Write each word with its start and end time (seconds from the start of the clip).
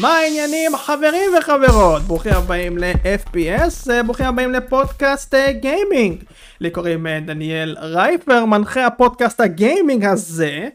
מה 0.00 0.16
העניינים 0.18 0.76
חברים 0.76 1.30
וחברות? 1.38 2.02
ברוכים 2.02 2.32
הבאים 2.32 2.78
ל-FPS, 2.78 3.90
אה, 3.90 4.02
ברוכים 4.02 4.26
הבאים 4.26 4.52
לפודקאסט 4.52 5.34
אה, 5.34 5.52
גיימינג. 5.52 6.24
לי 6.60 6.70
קוראים 6.70 7.06
אה, 7.06 7.20
דניאל 7.20 7.76
רייפר, 7.80 8.44
מנחה 8.44 8.86
הפודקאסט 8.86 9.40
הגיימינג 9.40 10.04
הזה. 10.04 10.68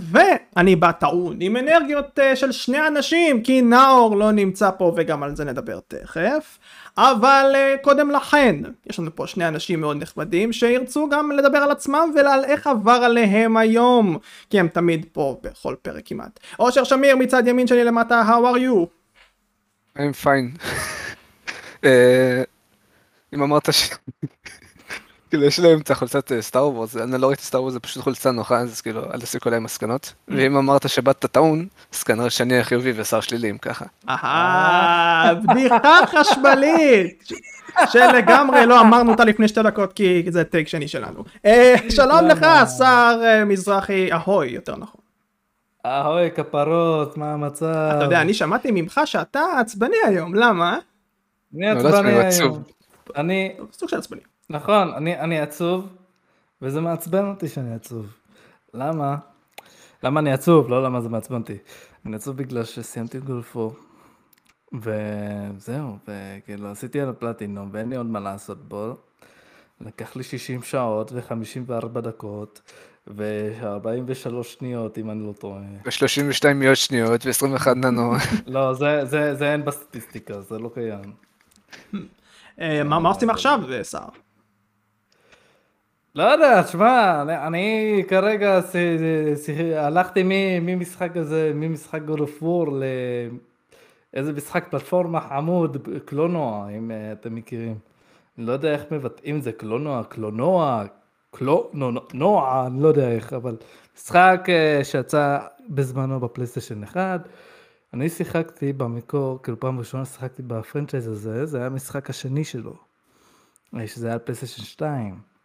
ואני 0.00 0.76
בא 0.76 0.92
טעון 0.92 1.36
עם 1.40 1.56
אנרגיות 1.56 2.18
של 2.34 2.52
שני 2.52 2.86
אנשים 2.86 3.42
כי 3.42 3.62
נאור 3.62 4.16
לא 4.16 4.32
נמצא 4.32 4.70
פה 4.78 4.92
וגם 4.96 5.22
על 5.22 5.36
זה 5.36 5.44
נדבר 5.44 5.78
תכף 5.88 6.58
אבל 6.98 7.54
קודם 7.82 8.10
לכן 8.10 8.56
יש 8.86 8.98
לנו 8.98 9.16
פה 9.16 9.26
שני 9.26 9.48
אנשים 9.48 9.80
מאוד 9.80 9.96
נכבדים 9.96 10.52
שירצו 10.52 11.08
גם 11.08 11.32
לדבר 11.32 11.58
על 11.58 11.70
עצמם 11.70 12.12
ועל 12.16 12.44
איך 12.44 12.66
עבר 12.66 12.90
עליהם 12.90 13.56
היום 13.56 14.18
כי 14.50 14.60
הם 14.60 14.68
תמיד 14.68 15.06
פה 15.12 15.40
בכל 15.42 15.74
פרק 15.82 16.02
כמעט. 16.04 16.40
אושר 16.58 16.84
שמיר 16.84 17.16
מצד 17.16 17.46
ימין 17.46 17.66
שלי 17.66 17.84
למטה 17.84 18.22
how 18.28 18.56
are 18.56 18.58
you? 18.58 18.86
I'm 19.98 20.24
fine. 20.24 20.58
אם 23.34 23.42
אמרת 23.42 23.72
ש... 23.72 23.90
כאילו 25.36 25.48
יש 25.48 25.60
להם 25.60 25.78
את 25.78 25.90
החולצת 25.90 26.32
סטאר 26.40 26.68
וורס, 26.68 26.96
אני 26.96 27.20
לא 27.20 27.26
ראיתי 27.26 27.42
סטאר 27.42 27.60
וורס, 27.60 27.72
זה 27.72 27.80
פשוט 27.80 28.02
חולצה 28.02 28.30
נוחה, 28.30 28.58
אז 28.58 28.80
כאילו 28.80 29.12
אל 29.14 29.20
תסיקו 29.20 29.50
להם 29.50 29.62
מסקנות. 29.62 30.12
ואם 30.28 30.56
אמרת 30.56 30.88
שבאת 30.88 31.26
טעון, 31.26 31.66
אז 31.94 32.02
כנראה 32.02 32.30
שאני 32.30 32.52
אהיה 32.52 32.64
חיובי 32.64 32.92
ושר 32.96 33.20
שלילי 33.20 33.50
אם 33.50 33.58
ככה. 33.58 33.84
אהה, 34.08 35.34
בדיחה 35.34 35.98
חשמלית! 36.06 37.28
שלגמרי 37.88 38.66
לא 38.66 38.80
אמרנו 38.80 39.10
אותה 39.10 39.24
לפני 39.24 39.48
שתי 39.48 39.62
דקות 39.62 39.92
כי 39.92 40.24
זה 40.28 40.44
טייק 40.44 40.68
שני 40.68 40.88
שלנו. 40.88 41.24
שלום 41.88 42.26
לך 42.26 42.46
שר 42.78 43.20
מזרחי 43.46 44.12
אהוי 44.12 44.48
יותר 44.48 44.76
נכון. 44.76 45.00
אהוי 45.86 46.30
כפרות 46.30 47.16
מה 47.16 47.32
המצב? 47.32 47.92
אתה 47.96 48.04
יודע 48.04 48.20
אני 48.20 48.34
שמעתי 48.34 48.68
ממך 48.72 49.00
שאתה 49.04 49.42
עצבני 49.60 49.96
היום 50.06 50.34
למה? 50.34 50.78
אני 51.56 51.70
עצבני 51.70 52.10
היום. 52.10 52.62
אני... 53.16 53.56
סוג 53.72 53.88
של 53.88 53.96
עצבני. 53.96 54.20
נכון, 54.50 54.94
אני, 54.94 55.20
אני 55.20 55.40
עצוב, 55.40 55.88
וזה 56.62 56.80
מעצבן 56.80 57.28
אותי 57.28 57.48
שאני 57.48 57.74
עצוב. 57.74 58.06
למה? 58.74 59.16
למה 60.02 60.20
אני 60.20 60.32
עצוב? 60.32 60.68
לא 60.68 60.84
למה 60.84 61.00
זה 61.00 61.08
מעצבן 61.08 61.40
אותי. 61.40 61.56
אני 62.06 62.16
עצוב 62.16 62.36
בגלל 62.36 62.64
שסיימתי 62.64 63.18
את 63.18 63.24
גולפור, 63.24 63.76
וזהו, 64.72 65.98
וכאילו 66.08 66.70
עשיתי 66.70 67.00
על 67.00 67.08
הפלטינום, 67.08 67.68
ואין 67.72 67.90
לי 67.90 67.96
עוד 67.96 68.06
מה 68.06 68.20
לעשות 68.20 68.68
בו. 68.68 68.96
לקח 69.80 70.16
לי 70.16 70.22
60 70.22 70.62
שעות 70.62 71.12
ו-54 71.12 72.00
דקות, 72.00 72.72
ו-43 73.06 74.42
שניות, 74.42 74.98
אם 74.98 75.10
אני 75.10 75.26
לא 75.26 75.32
טועה. 75.32 75.60
ו-32 75.84 76.54
מאות 76.54 76.76
שניות, 76.76 77.26
ו-21 77.26 77.74
ננו. 77.74 78.12
לא, 78.46 78.74
זה, 78.74 79.04
זה, 79.04 79.34
זה 79.34 79.52
אין 79.52 79.64
בסטטיסטיקה, 79.64 80.40
זה 80.40 80.58
לא 80.58 80.70
קיים. 80.74 81.12
מה 82.84 83.08
עושים 83.08 83.30
עכשיו, 83.30 83.60
שר? 83.82 84.08
לא 86.16 86.22
יודע, 86.22 86.62
תשמע, 86.62 87.22
אני, 87.22 87.46
אני 87.46 88.02
כרגע 88.08 88.60
ס, 88.62 88.76
ס, 89.34 89.48
הלכתי 89.76 90.22
ממשחק 90.60 91.16
הזה, 91.16 91.52
ממשחק 91.54 92.02
גולפור 92.02 92.66
לאיזה 94.12 94.32
משחק 94.32 94.66
פלטפורמה 94.70 95.20
חמוד, 95.20 95.88
קלונוע, 96.04 96.68
אם 96.78 96.90
uh, 96.90 97.20
אתם 97.20 97.34
מכירים. 97.34 97.78
אני 98.38 98.46
לא 98.46 98.52
יודע 98.52 98.72
איך 98.72 98.82
מבטאים 98.90 99.40
זה, 99.40 99.52
קלונואה, 99.52 100.04
קלונואה, 100.04 100.84
קלונואה, 101.30 102.66
אני 102.66 102.82
לא 102.82 102.88
יודע 102.88 103.10
איך, 103.10 103.32
אבל 103.32 103.56
משחק 103.96 104.46
uh, 104.46 104.84
שיצא 104.84 105.38
בזמנו 105.68 106.20
בפלייסטיישן 106.20 106.82
1. 106.82 107.28
אני 107.94 108.08
שיחקתי 108.08 108.72
במקור, 108.72 109.42
כאילו 109.42 109.60
פעם 109.60 109.78
ראשונה 109.78 110.04
שיחקתי 110.04 110.42
ב 110.42 110.49
franchise 110.49 111.08
הזה, 111.08 111.46
זה 111.46 111.58
היה 111.58 111.66
המשחק 111.66 112.10
השני 112.10 112.44
שלו, 112.44 112.74
שזה 113.86 114.08
היה 114.08 114.18
פלייסטיישן 114.18 114.62
2. 114.62 115.35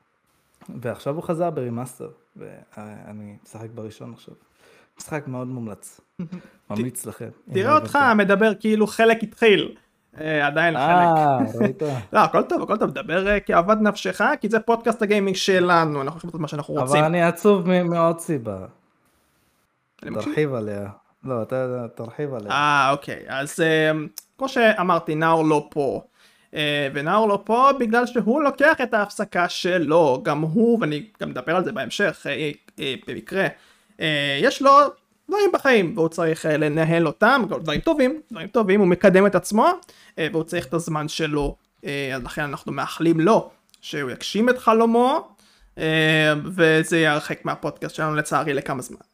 ועכשיו 0.70 1.16
הוא 1.16 1.24
חזר 1.24 1.50
ב 1.50 1.56
remaster, 1.56 2.10
ואני 2.36 3.36
משחק 3.44 3.70
בראשון 3.76 4.14
עכשיו. 4.14 4.34
משחק 5.00 5.28
מאוד 5.28 5.48
מומלץ, 5.48 6.02
ממליץ 6.70 7.06
לכם. 7.06 7.30
תראה 7.54 7.76
אותך 7.76 8.00
מדבר 8.18 8.54
כאילו 8.60 8.88
חלק 8.88 9.24
התחיל. 9.24 9.76
עדיין 10.44 10.74
חלק. 10.74 11.18
אה, 11.18 11.38
ראית? 11.60 11.82
לא, 12.14 12.20
הכל 12.20 12.44
טוב, 12.44 12.62
הכל 12.62 12.78
טוב, 12.78 12.90
דבר 12.92 13.40
כאוות 13.40 13.78
נפשך, 13.82 14.22
כי 14.42 14.50
זה 14.50 14.60
פודקאסט 14.60 15.02
הגיימינג 15.02 15.36
שלנו, 15.36 16.02
אנחנו 16.02 16.18
יכולים 16.18 16.32
לעשות 16.32 16.42
מה 16.42 16.48
שאנחנו 16.48 16.74
רוצים. 16.74 16.98
אבל 16.98 17.06
אני 17.06 17.24
עצוב 17.24 17.68
מעוד 17.84 18.20
סיבה. 18.20 18.58
תרחיב 19.96 20.54
עליה. 20.54 20.90
לא, 21.24 21.42
אתה 21.42 21.88
תרחיב 21.96 22.34
עליה. 22.34 22.52
אה, 22.52 22.92
אוקיי, 22.92 23.24
אז 23.28 23.60
כמו 24.38 24.50
שאמרתי, 24.50 25.16
נאור 25.16 25.46
לא 25.46 25.68
פה. 25.72 26.02
ונאור 26.94 27.28
לא 27.28 27.42
פה 27.44 27.70
בגלל 27.80 28.06
שהוא 28.06 28.42
לוקח 28.42 28.82
את 28.84 28.94
ההפסקה 28.94 29.50
שלו, 29.50 30.22
גם 30.24 30.42
הוא, 30.42 30.78
ואני 30.82 31.04
גם 31.22 31.30
מדבר 31.30 31.56
על 31.56 31.64
זה 31.64 31.72
בהמשך, 31.72 32.26
במקרה, 33.08 33.48
יש 34.42 34.62
לו 34.62 34.72
דברים 35.30 35.50
בחיים, 35.54 35.94
והוא 35.98 36.10
צריך 36.10 36.46
לנהל 36.46 37.08
אותם, 37.08 37.42
דברים 37.62 37.80
טובים, 37.80 38.22
דברים 38.32 38.48
טובים, 38.48 38.80
הוא 38.80 38.88
מקדם 38.88 39.26
את 39.26 39.36
עצמו, 39.36 39.68
והוא 40.18 40.44
צריך 40.44 40.66
את 40.66 40.74
הזמן 40.74 41.08
שלו, 41.08 41.56
אז 41.84 42.24
לכן 42.24 42.42
אנחנו 42.42 42.72
מאחלים 42.72 43.20
לו 43.20 43.50
שהוא 43.82 44.12
יגשים 44.12 44.50
את 44.50 44.58
חלומו, 44.58 45.28
וזה 46.56 47.00
ירחק 47.00 47.46
מהפודקאסט 47.46 47.96
שלנו 47.96 48.16
לצערי 48.16 48.54
לכמה 48.54 48.82
זמן. 48.82 49.11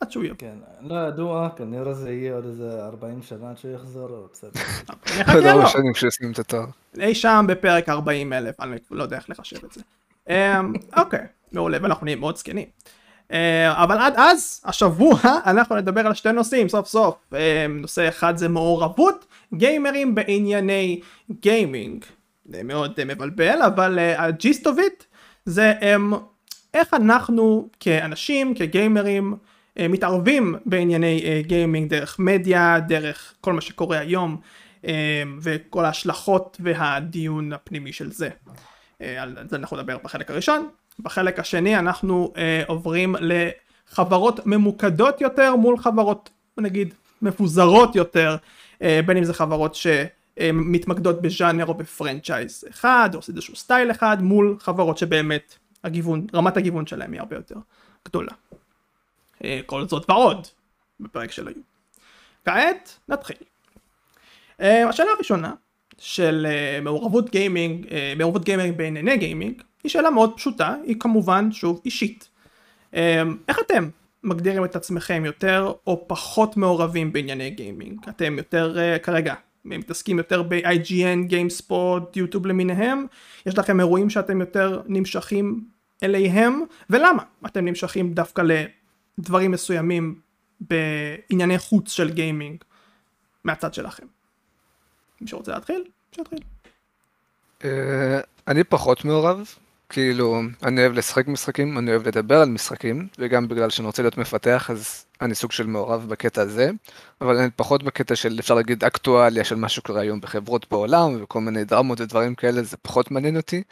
עד 0.00 0.10
שהוא 0.10 0.24
יהיה. 0.24 0.34
כן, 0.38 0.56
לא 0.80 0.94
ידוע, 1.08 1.48
כנראה 1.56 1.94
זה 1.94 2.12
יהיה 2.12 2.34
עוד 2.34 2.44
איזה 2.44 2.84
40 2.84 3.22
שנה 3.22 3.50
עד 3.50 3.58
שהוא 3.58 3.74
יחזור, 3.74 4.08
אבל 4.08 4.26
בסדר. 4.32 4.60
עוד 5.34 5.44
ארבע 5.44 5.66
שנים 5.66 5.92
כשישים 5.92 6.32
את 6.32 6.38
התואר. 6.38 6.66
אי 7.00 7.14
שם 7.14 7.44
בפרק 7.48 7.88
40 7.88 8.32
אלף, 8.32 8.60
אני 8.60 8.76
לא 8.90 9.02
יודע 9.02 9.16
איך 9.16 9.30
לחשב 9.30 9.64
את 9.64 9.72
זה. 9.72 9.80
אוקיי, 11.00 11.26
מעולה, 11.52 11.78
ואנחנו 11.82 12.04
נהיה 12.04 12.16
מאוד 12.16 12.36
זקנים. 12.36 12.66
אבל 13.72 13.98
עד 13.98 14.14
אז, 14.16 14.60
השבוע, 14.64 15.18
אנחנו 15.50 15.76
נדבר 15.76 16.06
על 16.06 16.14
שתי 16.14 16.32
נושאים, 16.32 16.68
סוף 16.68 16.86
סוף. 16.86 17.32
נושא 17.68 18.08
אחד 18.08 18.36
זה 18.36 18.48
מעורבות 18.48 19.26
גיימרים 19.54 20.14
בענייני 20.14 21.00
גיימינג. 21.40 22.04
זה 22.44 22.62
מאוד 22.62 23.04
מבלבל, 23.06 23.62
אבל 23.62 23.98
ה 23.98 24.12
gist 24.12 24.66
of 24.66 24.78
it 24.78 25.04
זה 25.44 25.72
איך 26.74 26.94
אנחנו 26.94 27.68
כאנשים, 27.80 28.54
כגיימרים, 28.54 29.36
מתערבים 29.80 30.54
בענייני 30.66 31.42
גיימינג 31.46 31.90
דרך 31.90 32.18
מדיה, 32.18 32.80
דרך 32.88 33.34
כל 33.40 33.52
מה 33.52 33.60
שקורה 33.60 33.98
היום 33.98 34.40
וכל 35.40 35.84
ההשלכות 35.84 36.56
והדיון 36.60 37.52
הפנימי 37.52 37.92
של 37.92 38.12
זה. 38.12 38.28
על 39.00 39.36
זה 39.50 39.56
אנחנו 39.56 39.76
נדבר 39.76 39.98
בחלק 40.04 40.30
הראשון. 40.30 40.68
בחלק 41.00 41.38
השני 41.38 41.78
אנחנו 41.78 42.32
עוברים 42.66 43.14
לחברות 43.20 44.46
ממוקדות 44.46 45.20
יותר 45.20 45.56
מול 45.56 45.78
חברות 45.78 46.30
נגיד 46.58 46.94
מפוזרות 47.22 47.96
יותר, 47.96 48.36
בין 48.80 49.16
אם 49.16 49.24
זה 49.24 49.34
חברות 49.34 49.74
שמתמקדות 49.74 51.22
בז'אנר 51.22 51.66
או 51.66 51.74
בפרנצ'ייז 51.74 52.64
אחד 52.70 53.10
או 53.14 53.20
איזשהו 53.28 53.56
סטייל 53.56 53.90
אחד 53.90 54.22
מול 54.22 54.56
חברות 54.60 54.98
שבאמת 54.98 55.54
הגיוון, 55.84 56.26
רמת 56.34 56.56
הגיוון 56.56 56.86
שלהם 56.86 57.12
היא 57.12 57.20
הרבה 57.20 57.36
יותר 57.36 57.56
גדולה. 58.08 58.32
כל 59.66 59.88
זאת 59.88 60.10
ועוד 60.10 60.46
בפרק 61.00 61.32
של 61.32 61.48
היום. 61.48 61.62
כעת 62.44 62.98
נתחיל. 63.08 63.36
השאלה 64.58 65.10
הראשונה 65.16 65.54
של 65.98 66.46
מעורבות 66.82 67.30
גיימינג, 67.30 67.86
מעורבות 68.18 68.44
גיימינג 68.44 68.76
בענייני 68.76 69.16
גיימינג 69.16 69.62
היא 69.84 69.90
שאלה 69.90 70.10
מאוד 70.10 70.36
פשוטה, 70.36 70.74
היא 70.84 70.96
כמובן 71.00 71.52
שוב 71.52 71.80
אישית. 71.84 72.28
איך 73.48 73.58
אתם 73.66 73.88
מגדירים 74.22 74.64
את 74.64 74.76
עצמכם 74.76 75.22
יותר 75.24 75.72
או 75.86 76.04
פחות 76.08 76.56
מעורבים 76.56 77.12
בענייני 77.12 77.50
גיימינג? 77.50 78.00
אתם 78.08 78.38
יותר 78.38 78.76
כרגע 79.02 79.34
מתעסקים 79.64 80.18
יותר 80.18 80.42
ב-IGN, 80.42 81.30
GameSpot, 81.30 82.02
יוטיוב 82.16 82.46
למיניהם? 82.46 83.06
יש 83.46 83.58
לכם 83.58 83.80
אירועים 83.80 84.10
שאתם 84.10 84.40
יותר 84.40 84.80
נמשכים 84.86 85.64
אליהם? 86.02 86.62
ולמה 86.90 87.22
אתם 87.46 87.64
נמשכים 87.64 88.12
דווקא. 88.12 88.42
דברים 89.18 89.50
מסוימים 89.50 90.20
בענייני 90.60 91.58
חוץ 91.58 91.92
של 91.92 92.10
גיימינג 92.10 92.56
מהצד 93.44 93.74
שלכם. 93.74 94.06
מי 95.20 95.28
שרוצה 95.28 95.52
להתחיל, 95.52 95.84
שיתחיל. 96.12 96.38
אני 98.48 98.64
פחות 98.64 99.04
מעורב, 99.04 99.48
כאילו 99.88 100.40
אני 100.62 100.80
אוהב 100.80 100.92
לשחק 100.92 101.28
משחקים, 101.28 101.78
אני 101.78 101.90
אוהב 101.90 102.08
לדבר 102.08 102.40
על 102.40 102.48
משחקים, 102.48 103.08
וגם 103.18 103.48
בגלל 103.48 103.70
שאני 103.70 103.86
רוצה 103.86 104.02
להיות 104.02 104.18
מפתח 104.18 104.70
אז 104.70 105.06
אני 105.20 105.34
סוג 105.34 105.52
של 105.52 105.66
מעורב 105.66 106.06
בקטע 106.08 106.42
הזה, 106.42 106.70
אבל 107.20 107.36
אני 107.36 107.50
פחות 107.56 107.82
בקטע 107.82 108.16
של 108.16 108.36
אפשר 108.40 108.54
להגיד 108.54 108.84
אקטואליה 108.84 109.44
של 109.44 109.56
מה 109.56 109.68
שקורה 109.68 110.00
היום 110.00 110.20
בחברות 110.20 110.66
בעולם 110.70 111.22
וכל 111.22 111.40
מיני 111.40 111.64
דרמות 111.64 112.00
ודברים 112.00 112.34
כאלה, 112.34 112.62
זה 112.62 112.76
פחות 112.76 113.10
מעניין 113.10 113.36
אותי. 113.36 113.62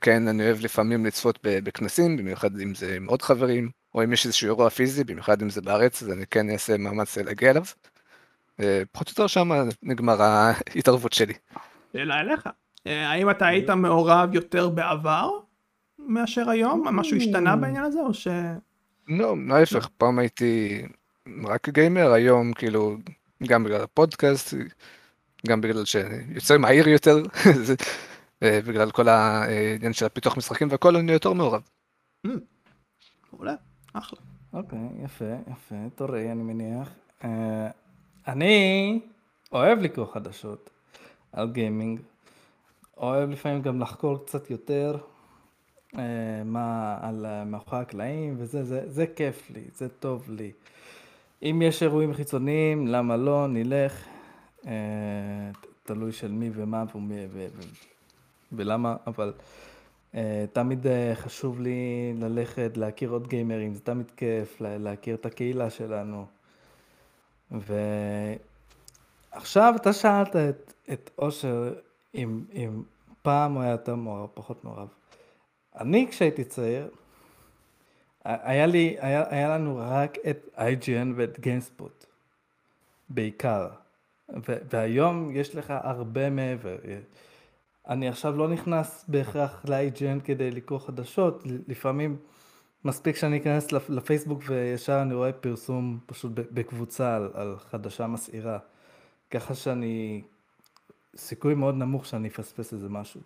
כן, 0.00 0.28
אני 0.28 0.44
אוהב 0.44 0.60
לפעמים 0.60 1.06
לצפות 1.06 1.38
בכנסים, 1.42 2.16
במיוחד 2.16 2.60
אם 2.60 2.74
זה 2.74 2.94
עם 2.96 3.06
עוד 3.06 3.22
חברים, 3.22 3.70
או 3.96 4.04
אם 4.04 4.12
יש 4.12 4.26
איזשהו 4.26 4.46
אירוע 4.46 4.70
פיזי, 4.70 5.04
במיוחד 5.04 5.42
אם 5.42 5.50
זה 5.50 5.60
בארץ, 5.60 6.02
אז 6.02 6.12
אני 6.12 6.26
כן 6.26 6.50
אעשה 6.50 6.78
מאמץ 6.78 7.18
להגיע 7.18 7.50
אליו. 7.50 7.62
אה, 8.60 8.82
פחות 8.92 9.08
או 9.08 9.10
יותר 9.10 9.26
שם 9.26 9.50
נגמר 9.82 10.22
ההתערבות 10.22 11.12
שלי. 11.12 11.34
שאלה 11.92 12.20
אליך, 12.20 12.48
אה, 12.86 13.10
האם 13.10 13.30
אתה 13.30 13.46
היית 13.46 13.70
מעורב 13.70 14.34
יותר 14.34 14.68
בעבר 14.68 15.30
מאשר 15.98 16.50
היום? 16.50 16.88
משהו 16.92 17.16
השתנה 17.16 17.56
בעניין 17.56 17.84
הזה 17.84 18.00
או 18.00 18.14
ש... 18.14 18.28
לא, 19.08 19.34
ההפך, 19.50 19.88
פעם 19.98 20.18
הייתי 20.18 20.82
רק 21.44 21.68
גיימר, 21.68 22.12
היום 22.12 22.52
כאילו, 22.52 22.96
גם 23.48 23.64
בגלל 23.64 23.80
הפודקאסט, 23.80 24.54
גם 25.48 25.60
בגלל 25.60 25.84
שיוצא 25.84 26.58
מהיר 26.58 26.88
יותר, 26.88 27.22
אה, 28.42 28.60
בגלל 28.66 28.90
כל 28.90 29.08
העניין 29.08 29.92
של 29.92 30.06
הפיתוח 30.06 30.36
משחקים 30.36 30.68
והכל, 30.70 30.96
אני 30.96 31.12
יותר 31.12 31.32
מעורב. 31.32 31.62
Hmm, 32.26 32.30
מעולה, 33.32 33.54
אחלה. 33.98 34.18
אוקיי, 34.52 34.78
יפה, 35.04 35.24
יפה, 35.52 35.74
תורי, 35.94 36.32
אני 36.32 36.42
מניח. 36.42 36.90
אה, 37.24 37.68
אני 38.28 39.00
אוהב 39.52 39.78
לקרוא 39.78 40.06
חדשות 40.06 40.70
על 41.32 41.50
גיימינג. 41.52 42.00
אוהב 42.96 43.30
לפעמים 43.30 43.62
גם 43.62 43.80
לחקור 43.80 44.24
קצת 44.26 44.50
יותר 44.50 44.96
אה, 45.98 46.02
מה 46.44 46.98
על 47.02 47.26
אה, 47.26 47.44
מאחורי 47.44 47.80
הקלעים, 47.82 48.34
וזה 48.38 48.64
זה, 48.64 48.82
זה 48.90 49.06
כיף 49.06 49.50
לי, 49.50 49.64
זה 49.74 49.88
טוב 49.88 50.30
לי. 50.30 50.52
אם 51.42 51.62
יש 51.64 51.82
אירועים 51.82 52.14
חיצוניים, 52.14 52.86
למה 52.86 53.16
לא, 53.16 53.46
נלך. 53.48 54.04
ת- 54.60 54.66
תלוי 55.84 56.12
של 56.12 56.32
מי 56.32 56.50
ומה 56.54 56.84
ומי 56.94 57.26
ו- 57.32 57.46
ו- 57.56 57.62
ולמה, 58.52 58.96
אבל 59.06 59.32
אה, 59.38 59.44
תמיד 60.52 60.86
אה, 60.86 61.12
חשוב 61.14 61.60
לי 61.60 61.78
ללכת, 62.20 62.76
להכיר 62.76 63.10
עוד 63.10 63.28
גיימרים, 63.28 63.74
זה 63.74 63.80
תמיד 63.80 64.10
כיף, 64.16 64.60
לה- 64.60 64.78
להכיר 64.78 65.14
את 65.14 65.26
הקהילה 65.26 65.70
שלנו. 65.70 66.26
ועכשיו 67.50 68.44
אתה 69.76 69.92
שאלת 69.92 70.36
את, 70.36 70.72
את 70.92 71.10
אושר 71.18 71.74
אם, 72.14 72.44
אם 72.52 72.82
פעם 73.22 73.54
הוא 73.54 73.62
היה 73.62 73.72
יותר 73.72 73.94
מעורב, 73.94 74.28
פחות 74.34 74.64
מעורב. 74.64 74.88
אני 75.80 76.06
כשהייתי 76.10 76.44
צעיר, 76.44 76.88
היה 78.24 78.66
לי, 78.66 78.96
היה, 79.00 79.24
היה 79.28 79.48
לנו 79.48 79.76
רק 79.80 80.18
את 80.30 80.48
IGN 80.56 81.08
ואת 81.16 81.40
גיימספוט, 81.40 82.04
בעיקר. 83.08 83.68
ו- 84.28 84.58
והיום 84.70 85.30
יש 85.32 85.54
לך 85.54 85.74
הרבה 85.82 86.30
מעבר. 86.30 86.76
אני 87.88 88.08
עכשיו 88.08 88.36
לא 88.36 88.48
נכנס 88.48 89.04
בהכרח 89.08 89.64
ל-IGN 89.68 90.20
כדי 90.24 90.50
לקרוא 90.50 90.78
חדשות, 90.78 91.42
לפעמים 91.68 92.16
מספיק 92.84 93.16
שאני 93.16 93.36
אכנס 93.36 93.72
לפ- 93.72 93.90
לפייסבוק 93.90 94.42
וישר 94.46 95.02
אני 95.02 95.14
רואה 95.14 95.32
פרסום 95.32 95.98
פשוט 96.06 96.32
בקבוצה 96.34 97.16
על, 97.16 97.30
על 97.34 97.56
חדשה 97.70 98.06
מסעירה. 98.06 98.58
ככה 99.30 99.54
שאני, 99.54 100.22
סיכוי 101.16 101.54
מאוד 101.54 101.74
נמוך 101.74 102.06
שאני 102.06 102.28
אפספס 102.28 102.72
איזה 102.72 102.88
משהו. 102.88 103.20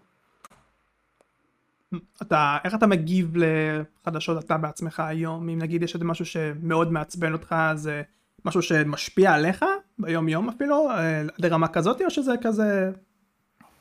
אתה, 2.23 2.59
איך 2.65 2.75
אתה 2.75 2.87
מגיב 2.87 3.35
לחדשות 3.37 4.45
אתה 4.45 4.59
בעצמך 4.59 5.01
היום? 5.01 5.49
אם 5.49 5.59
נגיד 5.59 5.83
יש 5.83 5.95
איזה 5.95 6.05
משהו 6.05 6.25
שמאוד 6.25 6.93
מעצבן 6.93 7.33
אותך, 7.33 7.55
זה 7.75 8.03
משהו 8.45 8.63
שמשפיע 8.63 9.33
עליך 9.33 9.65
ביום 9.99 10.29
יום 10.29 10.49
אפילו, 10.49 10.91
אה, 10.91 11.23
לרמה 11.39 11.69
כזאת, 11.69 12.03
או 12.03 12.11
שזה 12.11 12.33
כזה, 12.43 12.91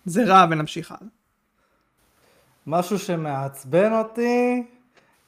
זה 0.09 0.23
רע 0.25 0.45
ונמשיך 0.51 0.91
הלאה? 0.91 1.11
משהו 2.67 2.99
שמעצבן 2.99 3.93
אותי, 3.93 4.63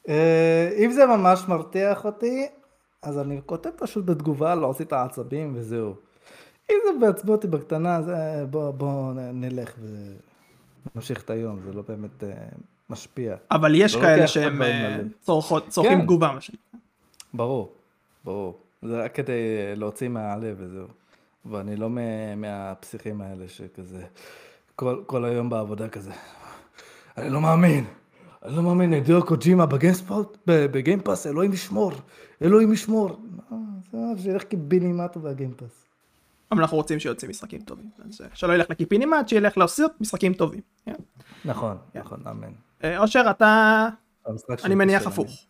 אה, 0.10 0.69
אם 0.86 0.92
זה 0.92 1.06
ממש 1.06 1.44
מרתיח 1.48 2.06
אותי, 2.06 2.48
אז 3.01 3.19
אני 3.19 3.42
כותב 3.45 3.69
פשוט 3.78 4.06
בתגובה 4.06 4.56
להוציא 4.56 4.86
את 4.86 4.94
העצבים 4.94 5.51
וזהו. 5.56 5.95
אם 6.72 6.75
זה 6.86 7.06
מעצבן 7.06 7.31
אותי 7.31 7.48
בקטנה, 7.48 7.95
אז 7.95 8.10
אה, 8.10 8.45
בוא, 8.45 8.72
בוא 8.72 9.13
נלך 9.16 9.74
ונמשיך 10.95 11.22
את 11.24 11.30
היום, 11.30 11.60
זה 11.62 11.74
לא 11.74 11.83
באמת 11.88 12.24
אה, 12.24 12.30
משפיע. 12.89 13.36
אבל 13.51 13.75
יש 13.75 13.95
לא 13.95 14.01
כאלה 14.01 14.28
שהם 14.28 14.62
אה, 14.62 15.00
צורכים 15.69 15.98
כן. 15.98 16.01
תגובה, 16.01 16.31
מה 16.31 16.42
שנקרא. 16.42 16.80
ברור, 17.33 17.74
ברור. 18.25 18.60
זה 18.81 19.04
רק 19.04 19.16
כדי 19.16 19.36
להוציא 19.75 20.07
מהלב 20.07 20.56
וזהו. 20.60 20.88
ואני 21.45 21.75
לא 21.75 21.89
מה- 21.89 22.36
מהפסיכים 22.36 23.22
האלה 23.22 23.48
שכזה, 23.48 24.04
כל, 24.81 25.04
כל 25.06 25.25
היום 25.25 25.50
בעבודה 25.50 25.89
כזה. 25.89 26.12
אני 27.18 27.30
לא 27.30 27.42
מאמין, 27.42 27.86
אני 28.45 28.56
לא 28.56 28.63
מאמין, 28.63 28.94
הידאו 28.94 29.25
קוג'ימה 29.25 29.66
בגיימספורט, 29.66 30.38
בגיימפאס, 30.45 31.28
אלוהים 31.28 31.54
ישמור, 31.54 31.92
אלוהים 32.42 32.74
ישמור. 32.74 33.19
אה, 33.94 34.00
שילך 34.18 34.44
קיבינימטו 34.44 35.22
והגיימפאס. 35.22 35.86
אבל 36.51 36.62
אנחנו 36.62 36.78
רוצים 36.78 37.00
שיוצאים 37.00 37.31
משחקים 37.31 37.62
טובים. 37.62 37.89
אה, 38.00 38.28
שלא 38.33 38.54
ילך 38.54 38.69
לקיפינימט, 38.69 39.28
שילך 39.28 39.57
לעשות 39.57 39.92
משחקים 40.01 40.33
טובים. 40.33 40.62
כן. 40.86 40.94
נכון, 41.45 41.78
כן. 41.94 42.00
נכון, 42.00 42.19
אמן. 42.30 42.51
אה, 42.83 43.00
אושר, 43.00 43.24
אתה, 43.30 43.88
אני 44.63 44.75
מניח 44.75 45.07
הפוך. 45.07 45.45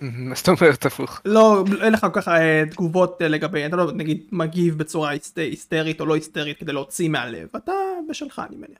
מה 0.00 0.34
זאת 0.34 0.48
אומרת 0.48 0.86
הפוך? 0.86 1.20
לא, 1.24 1.64
אין 1.82 1.92
לך 1.92 2.00
כל 2.00 2.20
כך 2.20 2.28
אה, 2.28 2.62
תגובות 2.70 3.22
אה, 3.22 3.28
לגבי, 3.28 3.66
אתה 3.66 3.76
לא 3.76 3.92
נגיד 3.92 4.26
מגיב 4.32 4.78
בצורה 4.78 5.10
היסט- 5.10 5.38
היסטרית 5.38 6.00
או 6.00 6.06
לא 6.06 6.14
היסטרית 6.14 6.58
כדי 6.58 6.72
להוציא 6.72 7.08
מהלב, 7.08 7.48
אתה 7.56 7.72
בשלך 8.08 8.42
אני 8.48 8.56
מניח. 8.56 8.78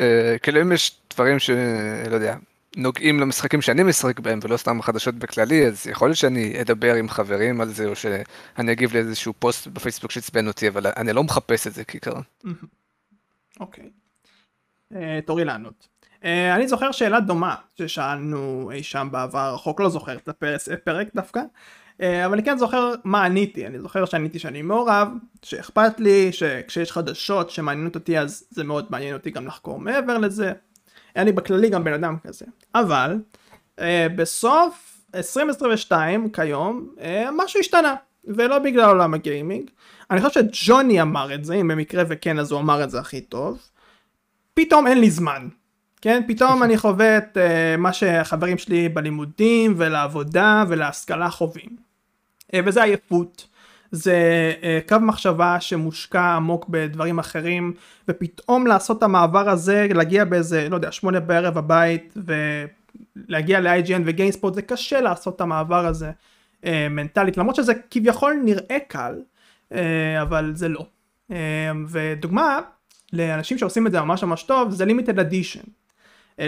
אה, 0.00 0.36
כאילו 0.42 0.62
אם 0.62 0.72
יש 0.72 1.00
דברים 1.14 1.38
שלא 1.38 2.14
יודע, 2.14 2.36
נוגעים 2.76 3.20
למשחקים 3.20 3.62
שאני 3.62 3.82
משחק 3.82 4.20
בהם 4.20 4.38
ולא 4.42 4.56
סתם 4.56 4.82
חדשות 4.82 5.14
בכללי, 5.14 5.66
אז 5.66 5.86
יכול 5.86 6.08
להיות 6.08 6.18
שאני 6.18 6.60
אדבר 6.60 6.94
עם 6.94 7.08
חברים 7.08 7.60
על 7.60 7.68
זה, 7.68 7.86
או 7.86 7.96
שאני 7.96 8.72
אגיב 8.72 8.94
לאיזשהו 8.94 9.32
פוסט 9.38 9.66
בפייסבוק 9.66 10.10
שעצבן 10.10 10.46
אותי, 10.46 10.68
אבל 10.68 10.86
אני 10.96 11.12
לא 11.12 11.24
מחפש 11.24 11.66
את 11.66 11.74
זה 11.74 11.84
כעיקרון. 11.84 12.22
אוקיי. 13.60 13.90
תורי 15.26 15.44
לענות. 15.44 15.89
אה, 16.24 16.54
אני 16.54 16.68
זוכר 16.68 16.92
שאלה 16.92 17.20
דומה 17.20 17.54
ששאלנו 17.78 18.70
אי 18.72 18.82
שם 18.82 19.08
בעבר 19.10 19.38
הרחוק, 19.38 19.80
לא 19.80 19.88
זוכר 19.88 20.16
את 20.16 20.28
הפרק, 20.28 20.60
פרק 20.84 21.08
דווקא, 21.14 21.40
אה, 22.02 22.26
אבל 22.26 22.34
אני 22.34 22.42
כן 22.42 22.58
זוכר 22.58 22.92
מה 23.04 23.24
עניתי, 23.24 23.66
אני 23.66 23.78
זוכר 23.78 24.04
שעניתי 24.04 24.38
שאני 24.38 24.62
מעורב, 24.62 25.08
שאכפת 25.42 26.00
לי, 26.00 26.32
שכשיש 26.32 26.92
חדשות 26.92 27.50
שמעניינות 27.50 27.94
אותי 27.94 28.18
אז 28.18 28.44
זה 28.50 28.64
מאוד 28.64 28.86
מעניין 28.90 29.14
אותי 29.14 29.30
גם 29.30 29.46
לחקור 29.46 29.78
מעבר 29.80 30.18
לזה. 30.18 30.52
אני 31.16 31.32
בכללי 31.32 31.68
גם 31.68 31.84
בן 31.84 31.92
אדם 31.92 32.16
כזה. 32.26 32.46
אבל 32.74 33.18
אה, 33.80 34.06
בסוף 34.16 35.02
2022 35.14 36.32
כיום 36.32 36.88
אה, 37.00 37.28
משהו 37.36 37.60
השתנה, 37.60 37.94
ולא 38.24 38.58
בגלל 38.58 38.88
עולם 38.88 39.14
הגיימינג. 39.14 39.70
אני 40.10 40.20
חושב 40.20 40.40
שג'וני 40.52 41.02
אמר 41.02 41.34
את 41.34 41.44
זה, 41.44 41.54
אם 41.54 41.68
במקרה 41.68 42.04
וכן 42.08 42.38
אז 42.38 42.52
הוא 42.52 42.60
אמר 42.60 42.84
את 42.84 42.90
זה 42.90 43.00
הכי 43.00 43.20
טוב. 43.20 43.58
פתאום 44.54 44.86
אין 44.86 45.00
לי 45.00 45.10
זמן. 45.10 45.48
כן, 46.02 46.22
פתאום 46.28 46.62
אני 46.62 46.78
חווה 46.78 47.18
את 47.18 47.36
uh, 47.36 47.40
מה 47.78 47.92
שהחברים 47.92 48.58
שלי 48.58 48.88
בלימודים 48.88 49.74
ולעבודה 49.76 50.64
ולהשכלה 50.68 51.30
חווים. 51.30 51.76
Uh, 52.52 52.56
וזה 52.66 52.82
עייפות. 52.82 53.46
זה 53.92 54.52
uh, 54.60 54.88
קו 54.88 54.96
מחשבה 55.00 55.60
שמושקע 55.60 56.22
עמוק 56.22 56.68
בדברים 56.68 57.18
אחרים, 57.18 57.74
ופתאום 58.08 58.66
לעשות 58.66 58.98
את 58.98 59.02
המעבר 59.02 59.50
הזה, 59.50 59.86
להגיע 59.94 60.24
באיזה, 60.24 60.68
לא 60.68 60.74
יודע, 60.74 60.92
שמונה 60.92 61.20
בערב 61.20 61.58
הבית, 61.58 62.14
ולהגיע 62.16 63.60
ל-IGN 63.60 64.02
וגיימספורט, 64.04 64.54
זה 64.54 64.62
קשה 64.62 65.00
לעשות 65.00 65.36
את 65.36 65.40
המעבר 65.40 65.86
הזה 65.86 66.10
uh, 66.62 66.66
מנטלית, 66.90 67.36
למרות 67.36 67.56
שזה 67.56 67.72
כביכול 67.90 68.40
נראה 68.44 68.78
קל, 68.88 69.14
uh, 69.72 69.74
אבל 70.22 70.52
זה 70.54 70.68
לא. 70.68 70.86
Uh, 71.30 71.34
ודוגמה, 71.88 72.60
לאנשים 73.12 73.58
שעושים 73.58 73.86
את 73.86 73.92
זה 73.92 74.00
ממש 74.00 74.24
ממש 74.24 74.42
טוב, 74.42 74.70
זה 74.70 74.84
Limited 74.84 75.18
Edition. 75.18 75.60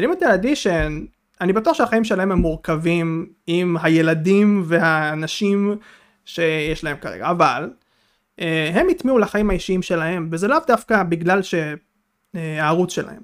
Limited 0.00 0.26
Edition, 0.26 1.04
אני 1.40 1.52
בטוח 1.52 1.74
שהחיים 1.74 2.04
שלהם 2.04 2.32
הם 2.32 2.38
מורכבים 2.38 3.32
עם 3.46 3.76
הילדים 3.82 4.62
והאנשים 4.66 5.76
שיש 6.24 6.84
להם 6.84 6.96
כרגע, 6.96 7.30
אבל 7.30 7.70
אה, 8.40 8.70
הם 8.74 8.86
הטמיעו 8.90 9.18
לחיים 9.18 9.50
האישיים 9.50 9.82
שלהם, 9.82 10.28
וזה 10.32 10.48
לאו 10.48 10.58
דווקא 10.66 11.02
בגלל 11.02 11.40
שהערוץ 11.42 12.92
שלהם. 12.92 13.22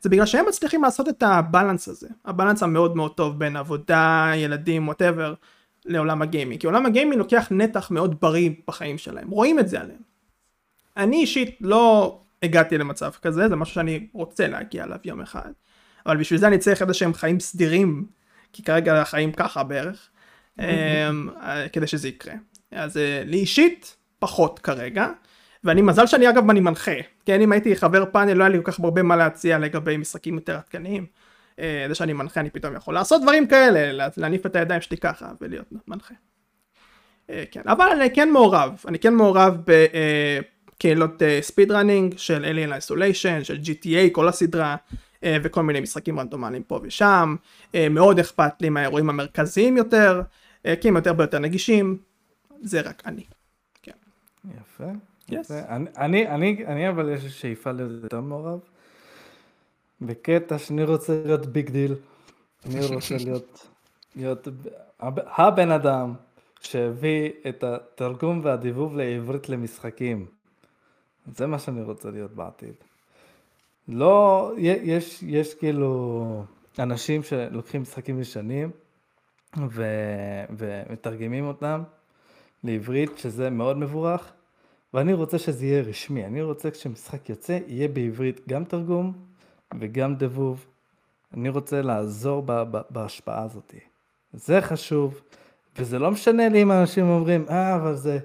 זה 0.00 0.08
בגלל 0.08 0.26
שהם 0.26 0.44
מצליחים 0.48 0.82
לעשות 0.82 1.08
את 1.08 1.22
ה 1.22 1.30
balance 1.30 1.88
הזה, 1.88 2.08
ה 2.24 2.29
balance 2.29 2.62
המאוד 2.62 2.96
מאוד 2.96 3.14
טוב 3.14 3.38
בין 3.38 3.56
עבודה, 3.56 4.32
ילדים, 4.34 4.86
whatever, 4.86 5.34
לעולם 5.86 6.22
הגיימינג. 6.22 6.60
כי 6.60 6.66
עולם 6.66 6.86
הגיימינג 6.86 7.18
לוקח 7.18 7.48
נתח 7.50 7.90
מאוד 7.90 8.20
בריא 8.20 8.50
בחיים 8.66 8.98
שלהם, 8.98 9.30
רואים 9.30 9.58
את 9.58 9.68
זה 9.68 9.80
עליהם. 9.80 10.00
אני 10.96 11.16
אישית 11.16 11.56
לא 11.60 12.18
הגעתי 12.42 12.78
למצב 12.78 13.10
כזה, 13.22 13.48
זה 13.48 13.56
משהו 13.56 13.74
שאני 13.74 14.06
רוצה 14.12 14.48
להגיע 14.48 14.84
אליו 14.84 14.98
יום 15.04 15.20
אחד. 15.20 15.50
אבל 16.08 16.16
בשביל 16.16 16.38
זה 16.40 16.46
אני 16.46 16.58
צריך 16.58 16.82
איזה 16.82 16.94
שהם 16.94 17.14
חיים 17.14 17.40
סדירים, 17.40 18.06
כי 18.52 18.62
כרגע 18.62 19.00
החיים 19.00 19.32
ככה 19.32 19.62
בערך, 19.62 20.08
אמ, 20.58 20.64
כדי 21.72 21.86
שזה 21.86 22.08
יקרה. 22.08 22.34
אז 22.72 22.96
אה, 22.96 23.22
לי 23.26 23.36
אישית, 23.36 23.96
פחות 24.18 24.58
כרגע, 24.58 25.06
ואני 25.64 25.82
מזל 25.82 26.06
שאני 26.06 26.28
אגב 26.28 26.50
אני 26.50 26.60
מנחה, 26.60 26.92
כן 27.26 27.40
אם 27.40 27.52
הייתי 27.52 27.76
חבר 27.76 28.04
פאנל 28.12 28.32
לא 28.32 28.44
היה 28.44 28.48
לי 28.48 28.58
כל 28.64 28.72
כך 28.72 28.80
הרבה 28.80 29.02
מה 29.02 29.16
להציע 29.16 29.58
לגבי 29.58 29.96
משחקים 29.96 30.34
יותר 30.34 30.56
עדכניים. 30.56 31.06
אה, 31.58 31.84
זה 31.88 31.94
שאני 31.94 32.12
מנחה 32.12 32.40
אני 32.40 32.50
פתאום 32.50 32.76
יכול 32.76 32.94
לעשות 32.94 33.22
דברים 33.22 33.46
כאלה, 33.46 33.92
לה- 33.92 34.08
להניף 34.16 34.46
את 34.46 34.56
הידיים 34.56 34.80
שלי 34.80 34.96
ככה 34.96 35.30
ולהיות 35.40 35.66
מנחה. 35.88 36.14
אה, 37.30 37.44
כן, 37.50 37.62
אבל 37.66 37.86
אני 37.86 38.10
כן 38.14 38.30
מעורב, 38.30 38.82
אני 38.88 38.98
כן 38.98 39.14
מעורב 39.14 39.56
בקהילות 40.74 41.22
ספיד 41.40 41.72
ראנינג 41.72 42.18
של 42.18 42.44
Alien 42.44 42.70
Isolation, 42.70 43.44
של 43.44 43.58
GTA, 43.64 44.12
כל 44.12 44.28
הסדרה, 44.28 44.76
וכל 45.24 45.62
מיני 45.62 45.80
משחקים 45.80 46.20
רנדומליים 46.20 46.62
פה 46.62 46.80
ושם, 46.82 47.36
אה, 47.74 47.88
מאוד 47.88 48.18
אכפת 48.18 48.62
לי 48.62 48.68
מהאירועים 48.68 49.10
המרכזיים 49.10 49.76
יותר, 49.76 50.22
אה, 50.66 50.74
כי 50.76 50.88
הם 50.88 50.96
יותר 50.96 51.12
ויותר 51.18 51.38
נגישים, 51.38 51.98
זה 52.62 52.80
רק 52.80 53.02
אני. 53.06 53.24
כן. 53.82 53.92
יפה. 54.60 54.84
Yes. 55.30 55.34
יפה. 55.34 55.54
אני, 55.68 55.86
אני, 55.96 56.28
אני, 56.28 56.66
אני 56.66 56.88
אבל 56.88 57.08
יש 57.08 57.40
שאיפה 57.40 57.72
להיות 57.72 57.90
יותר 58.02 58.20
מעורב. 58.20 58.58
בקטע 60.00 60.58
שאני 60.58 60.84
רוצה 60.84 61.22
להיות 61.24 61.46
big 61.46 61.70
deal. 61.70 61.94
אני 62.66 62.86
רוצה 62.86 63.16
להיות, 63.24 63.66
להיות 64.16 64.48
הב- 65.00 65.18
הבן 65.36 65.70
אדם 65.70 66.14
שהביא 66.60 67.30
את 67.48 67.64
התרגום 67.64 68.40
והדיבוב 68.44 68.96
לעברית 68.96 69.48
למשחקים. 69.48 70.26
זה 71.36 71.46
מה 71.46 71.58
שאני 71.58 71.82
רוצה 71.82 72.10
להיות 72.10 72.32
בעתיד. 72.32 72.74
לא, 73.88 74.52
יש, 74.58 75.22
יש 75.22 75.54
כאילו 75.54 76.44
אנשים 76.78 77.22
שלוקחים 77.22 77.82
משחקים 77.82 78.20
ישנים 78.20 78.70
ו, 79.68 79.84
ומתרגמים 80.50 81.46
אותם 81.46 81.82
לעברית, 82.64 83.18
שזה 83.18 83.50
מאוד 83.50 83.78
מבורך, 83.78 84.32
ואני 84.94 85.12
רוצה 85.12 85.38
שזה 85.38 85.66
יהיה 85.66 85.82
רשמי. 85.82 86.24
אני 86.24 86.42
רוצה 86.42 86.70
כשמשחק 86.70 87.28
יוצא, 87.28 87.58
יהיה 87.66 87.88
בעברית 87.88 88.48
גם 88.48 88.64
תרגום 88.64 89.12
וגם 89.78 90.14
דבוב. 90.16 90.66
אני 91.34 91.48
רוצה 91.48 91.82
לעזור 91.82 92.42
ב, 92.46 92.52
ב, 92.52 92.80
בהשפעה 92.90 93.42
הזאת. 93.42 93.74
זה 94.32 94.60
חשוב, 94.60 95.20
וזה 95.76 95.98
לא 95.98 96.10
משנה 96.10 96.48
לי 96.48 96.62
אם 96.62 96.72
אנשים 96.72 97.08
אומרים, 97.08 97.44
אה, 97.48 97.74
אבל 97.76 97.94
זה, 97.94 98.18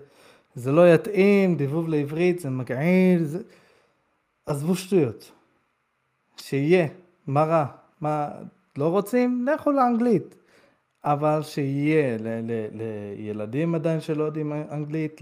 זה 0.55 0.71
לא 0.71 0.93
יתאים, 0.93 1.55
דיבוב 1.55 1.87
לעברית, 1.87 2.39
זה 2.39 2.49
מגעיל, 2.49 3.23
זה... 3.23 3.39
עזבו 4.45 4.75
שטויות. 4.75 5.31
שיהיה, 6.37 6.87
מה 7.27 7.43
רע? 7.43 7.65
מה, 8.01 8.29
לא 8.77 8.87
רוצים? 8.87 9.47
לכו 9.47 9.71
לאנגלית. 9.71 10.35
אבל 11.05 11.41
שיהיה 11.43 12.17
ל- 12.17 12.51
ל- 12.51 12.67
לילדים 13.17 13.75
עדיין 13.75 14.01
שלא 14.01 14.23
יודעים 14.23 14.53
אנגלית, 14.71 15.21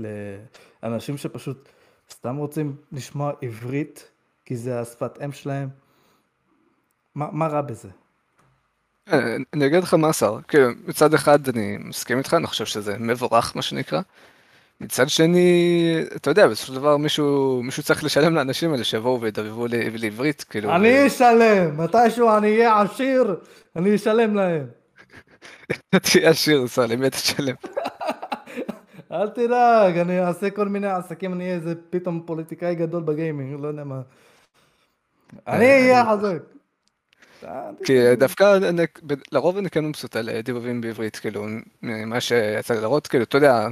לאנשים 0.84 1.18
שפשוט 1.18 1.70
סתם 2.12 2.36
רוצים 2.36 2.76
לשמוע 2.92 3.32
עברית, 3.42 4.12
כי 4.46 4.56
זה 4.56 4.80
השפת 4.80 5.22
אם 5.26 5.32
שלהם. 5.32 5.70
מה, 7.16 7.28
מה 7.32 7.48
רע 7.48 7.62
בזה? 7.62 7.90
אה, 9.08 9.36
אני 9.54 9.66
אגיד 9.66 9.84
לך 9.84 9.94
מה 9.94 10.10
השר, 10.10 10.40
כאילו 10.48 10.70
מצד 10.88 11.14
אחד 11.14 11.48
אני 11.48 11.78
מסכים 11.80 12.18
איתך, 12.18 12.34
אני 12.34 12.48
חושב 12.48 12.66
שזה 12.66 12.98
מבורך 12.98 13.56
מה 13.56 13.62
שנקרא. 13.62 14.02
מצד 14.82 15.10
שני, 15.10 15.96
אתה 16.16 16.30
יודע, 16.32 16.48
בסופו 16.48 16.74
של 16.74 16.80
דבר 16.80 16.98
מישהו, 16.98 17.62
מישהו 17.64 17.84
צריך 17.84 18.04
לשלם 18.04 18.36
לאנשים 18.36 18.72
האלה 18.72 18.84
שיבואו 18.84 19.22
וידבבו 19.22 19.68
ל- 19.68 19.98
לעברית, 19.98 20.44
כאילו. 20.50 20.76
אני 20.76 21.08
אשלם, 21.08 21.78
מתישהו 21.78 22.38
אני 22.38 22.48
אהיה 22.48 22.82
עשיר, 22.82 23.36
אני 23.76 23.96
אשלם 23.96 24.36
להם. 24.36 24.66
תהיה 25.90 26.30
עשיר, 26.30 26.68
שר, 26.68 26.86
למי 26.86 27.08
אתה 27.08 27.18
תשלם? 27.18 27.56
אל 29.12 29.30
תדאג, 29.30 29.98
אני 29.98 30.20
אעשה 30.20 30.50
כל 30.50 30.68
מיני 30.68 30.88
עסקים, 30.88 31.34
אני 31.34 31.44
אהיה 31.44 31.56
איזה 31.56 31.74
פתאום 31.90 32.24
פוליטיקאי 32.26 32.76
גדול 32.76 33.04
בגיימינג, 33.04 33.62
לא 33.62 33.68
יודע 33.68 33.84
מה. 33.84 34.02
אני 35.48 35.66
אהיה 35.66 36.06
חזק. 36.06 36.44
כי 37.84 38.16
דווקא 38.16 38.60
לרוב 39.32 39.58
אני 39.58 39.70
כן 39.70 39.86
מבסוט 39.86 40.16
על 40.16 40.30
אה, 40.30 40.42
דיבובים 40.42 40.82
בעברית, 40.82 41.16
כאילו, 41.16 41.46
מה 41.82 42.22
שיצא 42.22 42.74
לי 42.74 42.82
לראות, 42.82 43.08
כאילו, 43.08 43.24
אתה 43.24 43.38
יודע, 43.38 43.68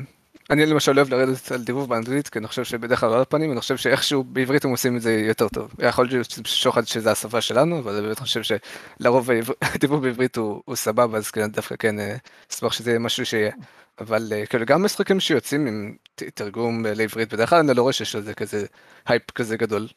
אני 0.49 0.65
למשל 0.65 0.97
אוהב 0.97 1.13
לרדת 1.13 1.51
על 1.51 1.63
דיבוב 1.63 1.89
באנגלית, 1.89 2.29
כי 2.29 2.39
אני 2.39 2.47
חושב 2.47 2.63
שבדרך 2.63 2.99
כלל 2.99 3.13
על 3.13 3.21
הפנים, 3.21 3.51
אני 3.51 3.59
חושב 3.59 3.77
שאיכשהו 3.77 4.23
בעברית 4.23 4.65
הם 4.65 4.71
עושים 4.71 4.97
את 4.97 5.01
זה 5.01 5.13
יותר 5.13 5.47
טוב. 5.47 5.71
יכול 5.79 6.07
להיות 6.07 6.27
שוחד 6.45 6.87
שזה 6.87 7.11
השפה 7.11 7.41
שלנו, 7.41 7.79
אבל 7.79 7.93
אני 7.93 8.01
באמת 8.01 8.19
חושב 8.19 8.41
שלרוב 8.43 9.29
הדיבוב 9.73 10.01
בעברית 10.03 10.35
הוא 10.35 10.61
הוא 10.65 10.75
סבבה, 10.75 11.17
אז 11.17 11.31
כן, 11.31 11.51
דווקא 11.51 11.75
כן, 11.79 11.99
אה, 11.99 12.15
אשמח 12.51 12.71
שזה 12.71 12.91
יהיה 12.91 12.99
משהו 12.99 13.25
שיהיה. 13.25 13.51
אבל 13.99 14.33
אה, 14.33 14.45
כאילו, 14.45 14.65
גם 14.65 14.83
משחקים 14.83 15.19
שיוצאים 15.19 15.67
עם 15.67 15.95
תרגום 16.15 16.85
אה, 16.85 16.93
לעברית, 16.93 17.33
בדרך 17.33 17.49
כלל 17.49 17.59
אני 17.59 17.77
לא 17.77 17.81
רואה 17.81 17.93
שיש 17.93 18.15
על 18.15 18.21
זה 18.21 18.33
כזה 18.33 18.65
הייפ 19.05 19.31
כזה 19.31 19.57
גדול. 19.57 19.87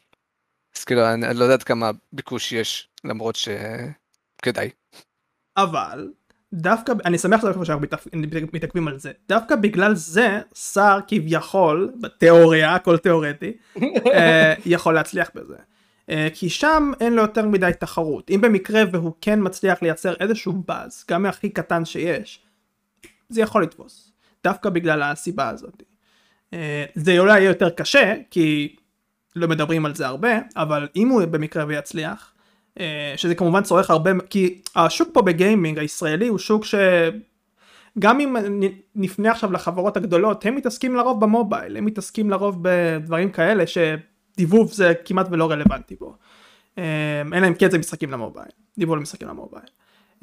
אז 0.77 0.83
כאילו, 0.83 1.13
אני 1.13 1.27
אני 1.27 1.39
לא 1.39 1.43
יודע 1.43 1.53
עד 1.53 1.63
כמה 1.63 1.91
ביקוש 2.13 2.51
יש, 2.51 2.89
למרות 3.03 3.35
שכדאי. 3.35 4.69
אבל 5.57 6.07
דווקא 6.53 6.93
אני 7.05 7.17
שמח 7.17 7.41
שאנחנו 7.41 7.79
מתעכב- 7.81 8.09
מתעכבים 8.53 8.87
על 8.87 8.99
זה 8.99 9.11
דווקא 9.29 9.55
בגלל 9.55 9.95
זה 9.95 10.39
שר 10.55 10.99
כביכול 11.07 11.91
בתיאוריה 12.01 12.75
הכל 12.75 12.97
תיאורטי 12.97 13.57
אה, 14.13 14.53
יכול 14.65 14.93
להצליח 14.93 15.31
בזה. 15.35 15.55
אה, 16.09 16.27
כי 16.33 16.49
שם 16.49 16.91
אין 16.99 17.13
לו 17.13 17.21
יותר 17.21 17.45
מדי 17.45 17.71
תחרות 17.79 18.31
אם 18.31 18.41
במקרה 18.41 18.83
והוא 18.91 19.13
כן 19.21 19.39
מצליח 19.41 19.81
לייצר 19.81 20.13
איזשהו 20.19 20.63
באז 20.67 21.05
גם 21.11 21.23
מהכי 21.23 21.49
קטן 21.49 21.85
שיש 21.85 22.39
זה 23.29 23.41
יכול 23.41 23.63
לתפוס 23.63 24.11
דווקא 24.43 24.69
בגלל 24.69 25.03
הסיבה 25.03 25.49
הזאת. 25.49 25.83
אה, 26.53 26.85
זה 26.95 27.19
אולי 27.19 27.39
יהיה 27.39 27.49
יותר 27.49 27.69
קשה 27.69 28.15
כי 28.31 28.75
לא 29.35 29.47
מדברים 29.47 29.85
על 29.85 29.95
זה 29.95 30.07
הרבה 30.07 30.39
אבל 30.55 30.87
אם 30.95 31.07
הוא 31.07 31.25
במקרה 31.25 31.65
ויצליח 31.67 32.32
שזה 33.15 33.35
כמובן 33.35 33.63
צורך 33.63 33.89
הרבה 33.89 34.11
כי 34.29 34.61
השוק 34.75 35.09
פה 35.13 35.21
בגיימינג 35.21 35.79
הישראלי 35.79 36.27
הוא 36.27 36.37
שוק 36.37 36.65
שגם 36.65 38.19
אם 38.19 38.37
נ- 38.37 38.79
נפנה 38.95 39.31
עכשיו 39.31 39.51
לחברות 39.51 39.97
הגדולות 39.97 40.45
הם 40.45 40.55
מתעסקים 40.55 40.95
לרוב 40.95 41.21
במובייל 41.21 41.77
הם 41.77 41.85
מתעסקים 41.85 42.29
לרוב 42.29 42.57
בדברים 42.61 43.31
כאלה 43.31 43.63
שדיבוב 43.67 44.71
זה 44.71 44.93
כמעט 45.05 45.27
ולא 45.31 45.51
רלוונטי 45.51 45.95
בו 45.99 46.15
אה, 46.77 47.21
אלא 47.33 47.47
אם 47.47 47.53
כן 47.53 47.71
זה 47.71 47.77
משחקים 47.77 48.11
למובייל 48.11 48.51
דיבוב 48.77 48.97
למשחקים 48.97 49.27
למובייל 49.27 49.65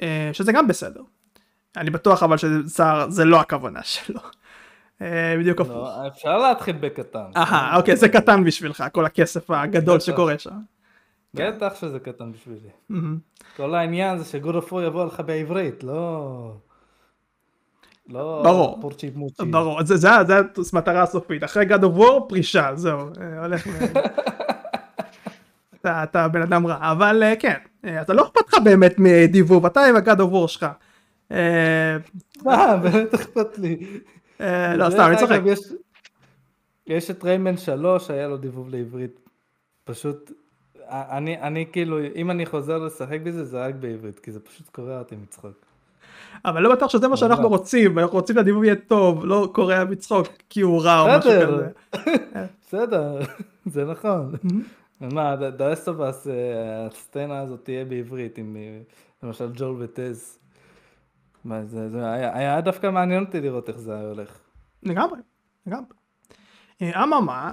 אה, 0.03 0.31
שזה 0.33 0.53
גם 0.53 0.69
בסדר 0.69 1.03
אני 1.77 1.91
בטוח 1.91 2.23
אבל 2.23 2.37
שזה 2.37 2.85
זה 3.09 3.25
לא 3.25 3.41
הכוונה 3.41 3.83
שלו 3.83 4.21
אה, 5.03 5.37
בדיוק 5.39 5.61
הפוך. 5.61 5.77
לא, 5.77 6.07
אפשר 6.07 6.39
להתחיל 6.39 6.77
בקטן. 6.81 7.25
אהה 7.37 7.77
אוקיי 7.77 7.97
זה 7.97 8.09
קטן 8.09 8.45
בשבילך 8.45 8.85
כל 8.93 9.05
הכסף 9.05 9.51
הגדול. 9.51 10.01
שקורה 10.01 10.39
שם. 10.39 10.51
בטח 11.35 11.75
שזה 11.75 11.99
קטן 11.99 12.33
בשבילי. 12.33 12.69
כל 13.57 13.75
העניין 13.75 14.19
זה 14.19 14.25
שגוד 14.25 14.55
אוף 14.55 14.73
וור 14.73 14.83
יבוא 14.83 15.05
לך 15.05 15.23
בעברית, 15.27 15.85
לא... 15.85 16.55
לא... 18.09 18.41
ברור. 18.45 18.79
פורצ'י 18.81 19.11
מוצ'י. 19.15 19.45
ברור, 19.45 19.85
זה, 19.85 19.97
זה, 19.97 20.09
זה 20.27 20.35
המטרה 20.73 21.03
הסופית, 21.03 21.45
אחרי 21.45 21.67
God 21.67 21.81
of 21.81 21.99
War 21.99 22.29
פרישה, 22.29 22.71
זהו, 22.75 22.99
אה, 22.99 23.45
הולך 23.45 23.67
ל... 23.67 23.71
אתה, 25.81 26.03
אתה 26.03 26.29
בן 26.29 26.43
אדם 26.43 26.67
רע, 26.67 26.93
אבל 26.93 27.23
אה, 27.23 27.37
כן, 27.37 27.57
אה, 27.85 28.03
אתה 28.03 28.13
לא 28.13 28.23
אכפת 28.23 28.49
לך 28.49 28.59
באמת 28.65 28.95
מדיבוב, 28.99 29.67
אתה 29.67 29.85
עם 29.85 29.97
ה-God 29.97 30.19
of 30.19 30.33
War 30.33 30.49
שלך. 30.49 30.67
מה, 32.45 32.77
באמת 32.83 33.15
אכפת 33.15 33.59
לי. 33.59 34.01
לא, 34.77 34.91
סתם, 34.91 35.07
אני 35.09 35.17
צוחק. 35.17 35.41
יש 36.87 37.11
את 37.11 37.25
ריימן 37.25 37.57
3, 37.57 38.11
היה 38.11 38.29
לו 38.29 38.37
דיבוב 38.37 38.69
לעברית. 38.69 39.21
פשוט, 39.85 40.33
אני, 40.91 41.41
אני 41.41 41.67
כאילו, 41.73 41.99
אם 42.15 42.31
אני 42.31 42.47
חוזר 42.47 42.79
לשחק 42.79 43.21
בזה, 43.21 43.45
זה 43.45 43.67
רק 43.67 43.75
בעברית, 43.75 44.19
כי 44.19 44.33
זה 44.33 44.41
פשוט 44.41 44.69
קורע 44.69 44.99
אותי 44.99 45.17
מצחוק. 45.17 45.71
אבל 46.45 46.63
לא 46.63 46.73
בטוח 46.73 46.91
שזה 46.91 47.09
מה 47.09 47.17
שאנחנו 47.17 47.51
ממש. 47.51 47.59
רוצים, 47.59 47.99
אנחנו 47.99 48.15
רוצים 48.19 48.37
שהדיבוב 48.37 48.65
יהיה 48.65 48.77
טוב, 48.77 49.25
לא 49.25 49.49
קורע 49.53 49.85
מצחוק, 49.85 50.27
כי 50.49 50.61
הוא 50.61 50.83
רע 50.83 51.01
או 51.01 51.19
משהו. 51.19 51.31
כזה. 51.31 51.69
בסדר, 52.67 53.21
זה 53.67 53.85
נכון. 53.85 54.33
מה, 55.01 55.37
דאסטובס, 55.37 56.27
הסצנה 56.87 57.39
הזאת 57.39 57.65
תהיה 57.65 57.85
בעברית, 57.85 58.39
עם 58.39 58.57
אה, 58.57 58.81
למשל 59.23 59.51
ג'ול 59.55 59.77
וטז. 59.79 60.39
מה, 61.45 61.65
זה, 61.65 61.91
זה 61.91 62.13
היה, 62.13 62.61
דווקא 62.61 62.91
מעניין 62.91 63.25
אותי 63.25 63.41
לראות 63.41 63.69
איך 63.69 63.79
זה 63.79 63.95
היה 63.95 64.09
הולך. 64.09 64.39
לגמרי, 64.83 65.21
לגמרי. 65.67 65.95
אה, 66.83 67.05
אממה, 67.05 67.47
אה, 67.47 67.53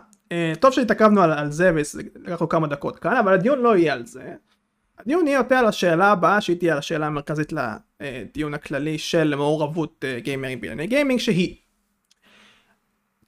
טוב 0.60 0.72
שהתעכבנו 0.72 1.22
על, 1.22 1.32
על 1.32 1.52
זה 1.52 1.72
ולקח 2.16 2.42
לו 2.42 2.50
כמה 2.50 2.68
דקות 2.68 3.00
כאן, 3.00 3.18
אבל 3.18 3.34
הדיון 3.34 3.60
לא 3.60 3.78
יהיה 3.78 3.94
על 3.94 4.06
זה. 4.06 4.34
הדיון 5.00 5.28
יהיה 5.28 5.38
יותר 5.38 5.56
על 5.56 5.66
השאלה 5.66 6.12
הבאה 6.12 6.42
שהיא 6.42 6.58
תהיה 6.58 6.74
על 6.74 6.80
השאלה 6.80 7.08
המרכזית 7.08 7.54
לדיון 7.54 8.54
הכללי 8.54 8.98
של 8.98 9.36
מעורבות 9.36 10.06
אה, 10.08 10.20
גיימרים 10.20 10.62
בענייני 10.62 10.88
גיימינג 10.88 11.20
שהיא 11.20 11.56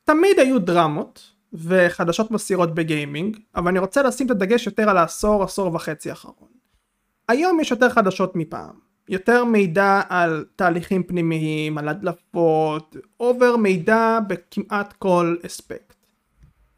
תמיד 0.04 0.40
היו 0.40 0.60
דרמות 0.60 1.32
וחדשות 1.54 2.32
מסעירות 2.32 2.76
בגיימינג 2.76 3.38
אבל 3.56 3.68
אני 3.68 3.80
רוצה 3.80 4.04
לשים 4.04 4.26
את 4.26 4.32
הדגש 4.32 4.66
יותר 4.66 4.90
על 4.90 4.98
העשור 4.98 5.44
עשור 5.44 5.76
וחצי 5.76 6.10
האחרון. 6.10 6.50
היום 7.28 7.60
יש 7.60 7.72
יותר 7.72 7.90
חדשות 7.90 8.36
מפעם 8.36 8.90
יותר 9.10 9.46
מידע 9.46 10.02
על 10.10 10.46
תהליכים 10.56 11.04
פנימיים 11.04 11.78
על 11.78 11.90
הדלפות 11.90 12.96
אובר 13.20 13.58
מידע 13.58 14.20
בכמעט 14.28 14.94
כל 14.94 15.36
אספקט. 15.46 15.89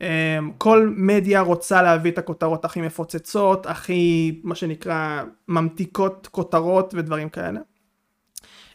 אמ, 0.01 0.51
כל 0.57 0.93
מדיה 0.97 1.41
רוצה 1.41 1.81
להביא 1.81 2.11
את 2.11 2.17
הכותרות 2.17 2.65
הכי 2.65 2.81
מפוצצות, 2.81 3.65
הכי 3.65 4.39
מה 4.43 4.55
שנקרא 4.55 5.23
ממתיקות 5.47 6.27
כותרות 6.31 6.93
ודברים 6.97 7.29
כאלה. 7.29 7.59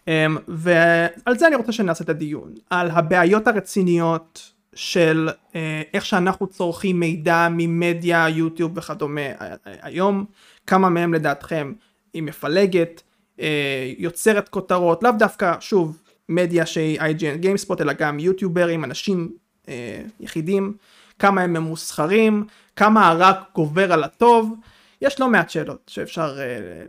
אמ, 0.08 0.36
ועל 0.48 1.38
זה 1.38 1.46
אני 1.46 1.56
רוצה 1.56 1.72
שנעשה 1.72 2.04
את 2.04 2.08
הדיון, 2.08 2.54
על 2.70 2.90
הבעיות 2.90 3.48
הרציניות 3.48 4.52
של 4.74 5.28
אה, 5.54 5.82
איך 5.94 6.06
שאנחנו 6.06 6.46
צורכים 6.46 7.00
מידע 7.00 7.48
ממדיה, 7.50 8.28
יוטיוב 8.28 8.78
וכדומה 8.78 9.20
היום, 9.64 10.24
כמה 10.66 10.88
מהם 10.88 11.14
לדעתכם 11.14 11.72
היא 12.14 12.22
מפלגת, 12.22 13.02
אה, 13.40 13.92
יוצרת 13.98 14.48
כותרות, 14.48 15.02
לאו 15.02 15.12
דווקא, 15.18 15.54
שוב, 15.60 16.02
מדיה 16.28 16.66
שהיא 16.66 17.00
IGN 17.00 17.44
GameSpot, 17.44 17.80
אלא 17.80 17.92
גם 17.92 18.18
יוטיוברים, 18.18 18.84
אנשים 18.84 19.32
אה, 19.68 20.02
יחידים, 20.20 20.72
כמה 21.18 21.42
הם 21.42 21.52
ממוסחרים, 21.52 22.46
כמה 22.76 23.08
הרע 23.08 23.32
גובר 23.54 23.92
על 23.92 24.04
הטוב, 24.04 24.54
יש 25.00 25.20
לא 25.20 25.28
מעט 25.28 25.50
שאלות 25.50 25.82
שאפשר 25.86 26.38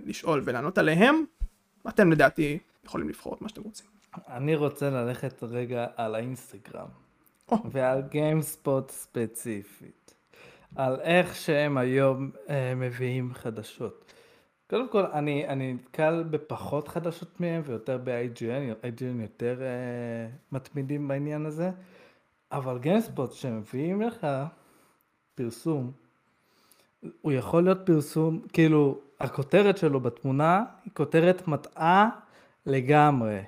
לשאול 0.06 0.42
ולענות 0.46 0.78
עליהם, 0.78 1.24
אתם 1.90 2.12
לדעתי 2.12 2.60
יכולים 2.86 3.10
לבחור 3.10 3.34
את 3.34 3.42
מה 3.42 3.50
שאתם 3.50 3.62
רוצים. 3.62 3.88
אני 4.28 4.56
רוצה 4.56 4.90
ללכת 4.90 5.44
רגע 5.44 5.86
על 5.96 6.16
האינסטגרם. 6.16 6.88
ועל 7.72 8.02
גיימספוט 8.02 8.92
ספציפית, 8.92 10.14
על 10.76 11.00
איך 11.02 11.36
שהם 11.36 11.78
היום 11.78 12.32
אה, 12.50 12.74
מביאים 12.76 13.34
חדשות. 13.34 14.14
קודם 14.70 14.90
כל, 14.90 15.06
אני, 15.06 15.48
אני 15.48 15.74
נתקל 15.74 16.24
בפחות 16.30 16.88
חדשות 16.88 17.40
מהם 17.42 17.62
ויותר 17.66 18.00
ב-IGN, 18.04 18.86
IGN 18.86 19.22
יותר 19.22 19.62
אה, 19.62 20.28
מתמידים 20.52 21.08
בעניין 21.08 21.46
הזה, 21.46 21.72
אבל 22.52 22.78
גיימספוט 22.80 23.32
שמביאים 23.32 24.02
לך 24.02 24.28
פרסום, 25.36 25.92
הוא 27.22 27.32
יכול 27.32 27.64
להיות 27.64 27.80
פרסום, 27.86 28.42
כאילו, 28.54 29.00
הכותרת 29.20 29.78
שלו 29.78 30.00
בתמונה 30.00 30.64
היא 30.86 30.92
כותרת 30.94 31.48
מטעה 31.48 32.10
לגמרי. 32.66 33.40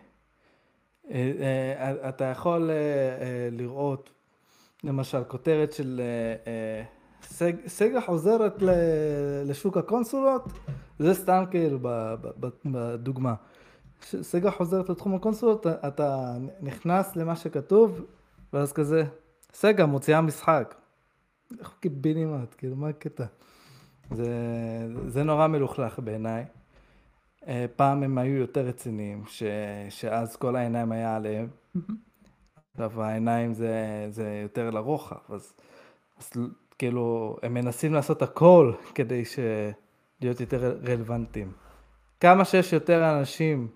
אה, 1.11 1.31
אה, 1.39 2.09
אתה 2.09 2.25
יכול 2.25 2.69
אה, 2.69 3.49
לראות, 3.51 4.09
למשל, 4.83 5.23
כותרת 5.23 5.73
של 5.73 6.01
סגה 7.67 8.01
חוזרת 8.01 8.53
לשוק 9.45 9.77
הקונסולות, 9.77 10.43
זה 10.99 11.13
סתם 11.13 11.43
כאילו 11.51 11.79
בדוגמה. 12.65 13.33
סגה 14.01 14.51
חוזרת 14.51 14.89
לתחום 14.89 15.15
הקונסולות, 15.15 15.67
אתה 15.67 16.37
נכנס 16.61 17.15
למה 17.15 17.35
שכתוב, 17.35 18.05
ואז 18.53 18.73
כזה, 18.73 19.03
סגה 19.53 19.85
מוציאה 19.85 20.21
משחק. 20.21 20.75
איך 21.59 21.75
קיבינימט, 21.79 22.55
כאילו 22.57 22.75
מה 22.75 22.89
הקטע? 22.89 23.25
זה, 24.11 24.27
זה 25.07 25.23
נורא 25.23 25.47
מלוכלך 25.47 25.99
בעיניי. 25.99 26.45
אה, 27.47 27.65
פעם 27.75 28.03
הם 28.03 28.17
היו 28.17 28.37
יותר 28.37 28.65
רציניים, 28.65 29.23
ש... 29.27 29.43
שאז 29.89 30.35
כל 30.35 30.55
העיניים 30.55 30.91
היה 30.91 31.15
עליהם. 31.15 31.47
עכשיו 32.71 33.01
העיניים 33.01 33.53
זה, 33.53 34.05
זה 34.09 34.39
יותר 34.43 34.69
לרוחב, 34.69 35.15
אז, 35.29 35.53
אז 36.19 36.31
כאילו 36.77 37.37
הם 37.43 37.53
מנסים 37.53 37.93
לעשות 37.93 38.21
הכל 38.21 38.73
כדי 38.95 39.25
ש... 39.25 39.39
להיות 40.21 40.39
יותר 40.39 40.77
רלוונטיים. 40.87 41.51
כמה 42.19 42.45
שיש 42.45 42.73
יותר 42.73 43.19
אנשים 43.19 43.67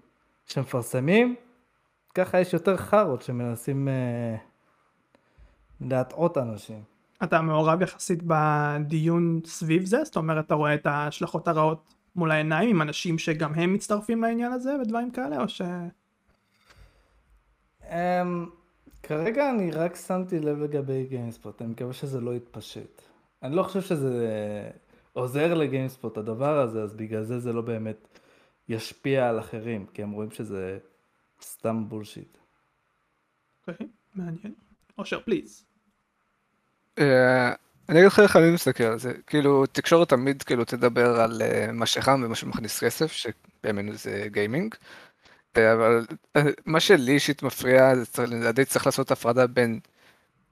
שמפרסמים, 0.46 1.36
ככה 2.16 2.40
יש 2.40 2.54
יותר 2.54 2.78
חארות 2.78 3.22
שמנסים 3.22 3.88
אה, 3.88 4.36
להטעות 5.82 6.38
אנשים. 6.38 6.84
אתה 7.24 7.42
מעורב 7.42 7.82
יחסית 7.82 8.20
בדיון 8.24 9.42
סביב 9.46 9.86
זה? 9.86 10.04
זאת 10.04 10.16
אומרת, 10.16 10.46
אתה 10.46 10.56
רואה 10.56 10.74
את 10.74 10.86
ההשלכות 10.86 11.48
הרעות 11.48 11.94
מול 12.16 12.32
העיניים 12.32 12.70
עם 12.70 12.82
אנשים 12.82 13.20
שגם 13.20 13.54
הם 13.54 13.74
מצטרפים 13.74 14.22
לעניין 14.22 14.52
הזה 14.52 14.76
ודברים 14.82 15.12
כאלה 15.12 15.42
או 15.42 15.50
ש... 15.50 15.62
Um, 17.82 17.86
כרגע 19.04 19.50
אני 19.50 19.72
רק 19.72 19.96
שמתי 19.96 20.40
לב 20.40 20.60
לגבי 20.60 21.06
גיימספוט, 21.10 21.62
אני 21.62 21.70
מקווה 21.70 21.94
שזה 21.94 22.22
לא 22.22 22.36
יתפשט. 22.36 23.02
אני 23.44 23.56
לא 23.56 23.64
חושב 23.64 23.82
שזה 23.82 24.70
עוזר 25.14 25.54
לגיימספוט 25.54 26.18
הדבר 26.18 26.60
הזה, 26.60 26.84
אז 26.84 26.94
בגלל 26.94 27.24
זה 27.24 27.40
זה 27.40 27.54
לא 27.54 27.62
באמת 27.62 28.20
ישפיע 28.70 29.30
על 29.30 29.40
אחרים, 29.40 29.86
כי 29.94 30.04
הם 30.04 30.12
רואים 30.12 30.32
שזה 30.32 30.78
סתם 31.42 31.90
bullshit. 31.90 32.38
אוקיי, 33.68 33.88
מעניין. 34.16 34.54
אושר 34.98 35.20
please. 35.20 35.66
אה, 37.00 37.54
אני 37.90 38.00
אגיד 38.00 38.08
לך 38.08 38.20
איך 38.20 38.36
אני 38.36 38.52
מסתכל 38.52 38.84
על 38.84 39.00
זה, 39.00 39.14
כאילו 39.28 39.66
תקשורת 39.66 40.10
תמיד 40.10 40.44
כאילו 40.44 40.66
תדבר 40.66 41.22
על 41.22 41.42
uh, 41.42 41.72
מה 41.72 41.86
שחם 41.86 42.22
ומה 42.26 42.36
שמכניס 42.36 42.84
כסף, 42.84 43.12
שבימינו 43.12 43.94
זה 43.94 44.26
גיימינג, 44.28 44.76
אה, 45.58 45.74
אבל 45.74 46.06
uh, 46.38 46.42
מה 46.66 46.80
שלי 46.80 47.12
אישית 47.12 47.44
מפריע, 47.44 47.94
לדעתי 48.28 48.66
צריך 48.66 48.86
לעשות 48.86 49.12
הפרדה 49.12 49.48
בין 49.48 49.80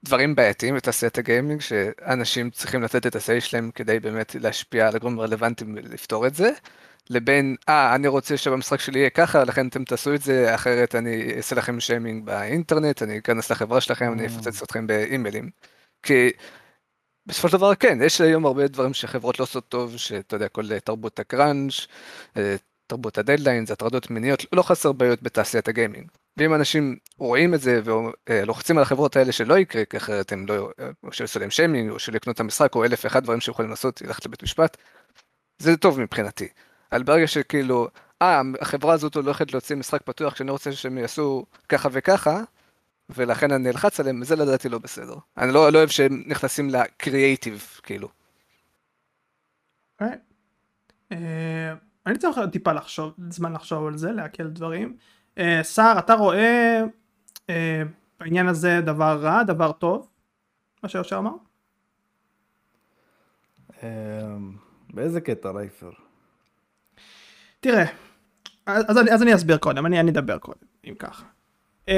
דברים 0.04 0.36
בעייתיים 0.36 0.76
בתעשיית 0.76 1.18
הגיימינג, 1.18 1.62
שאנשים 1.62 2.50
צריכים 2.50 2.84
לתת 2.84 3.08
את 3.08 3.16
ה-say 3.16 3.40
שלהם 3.40 3.72
כדי 3.72 4.00
באמת 4.00 4.36
להשפיע 4.36 4.88
על 4.88 4.96
הגורמים 4.96 5.20
הרלוונטיים 5.20 5.76
ולפתור 5.76 6.28
את 6.28 6.36
זה, 6.36 6.52
לבין, 7.10 7.56
אה, 7.70 7.96
אני 7.96 8.08
רוצה 8.08 8.38
שבמשחק 8.38 8.80
שלי 8.80 9.00
יהיה 9.00 9.10
ככה, 9.10 9.44
לכן 9.44 9.68
אתם 9.68 9.84
תעשו 9.84 10.14
את 10.14 10.22
זה, 10.22 10.56
אחרת 10.56 10.96
אני 10.96 11.34
אעשה 11.38 11.56
לכם 11.56 11.80
שיימינג 11.80 12.26
באינטרנט, 12.26 13.04
אני 13.04 13.18
אכנס 13.18 13.52
לחברה 13.52 13.82
שלכם, 13.82 14.14
אני 14.14 14.28
אפוצץ 14.28 14.62
אתכם 14.64 14.88
באימיילים. 14.88 15.50
כי 16.04 16.32
בסופו 17.26 17.50
של 17.50 17.58
דבר 17.58 17.76
כן, 17.76 17.98
יש 18.02 18.22
היום 18.22 18.46
הרבה 18.46 18.68
דברים 18.68 18.94
שחברות 18.94 19.40
לא 19.40 19.44
עושות 19.44 19.70
טוב, 19.70 19.98
שאתה 19.98 20.36
יודע, 20.36 20.48
כל 20.48 20.80
תרבות 20.80 21.20
הקראנץ', 21.20 21.88
אה, 22.38 22.56
תרבות 22.88 23.18
הדדליינס, 23.18 23.72
הטרדות 23.72 24.10
מיניות, 24.10 24.46
לא 24.54 24.62
חסר 24.62 24.92
בעיות 24.92 25.24
בתעשיית 25.24 25.68
הגיימינג. 25.68 26.08
ואם 26.38 26.54
אנשים 26.54 26.98
רואים 27.18 27.54
את 27.54 27.62
זה 27.62 27.82
ולוחצים 28.30 28.78
על 28.78 28.84
החברות 28.84 29.16
האלה 29.16 29.32
שלא 29.32 29.58
יקרה, 29.58 29.86
כי 29.86 29.98
אחרת 29.98 30.32
הם 30.32 30.46
לא, 30.48 30.70
או 31.04 31.14
שיעשו 31.14 31.40
להם 31.40 31.50
שיימינג, 31.50 31.90
או 31.90 32.00
שלא 32.00 32.18
יקנו 32.18 32.34
את 32.34 32.40
המשחק, 32.40 32.76
או 32.76 32.86
אלף 32.86 33.06
ואחד 33.06 33.24
דברים 33.24 33.40
שיכולים 33.42 33.72
לעשות, 33.72 34.02
ללכת 34.02 34.26
לבית 34.26 34.44
משפט, 34.44 34.78
זה 35.60 35.78
טוב 35.78 36.00
מבחינתי. 36.00 36.48
אבל 36.92 37.04
ברגע 37.04 37.28
שכאילו, 37.28 37.88
אה, 38.22 38.42
החברה 38.62 38.94
הזאת 38.94 39.16
הולכת 39.16 39.52
להוציא 39.52 39.76
משחק 39.76 40.02
פתוח 40.02 40.36
שאני 40.36 40.52
רוצה 40.52 40.72
שהם 40.72 40.98
יעשו 40.98 41.46
ככה 41.70 41.90
וככה, 41.92 42.40
ולכן 43.10 43.52
אני 43.52 43.70
אלחץ 43.70 44.00
עליהם, 44.00 44.24
זה 44.24 44.36
לדעתי 44.36 44.70
לא 44.70 44.78
בסדר. 44.78 45.16
אני 45.38 45.54
לא, 45.54 45.70
לא 45.70 45.78
אוהב 45.78 45.90
שהם 45.90 46.24
נכנסים 46.26 46.70
לקריאייטיב, 46.70 47.80
כאילו. 47.84 48.10
Okay. 50.02 50.04
Uh, 50.04 50.08
אה, 51.12 51.74
אני 52.06 52.18
צריך 52.18 52.38
טיפה 52.52 52.74
לחשוב, 52.74 53.14
זמן 53.30 53.54
לחשוב 53.54 53.88
על 53.88 53.98
זה, 53.98 54.12
להקל 54.12 54.48
דברים. 54.48 54.96
Uh, 55.36 55.42
סער, 55.62 56.00
אתה 56.00 56.14
רואה 56.14 56.82
uh, 57.36 57.52
בעניין 58.20 58.48
הזה 58.48 58.82
דבר 58.82 59.20
רע, 59.22 59.44
דבר 59.44 59.72
טוב, 59.72 60.10
מה 60.84 60.90
שיושר 60.90 61.18
אמר? 61.18 61.32
באיזה 64.94 65.22
קטע 65.22 65.50
רייפר? 65.50 65.92
תראה, 67.62 67.86
אז, 68.66 68.98
אז 69.12 69.22
אני 69.22 69.36
אסביר 69.36 69.58
קודם, 69.58 69.86
אני, 69.86 70.00
אני 70.00 70.12
אדבר 70.12 70.38
קודם, 70.38 70.66
אם 70.90 70.94
ככה. 71.00 71.24
Um, 71.88 71.92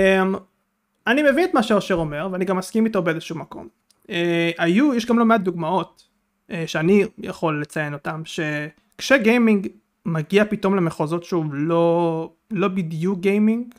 אני 1.08 1.21
מבין 1.32 1.49
את 1.49 1.54
מה 1.54 1.63
שאושר 1.63 1.95
אומר 1.95 2.28
ואני 2.32 2.45
גם 2.45 2.58
מסכים 2.58 2.86
איתו 2.86 3.02
באיזשהו 3.02 3.36
מקום. 3.36 3.67
אה, 4.10 4.52
היו, 4.58 4.93
יש 4.93 5.06
גם 5.06 5.19
לא 5.19 5.26
מעט 5.26 5.41
דוגמאות 5.41 6.08
אה, 6.52 6.63
שאני 6.67 7.06
יכול 7.17 7.62
לציין 7.62 7.93
אותם 7.93 8.21
שכשגיימינג 8.26 9.67
מגיע 10.06 10.45
פתאום 10.45 10.76
למחוזות 10.76 11.23
שוב 11.23 11.49
לא, 11.54 12.30
לא 12.52 12.67
בדיוק 12.67 13.19
גיימינג 13.19 13.73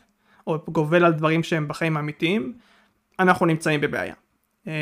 או 0.47 0.57
גובל 0.67 1.05
על 1.05 1.13
דברים 1.13 1.43
שהם 1.43 1.67
בחיים 1.67 1.97
האמיתיים 1.97 2.53
אנחנו 3.19 3.45
נמצאים 3.45 3.81
בבעיה. 3.81 4.13
אה, 4.67 4.73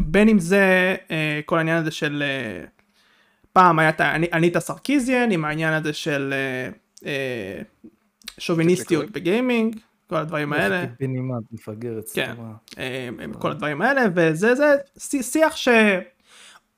בין 0.00 0.28
אם 0.28 0.38
זה 0.38 0.96
אה, 1.10 1.40
כל 1.46 1.58
העניין 1.58 1.78
הזה 1.78 1.90
של 1.90 2.22
אה, 2.26 2.64
פעם 3.56 3.78
היה 3.78 3.90
אניטה 4.32 4.60
סרקיזיאן 4.60 5.30
עם 5.30 5.44
העניין 5.44 5.72
הזה 5.72 5.92
של 5.92 6.34
אה, 6.34 6.70
אה, 7.06 7.62
שוביניסטיות 8.38 9.10
בגיימינג 9.10 9.76
כל 10.06 10.16
הדברים 10.16 10.52
האלה. 10.52 10.84
בנימה 11.00 11.34
מפגרת. 11.52 12.10
כן, 12.14 12.34
כל 13.38 13.50
הדברים 13.50 13.82
האלה 13.82 14.02
וזה 14.14 14.54
זה 14.54 14.76
שיח 15.22 15.56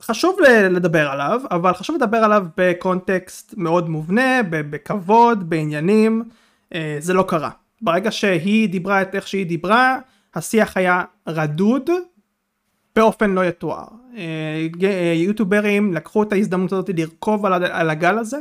שחשוב 0.00 0.36
לדבר 0.70 1.08
עליו 1.08 1.40
אבל 1.50 1.74
חשוב 1.74 1.96
לדבר 1.96 2.16
עליו 2.16 2.46
בקונטקסט 2.56 3.54
מאוד 3.56 3.88
מובנה 3.88 4.40
בכבוד 4.50 5.50
בעניינים. 5.50 6.22
אה, 6.74 6.96
זה 6.98 7.14
לא 7.14 7.24
קרה. 7.28 7.50
ברגע 7.82 8.10
שהיא 8.12 8.68
דיברה 8.68 9.02
את 9.02 9.14
איך 9.14 9.28
שהיא 9.28 9.46
דיברה 9.46 9.98
השיח 10.34 10.76
היה 10.76 11.04
רדוד 11.28 11.90
באופן 12.96 13.30
לא 13.30 13.44
יתואר 13.44 13.86
אה, 14.18 15.12
יוטוברים 15.14 15.92
לקחו 15.94 16.22
את 16.22 16.32
ההזדמנות 16.32 16.72
הזאת 16.72 16.90
לרכוב 16.96 17.46
על 17.46 17.90
הגל 17.90 18.18
הזה 18.18 18.38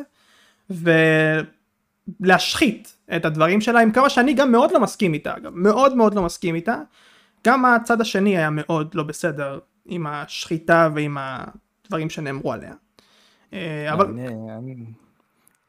ולהשחית 2.19 2.97
את 3.15 3.25
הדברים 3.25 3.61
שלה 3.61 3.79
עם 3.79 3.91
כמה 3.91 4.09
שאני 4.09 4.33
גם 4.33 4.51
מאוד 4.51 4.71
לא 4.71 4.79
מסכים 4.79 5.13
איתה 5.13 5.37
אגב 5.37 5.51
מאוד 5.55 5.95
מאוד 5.95 6.13
לא 6.13 6.23
מסכים 6.23 6.55
איתה 6.55 6.77
גם 7.47 7.65
הצד 7.65 8.01
השני 8.01 8.37
היה 8.37 8.49
מאוד 8.49 8.95
לא 8.95 9.03
בסדר 9.03 9.59
עם 9.85 10.07
השחיטה 10.07 10.89
ועם 10.95 11.17
הדברים 11.19 12.09
שנאמרו 12.09 12.53
עליה. 12.53 12.73
אה, 13.53 13.93
אבל 13.93 14.05
אני, 14.05 14.27
אני, 14.57 14.75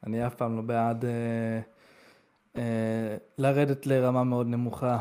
אני 0.06 0.26
אף 0.26 0.34
פעם 0.34 0.56
לא 0.56 0.62
בעד 0.62 1.04
אה, 1.04 1.60
אה, 2.56 3.16
לרדת 3.38 3.86
לרמה 3.86 4.24
מאוד 4.24 4.46
נמוכה, 4.46 4.98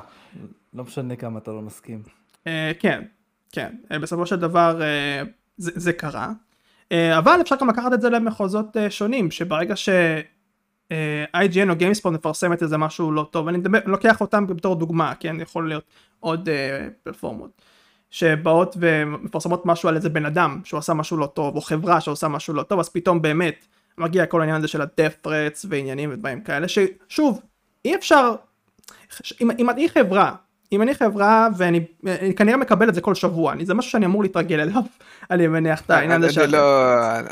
לא 0.73 0.83
משנה 0.83 1.15
כמה 1.15 1.39
אתה 1.39 1.51
לא 1.51 1.61
מסכים. 1.61 2.03
אה, 2.47 2.71
כן, 2.79 3.03
כן, 3.51 3.75
אה, 3.91 3.99
בסופו 3.99 4.25
של 4.25 4.35
דבר 4.35 4.81
אה, 4.81 5.21
זה, 5.57 5.71
זה 5.75 5.93
קרה, 5.93 6.31
אה, 6.91 7.17
אבל 7.17 7.41
אפשר 7.41 7.55
גם 7.61 7.69
לקחת 7.69 7.93
את 7.93 8.01
זה 8.01 8.09
למחוזות 8.09 8.77
שונים, 8.89 9.31
שברגע 9.31 9.75
ש... 9.75 9.89
אה, 10.91 11.25
IGN 11.43 11.69
או 11.69 11.73
GameSpot 11.73 12.09
מפרסמת 12.09 12.63
איזה 12.63 12.77
משהו 12.77 13.11
לא 13.11 13.27
טוב, 13.31 13.47
אני 13.47 13.57
מדבר, 13.57 13.79
לוקח 13.85 14.21
אותם 14.21 14.47
בתור 14.47 14.75
דוגמה, 14.75 15.13
כן, 15.19 15.41
יכול 15.41 15.67
להיות 15.67 15.83
עוד 16.19 16.49
פלטפורמות, 17.03 17.61
שבאות 18.09 18.77
ומפרסמות 18.79 19.65
משהו 19.65 19.89
על 19.89 19.95
איזה 19.95 20.09
בן 20.09 20.25
אדם 20.25 20.61
שהוא 20.63 20.77
עשה 20.77 20.93
משהו 20.93 21.17
לא 21.17 21.25
טוב, 21.25 21.55
או 21.55 21.61
חברה 21.61 22.01
שעושה 22.01 22.27
משהו 22.27 22.53
לא 22.53 22.63
טוב, 22.63 22.79
אז 22.79 22.89
פתאום 22.89 23.21
באמת 23.21 23.65
מגיע 23.97 24.25
כל 24.25 24.41
העניין 24.41 24.57
הזה 24.57 24.67
של 24.67 24.81
ה-death 24.81 25.27
threats 25.27 25.65
ועניינים 25.69 26.09
ודברים 26.13 26.41
כאלה, 26.41 26.67
ששוב, 26.67 27.41
אי 27.85 27.95
אפשר, 27.95 28.35
אם, 29.41 29.51
אם 29.59 29.69
אני 29.69 29.89
חברה, 29.89 30.35
אם 30.71 30.81
אני 30.81 30.95
חברה 30.95 31.47
ואני 31.57 31.85
אני 32.05 32.35
כנראה 32.35 32.57
מקבל 32.57 32.89
את 32.89 32.95
זה 32.95 33.01
כל 33.01 33.15
שבוע, 33.15 33.53
אני, 33.53 33.65
זה 33.65 33.73
משהו 33.73 33.91
שאני 33.91 34.05
אמור 34.05 34.23
להתרגל 34.23 34.59
אליו, 34.59 34.81
אני 35.31 35.47
מניח 35.47 35.81
את 35.81 35.89
העניין 35.89 36.23
הזה 36.23 36.41
אני 36.41 36.47
של... 36.47 36.51
לא, 36.51 36.57
לא 36.57 37.13
אוהב 37.13 37.25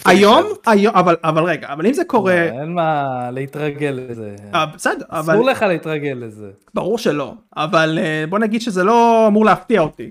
את 0.00 0.06
היום. 0.06 0.44
היום, 0.66 0.94
אבל, 0.96 1.16
אבל 1.24 1.42
רגע, 1.42 1.72
אבל 1.72 1.86
אם 1.86 1.92
זה 1.92 2.04
קורה, 2.04 2.42
אין 2.42 2.72
מה 2.72 3.04
להתרגל 3.30 4.00
לזה. 4.08 4.36
אה, 4.54 4.66
בסדר, 4.66 5.04
אבל 5.10 5.34
אסור 5.34 5.46
לך 5.46 5.62
להתרגל 5.62 6.16
לזה. 6.20 6.50
ברור 6.74 6.98
שלא, 6.98 7.34
אבל 7.56 7.98
אה, 8.02 8.24
בוא 8.28 8.38
נגיד 8.38 8.60
שזה 8.60 8.84
לא 8.84 9.24
אמור 9.28 9.44
להפתיע 9.44 9.80
אותי, 9.80 10.10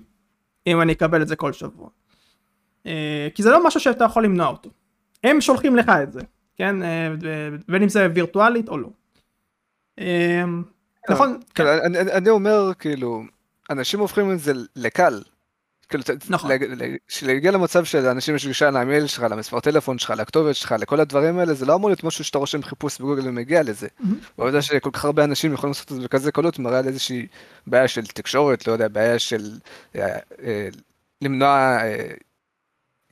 אם 0.68 0.82
אני 0.82 0.94
אקבל 0.94 1.22
את 1.22 1.28
זה 1.28 1.36
כל 1.36 1.54
שבוע. 1.54 1.88
אה, 2.88 3.28
כי 3.36 3.44
זה 3.44 3.50
לא 3.50 3.68
משהו 3.68 3.80
שאתה 3.80 4.04
יכול 4.04 4.24
למנוע 4.24 4.48
אותו. 4.48 4.70
הם 5.24 5.42
שולחים 5.42 5.76
לך 5.76 5.92
את 6.04 6.14
זה, 6.14 6.22
כן? 6.56 6.84
אה, 6.84 7.10
בין 7.68 7.84
אם 7.84 7.90
זה 7.90 8.08
וירטואלית 8.14 8.70
או 8.70 8.78
לא. 8.78 8.90
אה, 11.10 11.14
נכון, 11.16 11.40
כאילו, 11.56 11.74
אני- 11.74 12.00
אני 12.00 12.12
אני 12.12 12.30
אומר, 12.30 12.72
כאילו, 12.80 13.24
אנשים 13.70 14.00
הופכים 14.00 14.32
את 14.32 14.40
זה 14.40 14.54
לקל. 14.76 15.22
כאילו, 15.90 16.04
נכון. 16.30 16.50
להג- 16.52 16.64
ל- 16.64 16.96
שלהגיע 17.08 17.52
למצב 17.52 17.84
שלאנשים 17.86 18.36
יש 18.36 18.48
גישה 18.48 18.72
למייל 18.72 19.08
שלך, 19.08 19.24
למספר 19.32 19.60
טלפון 19.60 20.00
שלך, 20.00 20.10
לכתובת 20.18 20.56
שלך, 20.56 20.76
לכל 20.80 21.00
הדברים 21.00 21.40
האלה, 21.40 21.54
זה 21.54 21.66
לא 21.66 21.76
אמור 21.76 21.90
להיות 21.90 22.04
משהו 22.04 22.24
שאתה 22.24 22.38
רושם 22.38 22.64
חיפוש 22.64 22.98
בגוגל 23.00 23.28
ומגיע 23.28 23.64
לזה. 23.64 23.88
העובדה 24.38 24.62
שכל 24.62 24.90
כך 24.94 25.06
הרבה 25.06 25.24
אנשים 25.24 25.54
יכולים 25.54 25.72
לעשות 25.72 25.92
את 25.92 25.96
זה 25.96 26.02
בכזה 26.02 26.32
קלות, 26.32 26.60
מראה 26.60 26.80
על 26.80 26.88
איזושהי 26.88 27.28
בעיה 27.68 27.88
של 27.88 28.06
תקשורת, 28.06 28.68
לא 28.68 28.74
יודע, 28.74 28.88
בעיה 28.88 29.20
של 29.20 29.52
אה, 29.96 30.08
אה, 30.44 30.68
למנוע, 31.22 31.50
אה, 31.82 32.08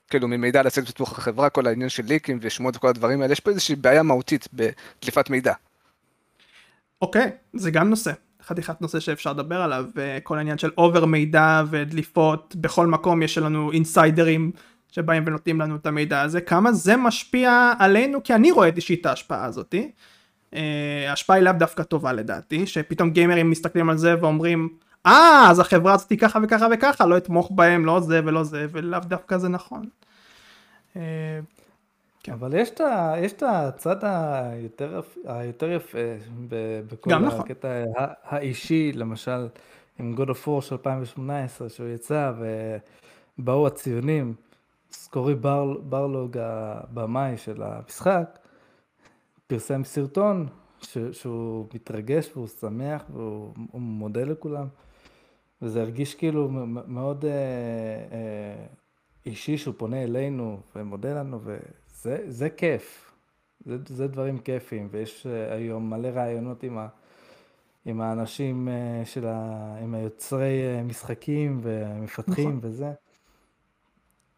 כאילו, 0.09 0.27
ממידע 0.27 0.63
לצאת 0.63 0.89
בתוך 0.89 1.17
החברה, 1.19 1.49
כל 1.49 1.67
העניין 1.67 1.89
של 1.89 2.03
ליקים 2.05 2.39
ושמות 2.41 2.75
וכל 2.75 2.87
הדברים 2.87 3.21
האלה, 3.21 3.31
יש 3.33 3.39
פה 3.39 3.49
איזושהי 3.51 3.75
בעיה 3.75 4.03
מהותית 4.03 4.47
בדליפת 4.53 5.29
מידע. 5.29 5.53
אוקיי, 7.01 7.31
זה 7.53 7.71
גם 7.71 7.89
נושא. 7.89 8.11
חתיכת 8.43 8.81
נושא 8.81 8.99
שאפשר 8.99 9.33
לדבר 9.33 9.61
עליו, 9.61 9.85
אה, 9.97 10.17
כל 10.23 10.37
העניין 10.37 10.57
של 10.57 10.71
אובר 10.77 11.05
מידע 11.05 11.63
ודליפות, 11.69 12.55
בכל 12.55 12.87
מקום 12.87 13.23
יש 13.23 13.37
לנו 13.37 13.71
אינסיידרים 13.71 14.51
שבאים 14.91 15.23
ונותנים 15.25 15.61
לנו 15.61 15.75
את 15.75 15.85
המידע 15.85 16.21
הזה, 16.21 16.41
כמה 16.41 16.73
זה 16.73 16.97
משפיע 16.97 17.73
עלינו, 17.79 18.23
כי 18.23 18.33
אני 18.35 18.51
רואה 18.51 18.69
את 18.69 19.05
ההשפעה 19.05 19.45
הזאתי. 19.45 19.91
אה, 20.55 21.05
ההשפעה 21.09 21.35
היא 21.35 21.43
לאו 21.43 21.53
דווקא 21.53 21.83
טובה 21.83 22.13
לדעתי, 22.13 22.67
שפתאום 22.67 23.09
גיימרים 23.09 23.49
מסתכלים 23.49 23.89
על 23.89 23.97
זה 23.97 24.15
ואומרים, 24.21 24.69
אה, 25.05 25.47
אז 25.49 25.59
החברה 25.59 25.93
הזאתי 25.93 26.17
ככה 26.17 26.39
וככה 26.43 26.67
וככה, 26.73 27.05
לא 27.05 27.17
אתמוך 27.17 27.51
בהם, 27.55 27.85
לא 27.85 27.99
זה 27.99 28.21
ולא 28.25 28.43
זה, 28.43 28.65
ולאו 28.71 28.99
דווקא 28.99 29.37
זה 29.37 29.49
נכון. 29.49 29.85
כן. 32.23 32.31
אבל 32.31 32.53
יש 32.53 32.69
את 32.69 32.81
ה- 32.81 33.13
יש 33.17 33.33
את 33.33 33.43
הצד 33.47 33.95
היותר 34.03 35.01
היותר 35.25 35.71
יפה 35.71 35.97
ב- 36.47 36.81
בכל 36.91 37.11
גם 37.11 37.25
נכון. 37.25 37.39
הקטע 37.39 37.67
ה- 37.97 38.13
האישי, 38.35 38.91
למשל 38.91 39.47
עם 39.99 40.15
God 40.17 40.27
of 40.29 40.47
War 40.47 40.61
של 40.61 40.75
2018, 40.75 41.69
שהוא 41.69 41.87
יצא 41.87 42.31
ובאו 43.39 43.67
הציונים, 43.67 44.33
סקורי 44.91 45.35
בר- 45.35 45.77
ברלוג, 45.81 46.37
הבמאי 46.37 47.37
של 47.37 47.63
המשחק, 47.63 48.39
פרסם 49.47 49.83
סרטון 49.83 50.47
ש- 50.81 50.97
שהוא 51.11 51.67
מתרגש 51.73 52.31
והוא 52.35 52.47
שמח 52.47 53.03
והוא 53.13 53.53
הוא 53.71 53.81
מודה 53.81 54.23
לכולם, 54.23 54.67
וזה 55.61 55.81
הרגיש 55.81 56.15
כאילו 56.15 56.49
מאוד 56.87 57.25
אה, 57.25 57.31
אה, 57.31 58.65
אישי 59.25 59.57
שהוא 59.57 59.75
פונה 59.77 60.03
אלינו 60.03 60.59
ומודה 60.75 61.13
לנו, 61.13 61.39
וזה 61.43 61.59
זה 62.27 62.49
כיף. 62.49 63.11
זה, 63.65 63.77
זה 63.87 64.07
דברים 64.07 64.37
כיפים, 64.37 64.87
ויש 64.91 65.27
אה, 65.27 65.53
היום 65.55 65.89
מלא 65.89 66.07
רעיונות 66.07 66.63
עם, 66.63 66.77
ה, 66.77 66.87
עם 67.85 68.01
האנשים 68.01 68.67
אה, 68.67 69.05
של 69.05 69.27
ה... 69.27 69.75
עם 69.83 69.95
היוצרי 69.95 70.61
אה, 70.61 70.83
משחקים 70.83 71.59
והמפתחים 71.63 72.49
נכון. 72.49 72.59
וזה. 72.61 72.91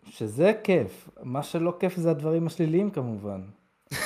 שזה 0.09 0.53
כיף. 0.63 1.09
מה 1.23 1.43
שלא 1.43 1.73
כיף 1.79 1.95
זה 1.95 2.11
הדברים 2.11 2.47
השליליים 2.47 2.91
כמובן. 2.91 3.41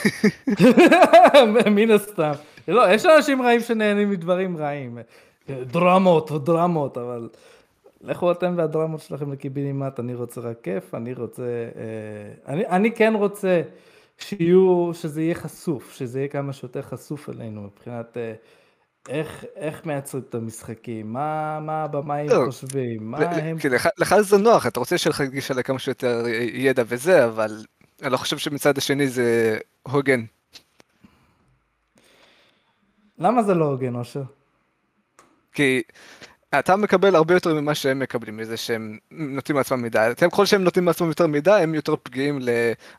מן 1.76 1.91
הסתם. 1.91 2.32
לא, 2.67 2.93
יש 2.93 3.06
אנשים 3.06 3.41
רעים 3.41 3.60
שנהנים 3.60 4.10
מדברים 4.10 4.58
רעים. 4.58 4.98
דרמות 5.50 6.32
ודרמות, 6.32 6.98
אבל 6.98 7.30
לכו 8.02 8.32
אתם 8.32 8.54
והדרמות 8.58 9.02
שלכם 9.02 9.32
לקיבינימט, 9.32 10.00
אני 10.00 10.16
רוצה 10.16 10.42
רק 10.42 10.58
כיף, 10.64 10.96
אני 10.96 11.14
רוצה... 11.14 11.44
אה, 11.76 12.54
אני, 12.54 12.68
אני 12.68 12.92
כן 12.92 13.14
רוצה 13.16 13.62
שיהיו, 14.18 14.92
שזה 14.94 15.22
יהיה 15.22 15.36
חשוף, 15.36 15.94
שזה 15.94 16.20
יהיה 16.20 16.28
כמה 16.28 16.54
שיותר 16.54 16.82
חשוף 16.82 17.30
אלינו 17.30 17.62
מבחינת 17.62 18.18
אה, 18.18 18.34
איך, 19.10 19.46
איך 19.56 19.86
מייצרים 19.86 20.24
את 20.30 20.36
המשחקים, 20.36 21.14
מה, 21.14 21.60
מה 21.60 21.84
הבמאים 21.84 22.30
לא, 22.30 22.44
חושבים, 22.46 23.12
מה 23.12 23.18
הם... 23.18 23.58
לך- 23.72 23.88
לך 23.98 24.16
זה 24.22 24.38
נוח, 24.38 24.68
אתה 24.68 24.80
רוצה 24.80 24.98
שיהיה 24.98 25.12
לך 25.12 25.22
גישה 25.22 25.54
לכמה 25.54 25.80
שיותר 25.80 26.24
ידע 26.54 26.84
וזה, 26.88 27.26
אבל 27.26 27.52
אני 28.02 28.12
לא 28.12 28.18
חושב 28.18 28.38
שמצד 28.38 28.78
השני 28.78 29.08
זה 29.08 29.58
הוגן. 29.84 30.24
למה 33.20 33.44
זה 33.44 33.54
לא 33.54 33.66
הוגן, 33.66 33.96
אושר? 33.96 34.24
כי 35.54 35.82
אתה 36.60 36.76
מקבל 36.76 37.16
הרבה 37.16 37.34
יותר 37.34 37.54
ממה 37.54 37.76
שהם 37.76 38.00
מקבלים, 38.00 38.38
מזה 38.38 38.58
שהם 38.58 38.98
נותנים 39.12 39.58
לעצמם 39.58 39.82
מידע. 39.82 40.12
אתם, 40.12 40.30
ככל 40.30 40.46
שהם 40.46 40.64
נותנים 40.64 40.88
לעצמם 40.88 41.08
יותר 41.08 41.28
מידע, 41.28 41.56
הם 41.56 41.76
יותר 41.76 41.96
פגיעים 42.04 42.40
ל... 42.42 42.50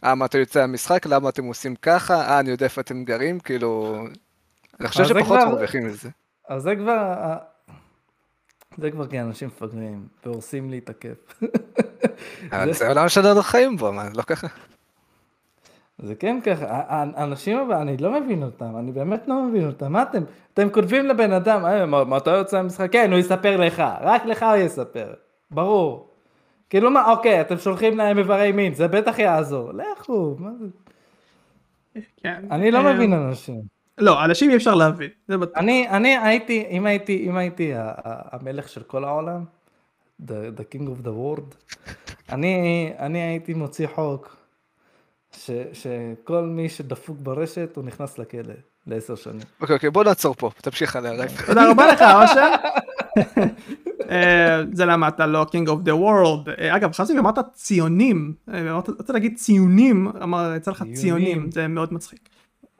אה, 0.04 0.14
מה 0.14 0.24
אתה 0.24 0.38
יוצא 0.38 0.60
מהמשחק, 0.60 1.06
למה 1.06 1.28
אתם 1.28 1.44
עושים 1.44 1.76
ככה, 1.76 2.14
אה, 2.14 2.40
אני 2.40 2.50
יודע 2.50 2.64
איפה 2.64 2.80
אתם 2.80 3.04
גרים, 3.04 3.40
כאילו... 3.40 3.98
אני 4.80 4.88
חושב 4.88 5.04
שפחות 5.04 5.38
כבר- 5.40 5.48
מרוויחים 5.48 5.86
מזה. 5.86 6.08
אז 6.48 6.62
זה 6.62 6.76
כבר... 6.76 7.14
זה 8.78 8.90
כבר 8.90 9.06
כי 9.06 9.20
אנשים 9.20 9.48
מפגרים, 9.48 10.06
והורסים 10.26 10.70
לי 10.70 10.78
את 10.78 10.90
הכיף. 10.90 11.40
זה 12.70 12.88
עולם 12.88 13.08
שאנחנו 13.08 13.42
חיים 13.42 13.76
בו, 13.76 13.92
מה, 13.92 14.08
לא 14.14 14.22
ככה? 14.22 14.46
זה 16.02 16.14
כן 16.14 16.40
ככה, 16.44 16.82
האנשים 16.88 17.58
אבל 17.58 17.74
אני 17.74 17.96
לא 17.96 18.20
מבין 18.20 18.42
אותם, 18.42 18.76
אני 18.78 18.92
באמת 18.92 19.28
לא 19.28 19.42
מבין 19.42 19.66
אותם, 19.66 19.92
מה 19.92 20.02
אתם, 20.02 20.22
אתם 20.54 20.70
כותבים 20.70 21.06
לבן 21.06 21.32
אדם, 21.32 21.64
"אה, 21.64 21.86
מתי 22.04 22.30
יוצא 22.30 22.58
המשחק? 22.58 22.92
כן, 22.92 23.10
הוא 23.12 23.18
יספר 23.18 23.56
לך, 23.56 23.82
רק 24.00 24.24
לך 24.26 24.42
הוא 24.42 24.56
יספר, 24.56 25.12
ברור. 25.50 26.10
כאילו 26.70 26.90
מה, 26.90 27.10
אוקיי, 27.10 27.40
אתם 27.40 27.58
שולחים 27.58 27.96
להם 27.96 28.18
איברי 28.18 28.52
מין, 28.52 28.74
זה 28.74 28.88
בטח 28.88 29.18
יעזור, 29.18 29.72
לכו, 29.72 30.36
מה 30.38 30.50
זה? 30.60 30.66
כן. 32.22 32.44
אני 32.50 32.70
לא 32.70 32.78
אה, 32.78 32.92
מבין 32.94 33.12
אנשים. 33.12 33.60
לא, 33.98 34.24
אנשים 34.24 34.50
אי 34.50 34.56
אפשר 34.56 34.74
להבין, 34.74 35.10
זה 35.28 35.38
בטוח. 35.38 35.56
אני, 35.56 35.88
אני 35.88 36.16
הייתי, 36.18 36.66
אם 36.70 36.86
הייתי, 36.86 37.26
אם 37.28 37.36
הייתי 37.36 37.72
המלך 37.74 38.68
של 38.68 38.82
כל 38.82 39.04
העולם, 39.04 39.44
the, 40.22 40.30
the 40.56 40.74
king 40.74 40.82
of 40.82 41.06
the 41.06 41.10
world, 41.10 41.74
אני, 42.32 42.92
אני 42.98 43.18
הייתי 43.18 43.54
מוציא 43.54 43.86
חוק 43.94 44.37
ש, 45.38 45.50
שכל 45.72 46.42
מי 46.42 46.68
שדפוק 46.68 47.16
ברשת 47.22 47.72
הוא 47.76 47.84
נכנס 47.84 48.18
לכלא 48.18 48.54
לעשר 48.86 49.14
שנים. 49.14 49.40
אוקיי, 49.60 49.76
אוקיי, 49.76 49.90
בוא 49.90 50.04
נעצור 50.04 50.34
פה, 50.34 50.50
תמשיך 50.62 50.96
עליה. 50.96 51.12
תודה 51.46 51.70
רבה 51.70 51.86
לך 51.92 52.00
אושר. 52.02 52.48
אה, 54.10 54.62
זה 54.72 54.84
למה 54.84 55.08
אתה 55.08 55.26
לא 55.26 55.46
king 55.50 55.68
of 55.68 55.86
the 55.88 55.92
world. 55.92 56.50
אה, 56.60 56.76
אגב, 56.76 56.92
חשבתי 56.92 57.16
ואמרת 57.16 57.38
ציונים, 57.52 58.34
אה, 58.54 58.60
אמרת- 58.60 58.88
רצית 58.88 59.10
להגיד 59.10 59.36
ציונים, 59.36 60.08
אמר 60.22 60.54
יצא 60.56 60.70
לך 60.70 60.84
ציונים. 60.94 61.50
זה 61.50 61.68
מאוד 61.68 61.92
מצחיק. 61.94 62.28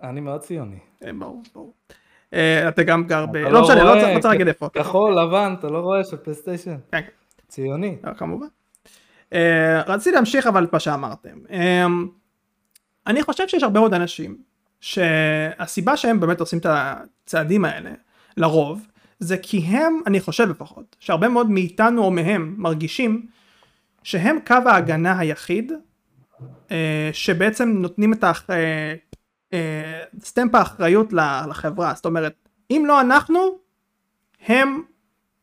אני 0.03 0.21
מאוד 0.21 0.41
ציוני. 0.41 0.79
אה, 1.05 1.11
ברור, 1.19 1.43
ברור. 1.55 1.75
אה, 2.35 2.69
אתה 2.69 2.83
גם 2.83 3.05
גר 3.05 3.27
ב... 3.27 3.37
אתה 3.37 3.49
לא 3.49 3.63
משנה, 3.63 3.85
לא 3.85 3.95
רוצה- 3.95 4.09
לא 4.11 4.17
רוצה 4.17 4.29
להגיד 4.29 4.49
איפה. 4.49 4.69
כחול, 4.69 5.13
לבן, 5.21 5.55
אתה 5.59 5.69
לא 5.69 5.79
רואה 5.79 6.05
של 6.05 6.17
פלייסטיישן? 6.17 6.77
כן, 6.93 7.01
ציוני. 7.49 7.97
כמובן. 8.17 8.47
אה, 9.33 9.83
רציתי 9.87 10.15
להמשיך 10.15 10.47
אבל 10.47 10.65
את 10.65 10.73
מה 10.73 10.81
שאמרתם. 10.81 11.39
אני 13.07 13.23
חושב 13.23 13.49
שיש 13.49 13.63
הרבה 13.63 13.81
מאוד 13.81 13.95
אנשים 13.95 14.37
שהסיבה 14.81 15.97
שהם 15.97 16.21
באמת 16.21 16.41
עושים 16.41 16.59
את 16.59 16.67
הצעדים 16.69 17.65
האלה, 17.65 17.91
לרוב, 18.37 18.87
זה 19.19 19.37
כי 19.39 19.59
הם, 19.59 20.01
אני 20.07 20.21
חושב 20.21 20.49
לפחות, 20.49 20.97
שהרבה 21.01 21.29
מאוד 21.29 21.51
מאיתנו 21.51 22.05
או 22.05 22.11
מהם 22.11 22.55
מרגישים 22.59 23.27
שהם 24.03 24.39
קו 24.47 24.57
ההגנה 24.67 25.19
היחיד 25.19 25.73
אה, 26.71 27.11
שבעצם 27.13 27.69
נותנים 27.69 28.13
את 28.13 28.25
האח... 28.25 28.51
אה, 28.51 28.95
אה, 29.53 30.03
סטמפ 30.21 30.55
האחריות 30.55 31.13
לחברה, 31.49 31.93
זאת 31.95 32.07
אומרת, 32.07 32.49
אם 32.71 32.85
לא 32.87 33.01
אנחנו, 33.01 33.39
הם 34.47 34.83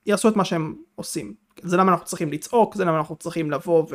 יעשו 0.05 0.29
את 0.29 0.35
מה 0.35 0.45
שהם 0.45 0.75
עושים. 0.95 1.33
זה 1.61 1.77
למה 1.77 1.91
אנחנו 1.91 2.05
צריכים 2.05 2.31
לצעוק, 2.31 2.75
זה 2.75 2.85
למה 2.85 2.97
אנחנו 2.97 3.15
צריכים 3.15 3.51
לבוא 3.51 3.85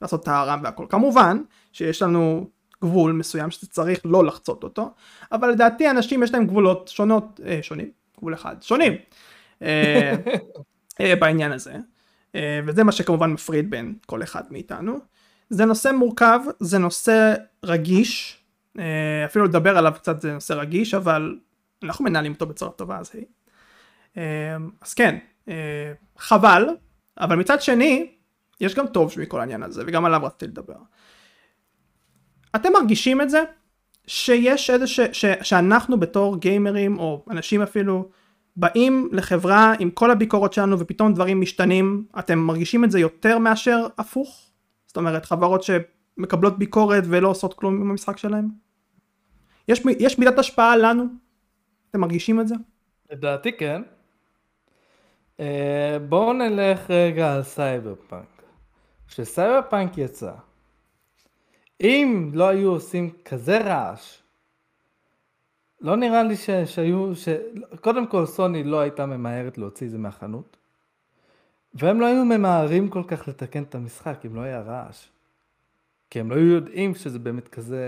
ולעשות 0.00 0.22
את 0.22 0.28
הרם 0.28 0.60
והכל. 0.64 0.86
כמובן 0.88 1.42
שיש 1.72 2.02
לנו 2.02 2.48
גבול 2.82 3.12
מסוים 3.12 3.50
שזה 3.50 3.66
צריך 3.66 4.00
לא 4.04 4.24
לחצות 4.24 4.64
אותו, 4.64 4.94
אבל 5.32 5.50
לדעתי 5.50 5.90
אנשים 5.90 6.22
יש 6.22 6.34
להם 6.34 6.46
גבולות 6.46 6.88
שונות, 6.88 7.40
אה, 7.46 7.58
שונים, 7.62 7.90
גבול 8.18 8.34
אחד, 8.34 8.56
שונים, 8.60 8.92
אה, 9.62 10.16
אה, 11.00 11.16
בעניין 11.16 11.52
הזה, 11.52 11.74
אה, 12.34 12.60
וזה 12.66 12.84
מה 12.84 12.92
שכמובן 12.92 13.30
מפריד 13.32 13.70
בין 13.70 13.94
כל 14.06 14.22
אחד 14.22 14.42
מאיתנו. 14.50 14.98
זה 15.50 15.64
נושא 15.64 15.92
מורכב, 15.92 16.40
זה 16.60 16.78
נושא 16.78 17.34
רגיש, 17.64 18.42
אה, 18.78 19.24
אפילו 19.24 19.44
לדבר 19.44 19.78
עליו 19.78 19.92
קצת 19.94 20.20
זה 20.20 20.32
נושא 20.32 20.52
רגיש, 20.52 20.94
אבל 20.94 21.38
אנחנו 21.82 22.04
מנהלים 22.04 22.32
אותו 22.32 22.46
בצורה 22.46 22.72
טובה, 22.72 22.98
אז 22.98 23.10
היי. 23.14 23.24
אה, 24.16 24.56
אז 24.80 24.94
כן, 24.94 25.18
אה, 25.48 25.92
חבל, 26.18 26.66
אבל 27.20 27.36
מצד 27.36 27.62
שני, 27.62 28.12
יש 28.60 28.74
גם 28.74 28.86
טוב 28.86 29.12
מכל 29.18 29.40
העניין 29.40 29.62
הזה, 29.62 29.82
וגם 29.86 30.04
עליו 30.04 30.20
רציתי 30.24 30.46
לדבר. 30.46 30.78
אתם 32.56 32.72
מרגישים 32.72 33.20
את 33.20 33.30
זה? 33.30 33.44
שיש 34.06 34.70
איזה 34.70 34.86
ש... 34.86 35.00
ש... 35.12 35.24
שאנחנו 35.42 36.00
בתור 36.00 36.36
גיימרים, 36.36 36.98
או 36.98 37.24
אנשים 37.30 37.62
אפילו, 37.62 38.08
באים 38.56 39.08
לחברה 39.12 39.74
עם 39.78 39.90
כל 39.90 40.10
הביקורת 40.10 40.52
שלנו 40.52 40.78
ופתאום 40.78 41.14
דברים 41.14 41.40
משתנים, 41.40 42.04
אתם 42.18 42.38
מרגישים 42.38 42.84
את 42.84 42.90
זה 42.90 43.00
יותר 43.00 43.38
מאשר 43.38 43.86
הפוך? 43.98 44.50
זאת 44.86 44.96
אומרת, 44.96 45.24
חברות 45.24 45.62
שמקבלות 45.62 46.58
ביקורת 46.58 47.04
ולא 47.06 47.28
עושות 47.28 47.54
כלום 47.54 47.80
עם 47.80 47.90
המשחק 47.90 48.18
שלהם? 48.18 48.48
יש, 49.68 49.82
יש 49.98 50.18
מידת 50.18 50.38
השפעה 50.38 50.76
לנו? 50.76 51.04
אתם 51.90 52.00
מרגישים 52.00 52.40
את 52.40 52.48
זה? 52.48 52.54
לדעתי 53.10 53.52
כן. 53.52 53.82
אה, 55.40 55.96
בואו 56.08 56.32
נלך 56.32 56.90
רגע 56.90 57.34
על 57.34 57.42
Cyberpunk. 57.42 58.42
כש 59.08 59.60
Cyberpunk 59.70 59.98
יצא, 59.98 60.32
אם 61.80 62.30
לא 62.34 62.48
היו 62.48 62.70
עושים 62.70 63.10
כזה 63.24 63.58
רעש, 63.58 64.18
לא 65.80 65.96
נראה 65.96 66.22
לי 66.22 66.36
ש, 66.36 66.50
שהיו, 66.50 67.16
ש... 67.16 67.28
קודם 67.80 68.06
כל 68.06 68.26
סוני 68.26 68.64
לא 68.64 68.80
הייתה 68.80 69.06
ממהרת 69.06 69.58
להוציא 69.58 69.86
את 69.86 69.92
זה 69.92 69.98
מהחנות, 69.98 70.56
והם 71.74 72.00
לא 72.00 72.06
היו 72.06 72.24
ממהרים 72.24 72.88
כל 72.88 73.02
כך 73.08 73.28
לתקן 73.28 73.62
את 73.62 73.74
המשחק 73.74 74.26
אם 74.26 74.36
לא 74.36 74.40
היה 74.40 74.60
רעש. 74.60 75.08
כי 76.10 76.20
הם 76.20 76.30
לא 76.30 76.36
היו 76.36 76.46
יודעים 76.46 76.94
שזה 76.94 77.18
באמת 77.18 77.48
כזה 77.48 77.84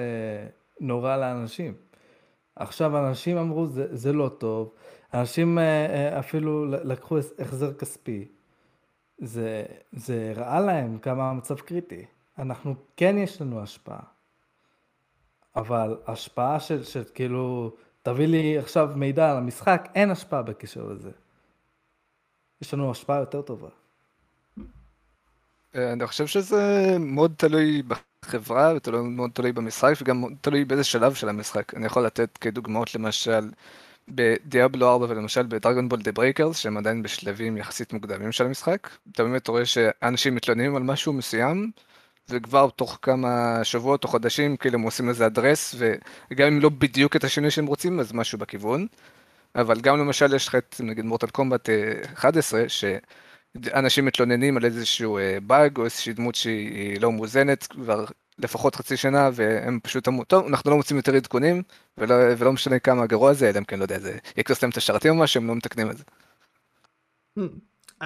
נורא 0.81 1.17
לאנשים. 1.17 1.75
עכשיו 2.57 3.09
אנשים 3.09 3.37
אמרו 3.37 3.67
זה, 3.67 3.97
זה 3.97 4.13
לא 4.13 4.29
טוב, 4.39 4.75
אנשים 5.15 5.59
אה, 5.59 5.65
אה, 5.65 6.19
אפילו 6.19 6.67
לקחו 6.67 7.19
החזר 7.39 7.75
כספי. 7.75 8.29
זה, 9.19 9.65
זה 9.93 10.33
ראה 10.37 10.61
להם 10.61 10.99
כמה 10.99 11.31
המצב 11.31 11.61
קריטי. 11.61 12.05
אנחנו, 12.39 12.75
כן 12.97 13.19
יש 13.19 13.41
לנו 13.43 13.63
השפעה. 13.63 14.01
אבל 15.57 15.97
השפעה 16.07 16.61
של, 16.61 16.85
של 16.85 17.03
כאילו, 17.15 17.73
תביא 18.03 18.27
לי 18.27 18.59
עכשיו 18.59 18.91
מידע 18.97 19.31
על 19.31 19.37
המשחק, 19.37 19.89
אין 19.95 20.11
השפעה 20.11 20.43
בקשר 20.43 20.85
לזה. 20.85 21.11
יש 22.61 22.75
לנו 22.75 22.91
השפעה 22.91 23.19
יותר 23.19 23.43
טובה. 23.43 23.69
אה, 25.77 25.93
אני 25.93 26.07
חושב 26.07 26.27
שזה 26.27 26.97
מאוד 27.01 27.35
תלוי 27.37 27.83
בחברה, 27.83 28.73
ומאוד 28.87 29.31
תלוי 29.35 29.53
במשחק, 29.53 29.93
וגם 30.03 30.25
תלוי 30.41 30.65
באיזה 30.65 30.85
שלב 30.85 31.15
של 31.15 31.29
המשחק. 31.29 31.75
אני 31.75 31.87
יכול 31.87 32.07
לתת 32.07 32.39
כדוגמאות 32.39 32.95
למשל 32.95 33.51
ב 34.09 34.21
Diablo 34.21 34.93
4 34.93 35.07
ולמשל 35.09 35.43
ב 35.43 35.49
Dragon 35.49 35.89
Ball 35.89 36.03
The 36.03 36.13
Breakers, 36.13 36.57
שהם 36.57 36.77
עדיין 36.77 37.03
בשלבים 37.03 37.57
יחסית 37.57 37.93
מוקדמים 37.93 38.33
של 38.33 38.45
המשחק. 38.45 38.89
אתה 39.13 39.23
באמת 39.23 39.49
רואה 39.49 39.67
שאנשים 39.67 40.35
מתלוננים 40.35 40.77
על 40.77 40.83
משהו 40.83 41.13
מסוים, 41.13 41.71
וכבר 42.31 42.71
תוך 42.71 42.99
כמה 43.03 43.61
שבועות 43.63 44.05
או 44.05 44.09
חודשים 44.09 44.57
כאילו 44.57 44.79
הם 44.79 44.83
עושים 44.83 45.09
לזה 45.09 45.27
אדרס, 45.27 45.75
וגם 46.31 46.47
אם 46.49 46.61
לא 46.61 46.69
בדיוק 46.69 47.17
את 47.17 47.25
השינוי 47.25 47.51
שהם 47.51 47.67
רוצים, 47.67 48.01
אז 48.01 48.13
משהו 48.13 48.39
בכיוון. 48.39 48.87
אבל 49.55 49.81
גם 49.81 49.99
למשל 49.99 50.35
יש 50.35 50.49
לך 50.49 50.55
את 50.55 50.77
נגיד 50.81 51.05
מורטל 51.05 51.27
קומבט 51.27 51.69
11, 52.15 52.65
שאנשים 52.69 54.05
מתלוננים 54.05 54.57
על 54.57 54.65
איזשהו 54.65 55.19
באג 55.43 55.79
או 55.79 55.85
איזושהי 55.85 56.13
דמות 56.13 56.35
שהיא 56.35 57.01
לא 57.01 57.13
מאוזנת 57.13 57.67
כבר 57.67 58.05
לפחות 58.39 58.75
חצי 58.75 58.97
שנה, 58.97 59.31
והם 59.33 59.79
פשוט 59.83 60.09
אמרו, 60.09 60.25
טוב, 60.25 60.47
אנחנו 60.47 60.71
לא 60.71 60.77
מוצאים 60.77 60.97
יותר 60.97 61.15
עדכונים, 61.15 61.63
ולא, 61.99 62.15
ולא 62.39 62.53
משנה 62.53 62.79
כמה 62.79 63.07
גרוע 63.07 63.33
זה, 63.33 63.51
אלא 63.51 63.59
אם 63.59 63.65
כן, 63.65 63.79
לא 63.79 63.85
יודע, 63.85 63.99
זה 63.99 64.19
יקרוס 64.37 64.63
להם 64.63 64.71
את 64.71 64.77
השרתים 64.77 65.13
או 65.13 65.23
משהו, 65.23 65.41
הם 65.41 65.49
לא 65.49 65.55
מתקנים 65.55 65.91
את 65.91 65.97
זה. 65.97 66.05
Hmm. 67.39 67.43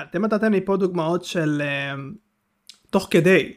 אתם 0.02 0.24
נתתם 0.24 0.52
לי 0.52 0.64
פה 0.64 0.76
דוגמאות 0.76 1.24
של 1.24 1.62
uh, 1.62 2.00
תוך 2.90 3.08
כדי. 3.10 3.52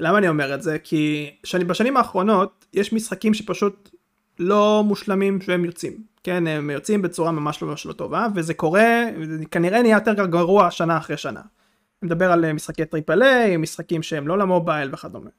למה 0.00 0.18
אני 0.18 0.28
אומר 0.28 0.54
את 0.54 0.62
זה? 0.62 0.78
כי 0.78 1.30
שאני, 1.44 1.64
בשנים 1.64 1.96
האחרונות 1.96 2.66
יש 2.72 2.92
משחקים 2.92 3.34
שפשוט 3.34 3.90
לא 4.38 4.82
מושלמים 4.86 5.40
שהם 5.40 5.64
יוצאים. 5.64 6.02
כן, 6.22 6.46
הם 6.46 6.70
יוצאים 6.70 7.02
בצורה 7.02 7.32
ממש 7.32 7.62
לא 7.62 7.68
ממש 7.68 7.86
לא 7.86 7.92
טובה, 7.92 8.26
וזה 8.34 8.54
קורה, 8.54 9.04
זה 9.24 9.44
כנראה 9.50 9.82
נהיה 9.82 9.98
יותר 10.06 10.26
גרוע 10.26 10.70
שנה 10.70 10.98
אחרי 10.98 11.16
שנה. 11.16 11.40
אני 11.40 12.06
מדבר 12.06 12.32
על 12.32 12.52
משחקי 12.52 12.84
triple 12.84 13.22
A, 13.22 13.56
משחקים 13.56 14.02
שהם 14.02 14.28
לא 14.28 14.38
למובייל 14.38 14.90
וכדומה. 14.92 15.30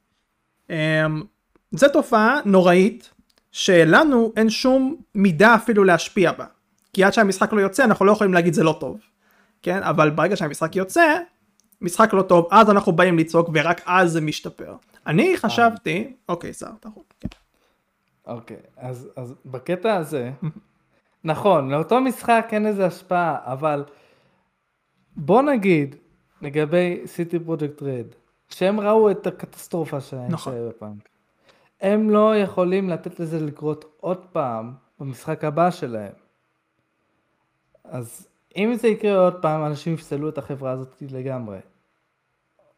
אמ, 0.70 0.76
זה 1.72 1.90
תופעה 1.90 2.40
נוראית 2.46 3.10
שלנו 3.52 4.34
אין 4.36 4.50
שום 4.50 4.96
מידה 5.16 5.56
אפילו 5.56 5.84
להשפיע 5.84 6.32
בה. 6.32 6.46
כי 6.94 7.04
עד 7.04 7.14
שהמשחק 7.14 7.54
לא 7.54 7.62
יוצא 7.62 7.84
אנחנו 7.84 8.06
לא 8.06 8.12
יכולים 8.12 8.34
להגיד 8.34 8.54
זה 8.54 8.64
לא 8.64 8.78
טוב. 8.80 9.00
כן? 9.62 9.84
אבל 9.84 10.10
ברגע 10.10 10.36
שהמשחק 10.36 10.76
יוצא, 10.76 11.18
משחק 11.82 12.14
לא 12.14 12.22
טוב, 12.22 12.48
אז 12.52 12.70
אנחנו 12.70 12.92
באים 12.92 13.18
לצעוק 13.18 13.50
ורק 13.54 13.82
אז 13.86 14.12
זה 14.12 14.22
משתפר. 14.22 14.76
אני 15.08 15.38
חשבתי, 15.38 16.14
אוקיי, 16.30 16.54
שר, 16.54 16.70
אתה 16.80 16.90
יכול. 16.90 17.04
כן. 17.20 17.28
אוקיי, 18.28 18.58
אז, 18.78 19.10
אז 19.16 19.34
בקטע 19.46 19.96
הזה, 19.96 20.32
נכון, 21.24 21.70
לאותו 21.70 22.02
משחק 22.02 22.48
אין 22.52 22.66
איזה 22.66 22.86
השפעה, 22.86 23.38
אבל 23.44 23.84
בוא 25.16 25.42
נגיד, 25.42 25.96
לגבי 26.42 27.02
סיטי 27.06 27.40
פרויקט 27.40 27.82
רד, 27.82 28.06
שהם 28.50 28.80
ראו 28.80 29.12
את 29.12 29.28
הקטסטרופה 29.28 30.02
שלהם, 30.02 30.32
נכון. 30.32 30.54
בפאנק. 30.70 31.10
הם 31.82 32.10
לא 32.10 32.36
יכולים 32.38 32.90
לתת 32.90 33.20
לזה 33.20 33.40
לקרות 33.40 33.86
עוד 34.00 34.26
פעם 34.32 34.74
במשחק 35.00 35.44
הבא 35.44 35.72
שלהם. 35.72 36.14
אז 37.84 38.28
אם 38.58 38.74
זה 38.76 38.88
יקרה 38.88 39.18
עוד 39.18 39.42
פעם, 39.42 39.66
אנשים 39.66 39.94
יפסלו 39.94 40.30
את 40.30 40.38
החברה 40.38 40.72
הזאת 40.72 41.04
לגמרי. 41.12 41.60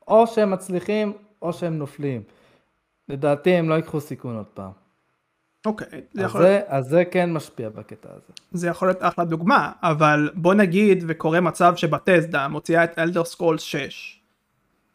או 0.08 0.28
שהם 0.28 0.52
מצליחים, 0.52 1.14
או 1.42 1.54
שהם 1.54 1.78
נופלים. 1.78 2.22
לדעתי 3.10 3.50
הם 3.50 3.70
לא 3.70 3.74
ייקחו 3.74 4.02
סיכון 4.02 4.36
עוד 4.36 4.46
פעם. 4.54 4.72
אוקיי, 5.66 6.02
זה 6.14 6.22
יכול 6.22 6.42
להיות... 6.42 6.64
אז 6.68 6.86
זה 6.86 7.06
כן 7.06 7.34
משפיע 7.34 7.70
בקטע 7.70 8.10
הזה. 8.12 8.34
זה 8.52 8.68
יכול 8.68 8.88
להיות 8.88 8.98
אחלה 9.02 9.26
דוגמה, 9.26 9.72
אבל 9.84 10.30
בוא 10.34 10.54
נגיד 10.54 11.04
וקורה 11.08 11.42
מצב 11.42 11.76
שבטסדה 11.76 12.48
מוציאה 12.48 12.84
את 12.84 13.00
אלדר 13.00 13.24
סקרולס 13.24 13.62
6. 13.62 14.20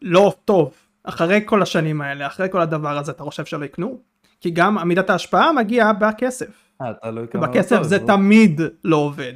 לא 0.02 0.34
טוב, 0.44 0.74
אחרי 1.04 1.40
כל 1.44 1.62
השנים 1.62 2.00
האלה, 2.00 2.26
אחרי 2.26 2.48
כל 2.50 2.60
הדבר 2.60 2.98
הזה, 2.98 3.12
אתה 3.12 3.24
חושב 3.24 3.44
שלא 3.44 3.64
יקנו? 3.64 3.98
כי 4.40 4.50
גם 4.50 4.78
עמידת 4.78 5.10
ההשפעה 5.10 5.52
מגיעה 5.52 5.92
בכסף. 5.92 6.68
אה, 6.82 6.92
תלוי 7.02 7.28
כמה... 7.28 7.46
בכסף 7.46 7.82
זה 7.82 8.06
תמיד 8.06 8.60
לא 8.84 8.96
עובד, 8.96 9.32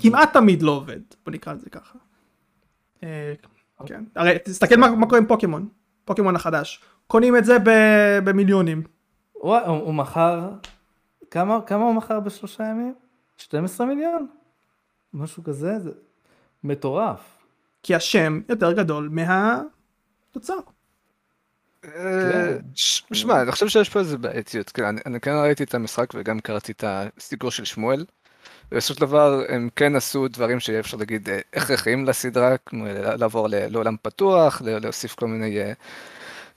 כמעט 0.00 0.32
תמיד 0.32 0.62
לא 0.62 0.70
עובד, 0.70 1.00
בוא 1.24 1.32
נקרא 1.32 1.52
לזה 1.52 1.70
ככה. 1.70 1.98
כן, 3.86 4.04
הרי 4.16 4.38
תסתכל 4.44 4.76
מה 4.76 5.06
קורה 5.06 5.18
עם 5.18 5.26
פוקימון, 5.26 5.68
פוקימון 6.04 6.36
החדש, 6.36 6.82
קונים 7.06 7.36
את 7.36 7.44
זה 7.44 7.56
במיליונים. 8.24 8.82
הוא 9.32 9.94
מכר, 9.94 10.50
כמה 11.30 11.60
הוא 11.66 11.94
מכר 11.94 12.20
בשלושה 12.20 12.64
ימים? 12.64 12.94
12 13.36 13.86
מיליון? 13.86 14.26
משהו 15.14 15.44
כזה, 15.44 15.78
זה 15.78 15.90
מטורף. 16.64 17.20
כי 17.82 17.94
השם 17.94 18.40
יותר 18.48 18.72
גדול 18.72 19.08
מה... 19.12 19.62
תוצר. 20.30 20.54
אה, 21.84 22.56
שמע, 23.12 23.42
אני 23.42 23.52
חושב 23.52 23.68
שיש 23.68 23.88
פה 23.88 23.98
איזה 23.98 24.18
בעייתיות, 24.18 24.70
כן, 24.70 24.84
אני 25.06 25.20
כן 25.20 25.30
ראיתי 25.30 25.64
את 25.64 25.74
המשחק 25.74 26.06
וגם 26.14 26.40
קראתי 26.40 26.72
את 26.72 26.84
הסיפור 26.86 27.50
של 27.50 27.64
שמואל. 27.64 28.04
ובסופו 28.72 28.94
של 28.94 29.00
דבר 29.00 29.42
הם 29.48 29.68
כן 29.76 29.96
עשו 29.96 30.28
דברים 30.28 30.60
שיהיה 30.60 30.80
אפשר 30.80 30.96
להגיד 30.96 31.28
אה, 31.28 31.38
הכרחיים 31.54 32.04
לסדרה, 32.04 32.56
כמו 32.66 32.84
לעבור 33.18 33.48
לעולם 33.50 33.96
פתוח, 34.02 34.62
להוסיף 34.64 35.14
כל 35.14 35.26
מיני 35.26 35.58
אה, 35.60 35.72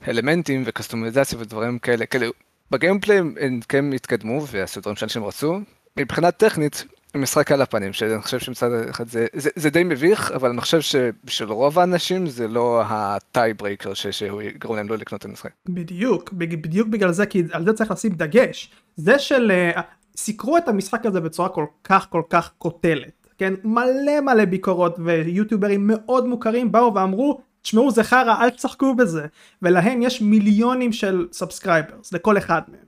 אלמנטים 0.08 0.62
וקאסטומיזציה 0.66 1.38
ודברים 1.38 1.78
כאלה, 1.78 2.06
כאילו 2.06 2.32
ב 2.70 2.75
gameplay 2.75 3.18
הם 3.18 3.60
כן 3.68 3.92
התקדמו 3.92 4.46
ועשו 4.50 4.80
דברים 4.80 4.96
שאנשים 4.96 5.24
רצו. 5.24 5.60
מבחינה 5.96 6.30
טכנית 6.30 6.84
משחק 7.16 7.52
על 7.52 7.62
הפנים, 7.62 7.92
שאני 7.92 8.22
חושב 8.22 8.38
שמצד 8.38 8.70
אחד 8.90 9.08
זה, 9.08 9.26
זה, 9.32 9.50
זה 9.56 9.70
די 9.70 9.84
מביך, 9.84 10.30
אבל 10.30 10.48
אני 10.50 10.60
חושב 10.60 10.80
שבשביל 10.80 11.48
רוב 11.48 11.78
האנשים 11.78 12.26
זה 12.26 12.48
לא 12.48 12.82
ה 12.86 13.00
deal 13.00 13.54
breaker 13.56 13.94
שהוא 13.94 14.42
יגרום 14.42 14.76
להם 14.76 14.88
לא 14.88 14.96
לקנות 14.96 15.20
את 15.20 15.24
המשחק. 15.24 15.50
בדיוק, 15.68 16.32
בדיוק 16.32 16.88
בגלל 16.88 17.12
זה, 17.12 17.26
כי 17.26 17.42
על 17.52 17.64
זה 17.64 17.72
צריך 17.72 17.90
לשים 17.90 18.12
דגש. 18.12 18.70
זה 18.96 19.18
של, 19.18 19.50
אה, 19.50 19.80
סיקרו 20.16 20.56
את 20.56 20.68
המשחק 20.68 21.06
הזה 21.06 21.20
בצורה 21.20 21.48
כל 21.48 21.66
כך 21.84 22.06
כל 22.10 22.22
כך 22.30 22.50
קוטלת, 22.58 23.26
כן? 23.38 23.54
מלא 23.64 24.20
מלא 24.20 24.44
ביקורות 24.44 24.96
ויוטיוברים 24.98 25.86
מאוד 25.86 26.26
מוכרים 26.26 26.72
באו 26.72 26.94
ואמרו, 26.94 27.40
תשמעו 27.62 27.90
זה 27.90 28.04
חרא, 28.04 28.44
אל 28.44 28.50
תשחקו 28.50 28.94
בזה. 28.94 29.26
ולהם 29.62 30.02
יש 30.02 30.22
מיליונים 30.22 30.92
של 30.92 31.28
subscribers, 31.32 32.12
לכל 32.12 32.38
אחד 32.38 32.62
מהם. 32.68 32.86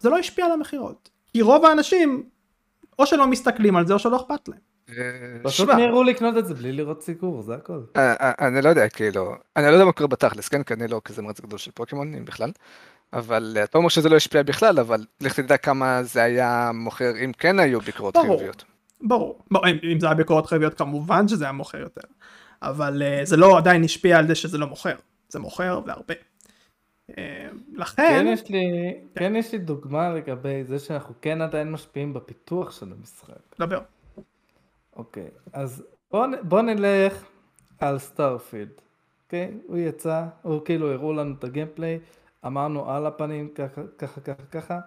זה 0.00 0.08
לא 0.08 0.18
השפיע 0.18 0.46
על 0.46 0.52
המכירות. 0.52 1.10
כי 1.32 1.42
רוב 1.42 1.64
האנשים, 1.64 2.22
או 2.98 3.06
שלא 3.06 3.26
מסתכלים 3.26 3.76
על 3.76 3.86
זה 3.86 3.94
או 3.94 3.98
שלא 3.98 4.16
אכפת 4.16 4.48
להם. 4.48 4.58
אה, 4.88 5.38
פשוט 5.42 5.68
מיהרו 5.70 6.02
לקנות 6.02 6.36
את 6.36 6.46
זה 6.46 6.54
בלי 6.54 6.72
לראות 6.72 7.02
סיקור, 7.02 7.42
זה 7.42 7.54
הכל. 7.54 7.80
אה, 7.96 8.14
אה, 8.20 8.48
אני 8.48 8.62
לא 8.62 8.68
יודע, 8.68 8.88
כאילו, 8.88 9.34
אני 9.56 9.66
לא 9.66 9.72
יודע 9.72 9.84
מה 9.84 9.92
קורה 9.92 10.08
בתכלס, 10.08 10.48
כן? 10.48 10.62
כי 10.62 10.74
אני 10.74 10.88
לא 10.88 11.00
כזה 11.04 11.22
מרץ 11.22 11.40
גדול 11.40 11.58
של 11.58 11.70
פוקימון, 11.70 12.14
אם 12.14 12.24
בכלל. 12.24 12.50
אבל 13.12 13.54
אה, 13.56 13.64
אתה 13.64 13.78
אומר 13.78 13.88
שזה 13.88 14.08
לא 14.08 14.16
השפיע 14.16 14.42
בכלל, 14.42 14.78
אבל 14.78 15.04
לך 15.20 15.40
תדע 15.40 15.56
כמה 15.56 16.02
זה 16.02 16.22
היה 16.22 16.70
מוכר 16.74 17.10
אם 17.24 17.32
כן 17.32 17.58
היו 17.58 17.80
ביקורות 17.80 18.14
ברור. 18.14 18.26
חיוביות. 18.26 18.64
ברור. 19.00 19.42
בוא, 19.50 19.66
אם, 19.66 19.76
אם 19.92 20.00
זה 20.00 20.06
היה 20.06 20.14
ביקורות 20.14 20.46
חיוביות 20.46 20.74
כמובן 20.74 21.28
שזה 21.28 21.44
היה 21.44 21.52
מוכר 21.52 21.78
יותר. 21.78 22.00
אבל 22.62 23.02
uh, 23.02 23.24
זה 23.24 23.36
לא 23.36 23.58
עדיין 23.58 23.84
השפיע 23.84 24.18
על 24.18 24.26
זה 24.26 24.34
שזה 24.34 24.58
לא 24.58 24.66
מוכר. 24.66 24.96
זה 25.28 25.38
מוכר 25.38 25.80
והרבה. 25.86 26.14
Uh, 27.10 27.14
לכן, 27.74 28.02
כן 28.08 28.26
יש 28.26 28.48
לי, 28.50 28.94
כן 29.14 29.36
יש 29.36 29.52
לי 29.52 29.58
דוגמה 29.58 30.10
לגבי 30.10 30.64
זה 30.64 30.78
שאנחנו 30.78 31.14
כן 31.20 31.40
עדיין 31.40 31.72
משפיעים 31.72 32.14
בפיתוח 32.14 32.70
של 32.80 32.92
המשחק. 32.98 33.56
דבר. 33.60 33.80
אוקיי, 34.96 35.28
אז 35.52 35.82
בוא, 36.10 36.26
בוא 36.42 36.62
נלך 36.62 37.24
על 37.78 37.98
Starfield, 37.98 38.80
אוקיי? 39.24 39.54
הוא 39.66 39.78
יצא, 39.78 40.24
הוא 40.42 40.64
כאילו 40.64 40.92
הראו 40.92 41.12
לנו 41.12 41.34
את 41.38 41.44
ה 41.44 41.49
gameplay, 41.49 41.98
אמרנו 42.46 42.90
על 42.90 43.06
הפנים 43.06 43.48
ככה, 43.54 43.80
ככה, 43.98 44.20
ככה, 44.20 44.42
ככה, 44.50 44.78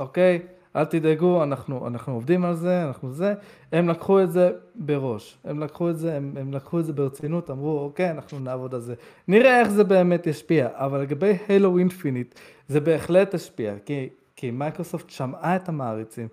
אוקיי? 0.00 0.42
אל 0.76 0.84
תדאגו, 0.84 1.42
אנחנו, 1.42 1.86
אנחנו 1.86 2.12
עובדים 2.14 2.44
על 2.44 2.54
זה, 2.54 2.84
אנחנו 2.84 3.12
זה. 3.12 3.34
הם 3.72 3.88
לקחו 3.88 4.22
את 4.22 4.32
זה 4.32 4.52
בראש, 4.74 5.38
הם 5.44 5.60
לקחו 5.60 5.90
את 5.90 5.98
זה, 5.98 6.16
הם, 6.16 6.34
הם 6.40 6.52
לקחו 6.52 6.80
את 6.80 6.84
זה 6.84 6.92
ברצינות, 6.92 7.50
אמרו, 7.50 7.80
אוקיי, 7.80 8.10
אנחנו 8.10 8.38
נעבוד 8.38 8.74
על 8.74 8.80
זה. 8.80 8.94
נראה 9.28 9.60
איך 9.60 9.68
זה 9.68 9.84
באמת 9.84 10.26
ישפיע, 10.26 10.68
אבל 10.72 11.00
לגבי 11.00 11.36
Halo 11.48 11.78
Infinite, 11.78 12.34
זה 12.68 12.80
בהחלט 12.80 13.34
השפיע, 13.34 13.74
כי, 13.84 14.08
כי 14.36 14.50
מייקרוסופט 14.50 15.10
שמעה 15.10 15.56
את 15.56 15.68
המעריצים. 15.68 16.28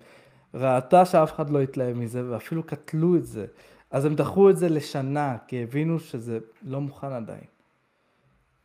ראתה 0.54 1.04
שאף 1.04 1.32
אחד 1.32 1.50
לא 1.50 1.60
התלהב 1.60 1.96
מזה 1.96 2.30
ואפילו 2.30 2.62
קטלו 2.62 3.16
את 3.16 3.26
זה. 3.26 3.46
אז 3.90 4.04
הם 4.04 4.14
דחו 4.14 4.50
את 4.50 4.56
זה 4.56 4.68
לשנה, 4.68 5.36
כי 5.46 5.62
הבינו 5.62 5.98
שזה 5.98 6.38
לא 6.62 6.80
מוכן 6.80 7.12
עדיין. 7.12 7.57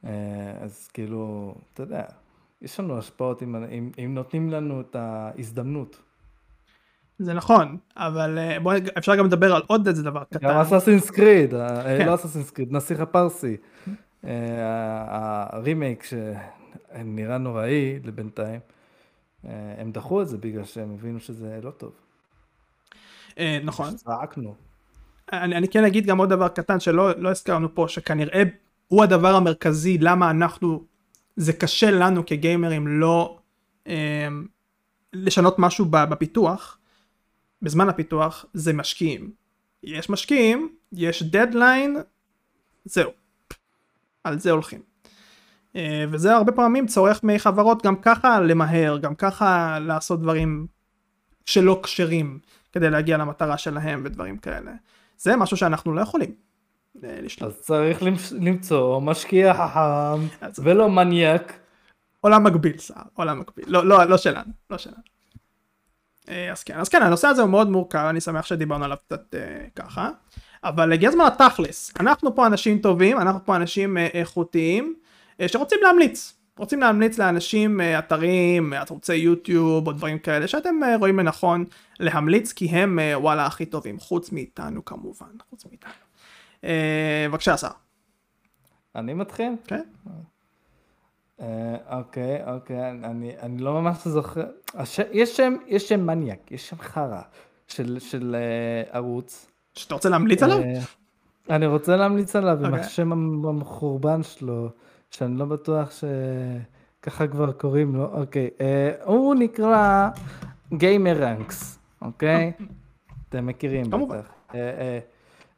אה, 0.05 0.11
אז 0.61 0.87
כאילו, 0.93 1.55
אתה 1.73 1.83
יודע, 1.83 2.03
יש 2.61 2.79
לנו 2.79 2.97
השפעות 2.97 3.43
אם, 3.43 3.55
אם, 3.55 3.91
אם 4.05 4.13
נותנים 4.13 4.49
לנו 4.49 4.81
את 4.81 4.95
ההזדמנות. 4.95 6.01
זה 7.19 7.33
נכון, 7.33 7.77
אבל 7.97 8.37
uh, 8.37 8.59
בוא, 8.59 8.73
אפשר 8.97 9.15
גם 9.15 9.25
לדבר 9.25 9.55
על 9.55 9.61
עוד 9.67 9.87
איזה 9.87 10.03
דבר 10.03 10.23
קטן. 10.23 10.39
גם 10.39 10.57
אסאסינס 10.57 11.09
קריד, 11.09 11.49
כן. 11.49 12.05
לא 12.05 12.15
אסאסינס 12.15 12.51
קריד, 12.51 12.71
נסיך 12.71 12.99
הפרסי. 12.99 13.57
אה, 14.25 15.45
הרימייק 15.49 16.03
שנראה 16.03 17.37
נוראי 17.37 17.99
לבינתיים, 18.03 18.59
אה, 19.45 19.51
הם 19.77 19.91
דחו 19.91 20.21
את 20.21 20.27
זה 20.27 20.37
בגלל 20.37 20.63
שהם 20.63 20.93
הבינו 20.93 21.19
שזה 21.19 21.59
לא 21.63 21.71
טוב. 21.71 21.91
נכון. 23.63 23.95
צעקנו. 23.95 24.55
אני, 25.33 25.57
אני 25.57 25.67
כן 25.67 25.83
אגיד 25.83 26.05
גם 26.05 26.17
עוד 26.17 26.29
דבר 26.29 26.47
קטן 26.47 26.79
שלא 26.79 27.11
לא 27.17 27.29
הזכרנו 27.29 27.75
פה, 27.75 27.85
שכנראה 27.87 28.43
הוא 28.93 29.03
הדבר 29.03 29.35
המרכזי 29.35 29.97
למה 29.97 30.29
אנחנו, 30.29 30.83
זה 31.35 31.53
קשה 31.53 31.91
לנו 31.91 32.25
כגיימרים 32.25 32.87
לא 32.87 33.39
אה, 33.87 34.27
לשנות 35.13 35.59
משהו 35.59 35.85
בפיתוח, 35.89 36.77
בזמן 37.61 37.89
הפיתוח, 37.89 38.45
זה 38.53 38.73
משקיעים. 38.73 39.31
יש 39.83 40.09
משקיעים, 40.09 40.75
יש 40.91 41.23
דדליין, 41.23 41.97
זהו. 42.85 43.11
על 44.23 44.39
זה 44.39 44.51
הולכים. 44.51 44.81
אה, 45.75 46.05
וזה 46.11 46.35
הרבה 46.35 46.51
פעמים 46.51 46.87
צורך 46.87 47.19
מחברות 47.23 47.83
גם 47.83 47.95
ככה 47.95 48.41
למהר, 48.41 48.97
גם 48.97 49.15
ככה 49.15 49.79
לעשות 49.79 50.21
דברים 50.21 50.67
שלא 51.45 51.79
כשרים 51.83 52.39
כדי 52.71 52.89
להגיע 52.89 53.17
למטרה 53.17 53.57
שלהם 53.57 54.01
ודברים 54.05 54.37
כאלה. 54.37 54.71
זה 55.17 55.35
משהו 55.35 55.57
שאנחנו 55.57 55.93
לא 55.93 56.01
יכולים 56.01 56.35
לשלוט. 56.95 57.51
אז 57.51 57.59
צריך 57.61 58.03
למצוא 58.31 59.01
משקיע 59.01 59.53
חכם 59.53 60.47
ולא 60.63 60.89
מניאק. 60.89 61.59
עולם 62.21 62.43
מקביל, 62.43 62.77
סער, 62.77 63.03
עולם 63.13 63.39
מקביל. 63.39 63.65
לא, 63.67 63.85
לא, 63.85 64.03
לא 64.03 64.17
שלנו, 64.17 64.51
לא 64.69 64.77
שלנו. 64.77 64.97
אה, 66.29 66.51
אז 66.51 66.63
כן, 66.63 66.79
אז 66.79 66.89
כן, 66.89 67.01
הנושא 67.01 67.27
הזה 67.27 67.41
הוא 67.41 67.49
מאוד 67.49 67.69
מורכב, 67.69 68.05
אני 68.09 68.21
שמח 68.21 68.45
שדיברנו 68.45 68.85
עליו 68.85 68.97
קצת 69.07 69.35
אה, 69.35 69.65
ככה. 69.75 70.09
אבל 70.63 70.93
הגיע 70.93 71.09
הזמן 71.09 71.25
לתכלס. 71.25 71.93
אנחנו 71.99 72.35
פה 72.35 72.47
אנשים 72.47 72.79
טובים, 72.79 73.17
אנחנו 73.17 73.45
פה 73.45 73.55
אנשים 73.55 73.97
אה, 73.97 74.07
איכותיים, 74.13 74.95
אה, 75.41 75.47
שרוצים 75.47 75.79
להמליץ. 75.83 76.33
רוצים 76.57 76.79
להמליץ 76.79 77.17
לאנשים 77.17 77.81
אה, 77.81 77.99
אתרים, 77.99 78.73
אה, 78.73 78.81
ערוצי 78.89 79.15
יוטיוב 79.15 79.87
או 79.87 79.91
דברים 79.91 80.19
כאלה 80.19 80.47
שאתם 80.47 80.83
אה, 80.83 80.95
רואים 80.97 81.19
לנכון 81.19 81.65
להמליץ 81.99 82.53
כי 82.53 82.65
הם 82.65 82.99
אה, 82.99 83.19
וואלה 83.19 83.45
הכי 83.45 83.65
טובים, 83.65 83.99
חוץ 83.99 84.31
מאיתנו 84.31 84.85
כמובן, 84.85 85.27
חוץ 85.49 85.65
מאיתנו. 85.65 86.02
אה, 86.63 87.25
בבקשה 87.29 87.57
שר. 87.57 87.67
אני 88.95 89.13
מתחיל? 89.13 89.51
כן? 89.67 89.81
אה, 91.41 91.75
אוקיי, 91.97 92.43
אוקיי, 92.53 92.89
אני, 92.89 93.33
אני 93.41 93.57
לא 93.57 93.81
ממש 93.81 94.07
זוכר. 94.07 94.45
הש... 94.73 94.99
יש 95.11 95.37
שם, 95.37 95.55
יש 95.67 95.89
שם 95.89 96.05
מניאק, 96.05 96.51
יש 96.51 96.69
שם 96.69 96.77
חרא 96.79 97.21
של, 97.67 97.99
של 97.99 98.35
אה, 98.35 98.97
ערוץ. 98.97 99.47
שאתה 99.73 99.93
רוצה 99.93 100.09
להמליץ 100.09 100.43
עליו? 100.43 100.57
אני 101.49 101.65
רוצה 101.67 101.95
להמליץ 101.97 102.35
עליו 102.35 102.57
עם 102.59 102.65
אוקיי. 102.65 102.79
השם 102.79 103.11
המ- 103.11 103.45
המחורבן 103.45 104.23
שלו, 104.23 104.69
שאני 105.09 105.37
לא 105.37 105.45
בטוח 105.45 105.91
שככה 105.91 107.27
כבר 107.27 107.51
קוראים 107.51 107.95
לו. 107.95 108.19
אוקיי, 108.21 108.49
אה, 108.61 108.91
הוא 109.03 109.35
נקרא 109.35 110.09
גיימר 110.73 111.23
רנקס, 111.23 111.79
אוקיי? 112.01 112.51
אתם 113.29 113.45
מכירים. 113.47 113.89
בטח. 113.89 114.31
אה, 114.55 114.59
אה, 114.59 114.99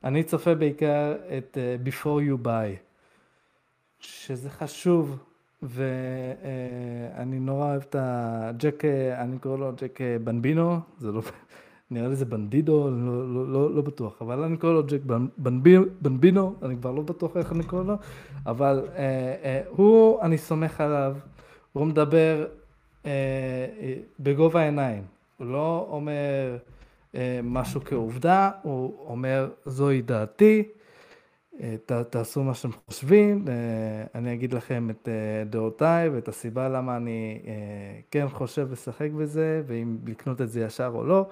אני 0.06 0.24
צופה 0.24 0.56
בעיקר 0.56 1.14
את 1.38 1.58
אה, 1.58 1.76
Before 1.86 2.22
You 2.30 2.46
Buy, 2.46 2.78
שזה 4.00 4.50
חשוב, 4.50 5.18
ואני 5.62 7.40
נורא 7.40 7.66
אוהב 7.70 7.82
את 7.82 7.96
הג'ק, 8.00 8.86
אה, 8.86 9.22
אני 9.22 9.40
קורא 9.40 9.58
לו 9.58 9.72
ג'ק 9.82 10.02
אה, 10.02 10.18
בנבינו, 10.24 10.80
זה 10.98 11.12
לא, 11.12 11.22
נראה 11.92 12.08
לי 12.08 12.16
זה 12.16 12.26
בנדידו, 12.26 12.90
לא, 12.90 13.34
לא, 13.34 13.48
לא, 13.48 13.76
לא 13.76 13.82
בטוח, 13.82 14.22
אבל 14.22 14.44
אני 14.44 14.58
קורא 14.58 14.74
לו 14.74 14.84
ג'ק 14.84 15.02
בנ- 15.08 15.30
בנבי- 15.38 15.90
בנבינו, 16.02 16.56
אני 16.64 16.76
כבר 16.78 16.92
לא 16.92 17.02
בטוח 17.02 17.38
איך 17.38 17.52
אני 17.52 17.64
קורא 17.64 17.84
לו, 17.84 17.96
אבל 18.46 18.88
אה, 18.96 19.02
אה, 19.44 19.62
הוא, 19.70 20.22
אני 20.22 20.38
סומך 20.38 20.82
עליו, 20.82 21.16
הוא 21.74 21.86
מדבר 21.86 22.46
אה, 23.06 23.12
אה, 23.82 23.94
בגובה 24.20 24.62
העיניים, 24.62 25.04
הוא 25.38 25.48
לא 25.48 25.88
אומר 25.90 26.12
אה, 26.12 26.75
משהו 27.44 27.82
כעובדה, 27.86 28.52
הוא 28.62 29.06
אומר 29.08 29.50
זוהי 29.66 30.02
דעתי, 30.02 30.64
אה, 31.62 31.76
ת, 31.86 31.92
תעשו 31.92 32.44
מה 32.44 32.54
שאתם 32.54 32.70
חושבים, 32.88 33.46
אה, 33.48 33.54
אני 34.16 34.34
אגיד 34.34 34.54
לכם 34.54 34.90
את 34.90 35.10
אה, 35.10 35.44
דעותיי 35.46 36.10
ואת 36.10 36.28
הסיבה 36.28 36.70
למה 36.70 36.98
אני 36.98 37.40
אה, 37.48 37.52
כן 38.12 38.30
חושב 38.30 38.72
לשחק 38.72 39.10
בזה, 39.12 39.62
ואם 39.68 39.98
לקנות 40.08 40.42
את 40.42 40.50
זה 40.50 40.62
ישר 40.62 40.92
או 40.96 41.04
לא. 41.04 41.28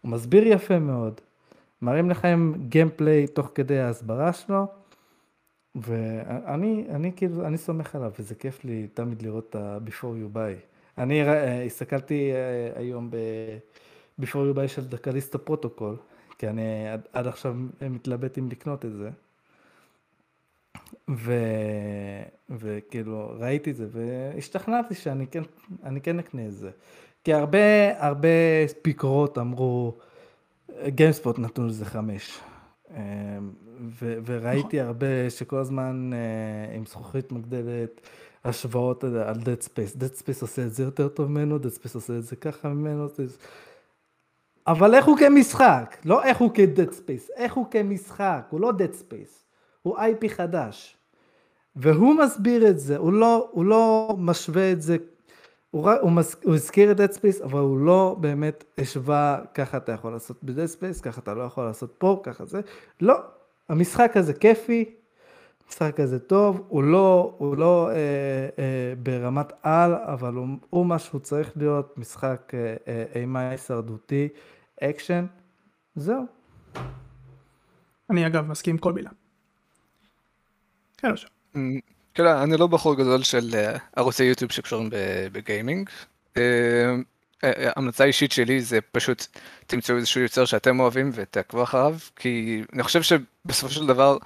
הוא 0.00 0.10
מסביר 0.10 0.46
יפה 0.46 0.78
מאוד, 0.78 1.20
מראים 1.82 2.10
לכם 2.10 2.52
gameplay 2.68 3.26
תוך 3.26 3.50
כדי 3.54 3.78
ההסברה 3.78 4.32
שלו, 4.32 4.66
ואני 5.74 6.84
אני 6.90 7.12
כאילו, 7.16 7.46
אני 7.46 7.58
סומך 7.58 7.94
עליו, 7.94 8.12
וזה 8.18 8.34
כיף 8.34 8.64
לי 8.64 8.86
תמיד 8.94 9.22
לראות 9.22 9.46
את 9.50 9.54
ה-Before 9.54 10.02
You 10.02 10.36
Buy. 10.36 10.78
אני 10.98 11.22
אה, 11.22 11.62
הסתכלתי 11.62 12.32
אה, 12.32 12.80
היום 12.80 13.10
ב-Before 14.18 14.54
You 14.54 14.56
Buy 14.56 14.68
של 14.68 14.84
The 14.84 14.99
Callisto 14.99 15.38
Protocol, 15.38 15.96
כי 16.38 16.48
אני 16.48 16.88
עד, 16.88 17.00
עד 17.12 17.26
עכשיו 17.26 17.56
מתלבט 17.90 18.38
אם 18.38 18.48
לקנות 18.48 18.84
את 18.84 18.92
זה. 18.92 19.10
ו... 21.10 21.32
וכאילו 22.50 23.32
ראיתי 23.38 23.70
את 23.70 23.76
זה 23.76 23.86
והשתכנעתי 23.92 24.94
שאני 24.94 25.26
כן, 25.26 25.42
אני 25.82 26.00
כן 26.00 26.18
אקנה 26.18 26.46
את 26.46 26.52
זה. 26.52 26.70
כי 27.24 27.32
הרבה, 27.32 27.58
הרבה 28.06 28.28
ביקורות 28.84 29.38
אמרו, 29.38 29.98
גיימספוט 30.86 31.38
נתנו 31.38 31.66
לזה 31.66 31.84
חמש. 31.84 32.40
אמ, 32.90 32.96
ו- 33.80 34.18
וראיתי 34.26 34.80
הרבה 34.80 35.30
שכל 35.30 35.56
הזמן 35.56 36.10
אה, 36.12 36.76
עם 36.76 36.86
זכוכית 36.86 37.32
מגדלת, 37.32 38.00
השוואות 38.44 39.04
על 39.04 39.16
על 39.16 39.36
Dead 39.36 39.64
Space. 39.64 39.96
Dead 39.96 40.22
Space 40.22 40.40
עושה 40.42 40.62
את 40.62 40.74
זה 40.74 40.82
יותר 40.82 41.08
טוב 41.08 41.30
ממנו, 41.30 41.56
Dead 41.56 41.82
Space 41.82 41.94
עושה 41.94 42.16
את 42.16 42.24
זה 42.24 42.36
ככה 42.36 42.68
ממנו. 42.68 43.08
אבל 44.68 44.94
איך 44.94 45.06
הוא 45.06 45.18
כמשחק? 45.18 45.96
לא 46.04 46.24
איך 46.24 46.38
הוא 46.38 46.50
כ-Dead 46.54 46.92
Space, 46.94 47.32
איך 47.36 47.54
הוא 47.54 47.66
כמשחק, 47.70 48.46
הוא 48.50 48.60
לא 48.60 48.70
Dead 48.70 48.94
Space, 49.02 49.44
הוא 49.82 49.98
IP 49.98 50.28
חדש. 50.28 50.96
והוא 51.76 52.14
מסביר 52.14 52.68
את 52.68 52.78
זה, 52.78 52.96
הוא 52.96 53.12
לא, 53.12 53.48
הוא 53.52 53.64
לא 53.64 54.14
משווה 54.18 54.72
את 54.72 54.82
זה 54.82 54.96
הוא, 55.70 55.84
רק- 55.84 56.00
הוא, 56.00 56.12
מז, 56.12 56.36
הוא 56.44 56.54
הזכיר 56.54 56.90
את 56.92 57.00
Dead 57.00 57.14
Space, 57.14 57.44
אבל 57.44 57.60
הוא 57.60 57.78
לא 57.78 58.16
באמת 58.20 58.64
השווה, 58.78 59.38
ככה 59.54 59.76
אתה 59.76 59.92
יכול 59.92 60.12
לעשות 60.12 60.36
ב-Dead 60.42 60.78
Space, 60.80 61.02
ככה 61.02 61.20
אתה 61.20 61.34
לא 61.34 61.42
יכול 61.42 61.64
לעשות 61.64 61.94
פה, 61.98 62.20
ככה 62.22 62.44
זה. 62.44 62.60
לא, 63.00 63.14
המשחק 63.68 64.16
הזה 64.16 64.34
כיפי, 64.34 64.84
המשחק 65.66 66.00
הזה 66.00 66.18
טוב, 66.18 66.62
הוא 66.68 66.82
לא, 66.82 67.34
הוא 67.38 67.56
לא 67.56 67.90
אה, 67.90 67.94
אה, 68.58 68.94
ברמת 69.02 69.52
על, 69.62 69.94
אבל 69.94 70.34
הוא, 70.34 70.46
הוא 70.70 70.86
מה 70.86 70.98
שהוא 70.98 71.20
צריך 71.20 71.52
להיות, 71.56 71.98
משחק 71.98 72.52
אה, 72.54 72.74
אה, 73.36 73.50
הישרדותי, 73.50 74.28
אקשן, 74.80 75.26
זהו. 75.96 76.26
אני 78.10 78.26
אגב 78.26 78.46
מסכים 78.46 78.74
עם 78.74 78.78
כל 78.78 78.92
מילה. 78.92 79.10
כן, 80.98 81.12
עכשיו. 81.12 81.30
כאילו, 82.14 82.42
אני 82.42 82.56
לא 82.56 82.66
בחור 82.66 82.94
גדול 82.94 83.22
של 83.22 83.50
אה, 83.54 83.76
ערוצי 83.96 84.24
יוטיוב 84.24 84.52
שקשורים 84.52 84.90
בגיימינג. 85.32 85.90
אה, 86.36 86.42
אה, 87.44 87.70
המלצה 87.76 88.04
אישית 88.04 88.32
שלי 88.32 88.60
זה 88.60 88.78
פשוט 88.92 89.26
תמצאו 89.66 89.96
איזשהו 89.96 90.20
יוצר 90.20 90.44
שאתם 90.44 90.80
אוהבים 90.80 91.10
ותעקבו 91.14 91.62
אחריו, 91.62 91.96
כי 92.16 92.62
אני 92.72 92.82
חושב 92.82 93.02
שבסופו 93.02 93.74
של 93.74 93.86
דבר, 93.86 94.16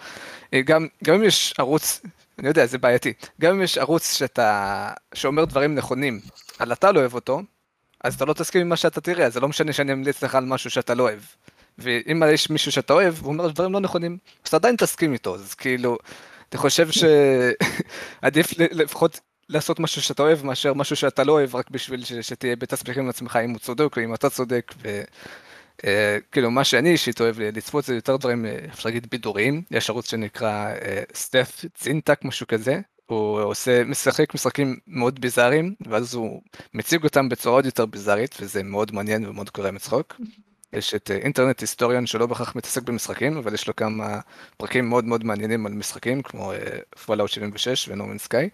גם, 0.64 0.86
גם 1.04 1.14
אם 1.14 1.24
יש 1.24 1.54
ערוץ, 1.58 2.02
אני 2.38 2.48
יודע, 2.48 2.66
זה 2.66 2.78
בעייתי, 2.78 3.12
גם 3.40 3.54
אם 3.54 3.62
יש 3.62 3.78
ערוץ 3.78 4.12
שאתה, 4.12 4.90
שאומר 5.14 5.44
דברים 5.44 5.74
נכונים, 5.74 6.20
אבל 6.60 6.72
אתה 6.72 6.92
לא 6.92 7.00
אוהב 7.00 7.14
אותו, 7.14 7.42
אז 8.04 8.14
אתה 8.14 8.24
לא 8.24 8.32
תסכים 8.32 8.60
עם 8.60 8.68
מה 8.68 8.76
שאתה 8.76 9.00
תראה, 9.00 9.30
זה 9.30 9.40
לא 9.40 9.48
משנה 9.48 9.72
שאני 9.72 9.92
אמליץ 9.92 10.24
לך 10.24 10.34
על 10.34 10.44
משהו 10.44 10.70
שאתה 10.70 10.94
לא 10.94 11.02
אוהב. 11.02 11.20
ואם 11.78 12.22
יש 12.32 12.50
מישהו 12.50 12.72
שאתה 12.72 12.92
אוהב, 12.92 13.14
והוא 13.18 13.32
אומר 13.32 13.48
דברים 13.48 13.72
לא 13.72 13.80
נכונים, 13.80 14.18
אז 14.44 14.48
אתה 14.48 14.56
עדיין 14.56 14.76
תסכים 14.76 15.12
איתו, 15.12 15.34
אז 15.34 15.54
כאילו, 15.54 15.98
אני 16.52 16.58
חושב 16.58 16.88
שעדיף 16.90 18.46
לפחות 18.80 19.20
לעשות 19.48 19.80
משהו 19.80 20.02
שאתה 20.02 20.22
אוהב 20.22 20.46
מאשר 20.46 20.74
משהו 20.74 20.96
שאתה 20.96 21.24
לא 21.24 21.32
אוהב 21.32 21.56
רק 21.56 21.70
בשביל 21.70 22.04
ש- 22.04 22.12
שתהיה 22.12 22.56
בתסביכים 22.56 23.02
עם 23.02 23.08
עצמך 23.08 23.38
אם 23.44 23.50
הוא 23.50 23.58
צודק 23.58 23.96
או 23.96 24.02
אם 24.04 24.14
אתה 24.14 24.30
צודק. 24.30 24.74
ו... 24.82 25.02
אה, 25.84 26.18
מה 26.50 26.64
שאני 26.64 26.90
אישית 26.90 27.20
אוהב 27.20 27.40
לצפות 27.40 27.84
זה 27.84 27.94
יותר 27.94 28.16
דברים 28.16 28.46
אה, 28.46 28.58
אפשר 28.72 28.88
להגיד 28.88 29.06
בידוריים 29.10 29.62
יש 29.70 29.90
ערוץ 29.90 30.10
שנקרא 30.10 30.72
סטף 31.14 31.64
צינטק 31.74 32.24
משהו 32.24 32.46
כזה 32.46 32.80
הוא 33.06 33.40
עושה 33.40 33.84
משחק 33.84 34.34
משחקים 34.34 34.76
מאוד 34.86 35.20
ביזאריים 35.20 35.74
ואז 35.86 36.14
הוא 36.14 36.42
מציג 36.74 37.04
אותם 37.04 37.28
בצורה 37.28 37.54
עוד 37.54 37.66
יותר 37.66 37.86
ביזארית 37.86 38.36
וזה 38.40 38.62
מאוד 38.62 38.94
מעניין 38.94 39.26
ומאוד 39.26 39.50
קורע 39.50 39.70
מצחוק. 39.70 40.14
יש 40.72 40.94
את 40.94 41.10
אה, 41.10 41.16
Internet 41.16 41.60
Historian 41.60 42.06
שלא 42.06 42.26
בהכרח 42.26 42.56
מתעסק 42.56 42.82
במשחקים 42.82 43.36
אבל 43.36 43.54
יש 43.54 43.68
לו 43.68 43.76
כמה 43.76 44.20
פרקים 44.56 44.88
מאוד 44.88 45.04
מאוד 45.04 45.24
מעניינים 45.24 45.66
על 45.66 45.72
משחקים 45.72 46.22
כמו 46.22 46.52
Fallout 47.06 47.30
76 47.30 47.88
ו 47.88 47.92
No 47.92 47.99
Man's 48.00 48.18
Sky. 48.18 48.48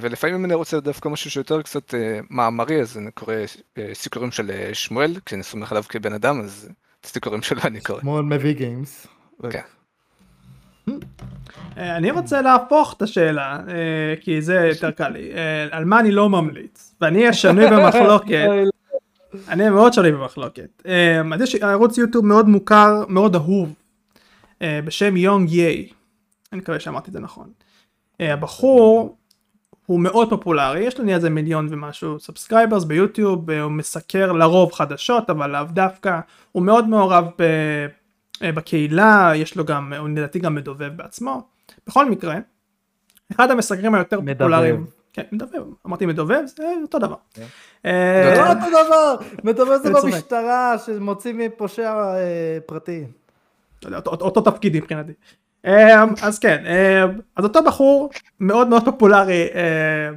ולפעמים 0.00 0.44
אני 0.44 0.54
רוצה 0.54 0.80
דווקא 0.80 1.08
משהו 1.08 1.30
שיותר 1.30 1.62
קצת 1.62 1.94
אה, 1.94 2.20
מאמרי 2.30 2.80
אז 2.80 2.98
אני 2.98 3.10
קורא 3.10 3.34
אה, 3.78 3.90
סיקורים 3.94 4.30
של 4.30 4.70
שמואל 4.72 5.14
כי 5.26 5.34
אני 5.34 5.42
סומך 5.42 5.72
עליו 5.72 5.84
כבן 5.88 6.12
אדם 6.12 6.40
אז 6.40 6.68
את 7.00 7.04
הסיקורים 7.04 7.42
שלו 7.42 7.60
אני 7.64 7.80
קורא. 7.80 8.00
מאוד 8.02 8.24
מביא 8.24 8.52
games. 8.52 9.06
כן. 9.50 9.60
אה, 11.78 11.96
אני 11.96 12.10
רוצה 12.10 12.42
להפוך 12.42 12.94
את 12.96 13.02
השאלה, 13.02 13.60
אה, 13.68 14.14
כי 14.20 14.42
זה 14.42 14.54
יותר 14.54 14.90
קל 14.90 15.08
לי, 15.08 15.32
אה, 15.34 15.66
על 15.70 15.84
מה 15.84 16.00
אני 16.00 16.10
לא 16.10 16.28
ממליץ, 16.28 16.94
ואני 17.00 17.18
אהיה 17.20 17.32
שנוי 17.32 17.66
במחלוקת, 17.72 18.48
אני 19.48 19.60
אהיה 19.60 19.70
מאוד 19.70 19.92
שנוי 19.92 20.12
במחלוקת. 20.12 20.82
אז 21.34 21.40
יש 21.40 21.54
ערוץ 21.54 21.98
יוטיוב 21.98 22.26
מאוד 22.26 22.48
מוכר, 22.48 23.04
מאוד 23.08 23.34
אהוב, 23.34 23.74
אה, 24.62 24.80
בשם 24.84 25.16
YongYea, 25.16 25.88
אני 26.52 26.60
מקווה 26.60 26.80
שאמרתי 26.80 27.08
את 27.08 27.12
זה 27.12 27.20
נכון. 27.20 27.50
הבחור 28.20 29.16
הוא 29.86 30.00
מאוד 30.00 30.30
פופולרי, 30.30 30.80
יש 30.80 31.00
נהיה 31.00 31.16
איזה 31.16 31.30
מיליון 31.30 31.66
ומשהו 31.70 32.20
subscribers 32.20 32.84
ביוטיוב, 32.84 33.50
הוא 33.50 33.70
מסקר 33.72 34.32
לרוב 34.32 34.72
חדשות, 34.72 35.30
אבל 35.30 35.50
לאו 35.50 35.64
דווקא, 35.70 36.20
הוא 36.52 36.62
מאוד 36.62 36.88
מעורב 36.88 37.24
ב... 37.38 37.44
בקהילה, 38.42 39.32
יש 39.34 39.56
לו 39.56 39.64
גם, 39.64 39.92
הוא 39.92 40.08
לדעתי 40.08 40.38
גם 40.38 40.54
מדובב 40.54 40.96
בעצמו. 40.96 41.42
בכל 41.86 42.10
מקרה, 42.10 42.38
אחד 43.32 43.50
המסקרים 43.50 43.94
היותר 43.94 44.20
מדבב. 44.20 44.38
פופולריים, 44.38 44.86
כן, 45.12 45.22
מדובב, 45.32 45.62
אמרתי 45.86 46.06
מדובב, 46.06 46.40
זה 46.46 46.74
אותו 46.82 46.98
דבר. 46.98 47.16
כן. 47.34 47.44
אה, 47.86 48.32
זה 48.34 48.40
לא 48.40 48.48
אותו 48.48 48.84
דבר, 48.86 49.16
מדבר 49.44 49.78
זה. 49.78 49.92
במשטרה 49.92 50.76
שמוציא 50.86 51.32
מפושע 51.32 51.92
אה, 51.92 52.58
פרטי. 52.66 53.04
אותו, 54.06 54.40
תפקיד 54.40 54.76
מבחינתי. 54.76 55.12
אה, 55.66 56.04
אז 56.22 56.38
כן, 56.38 56.62
אה, 56.66 57.04
אז 57.36 57.44
אותו 57.44 57.64
בחור 57.64 58.10
מאוד 58.40 58.68
מאוד 58.68 58.84
פופולרי 58.84 59.48
אה, 59.54 60.10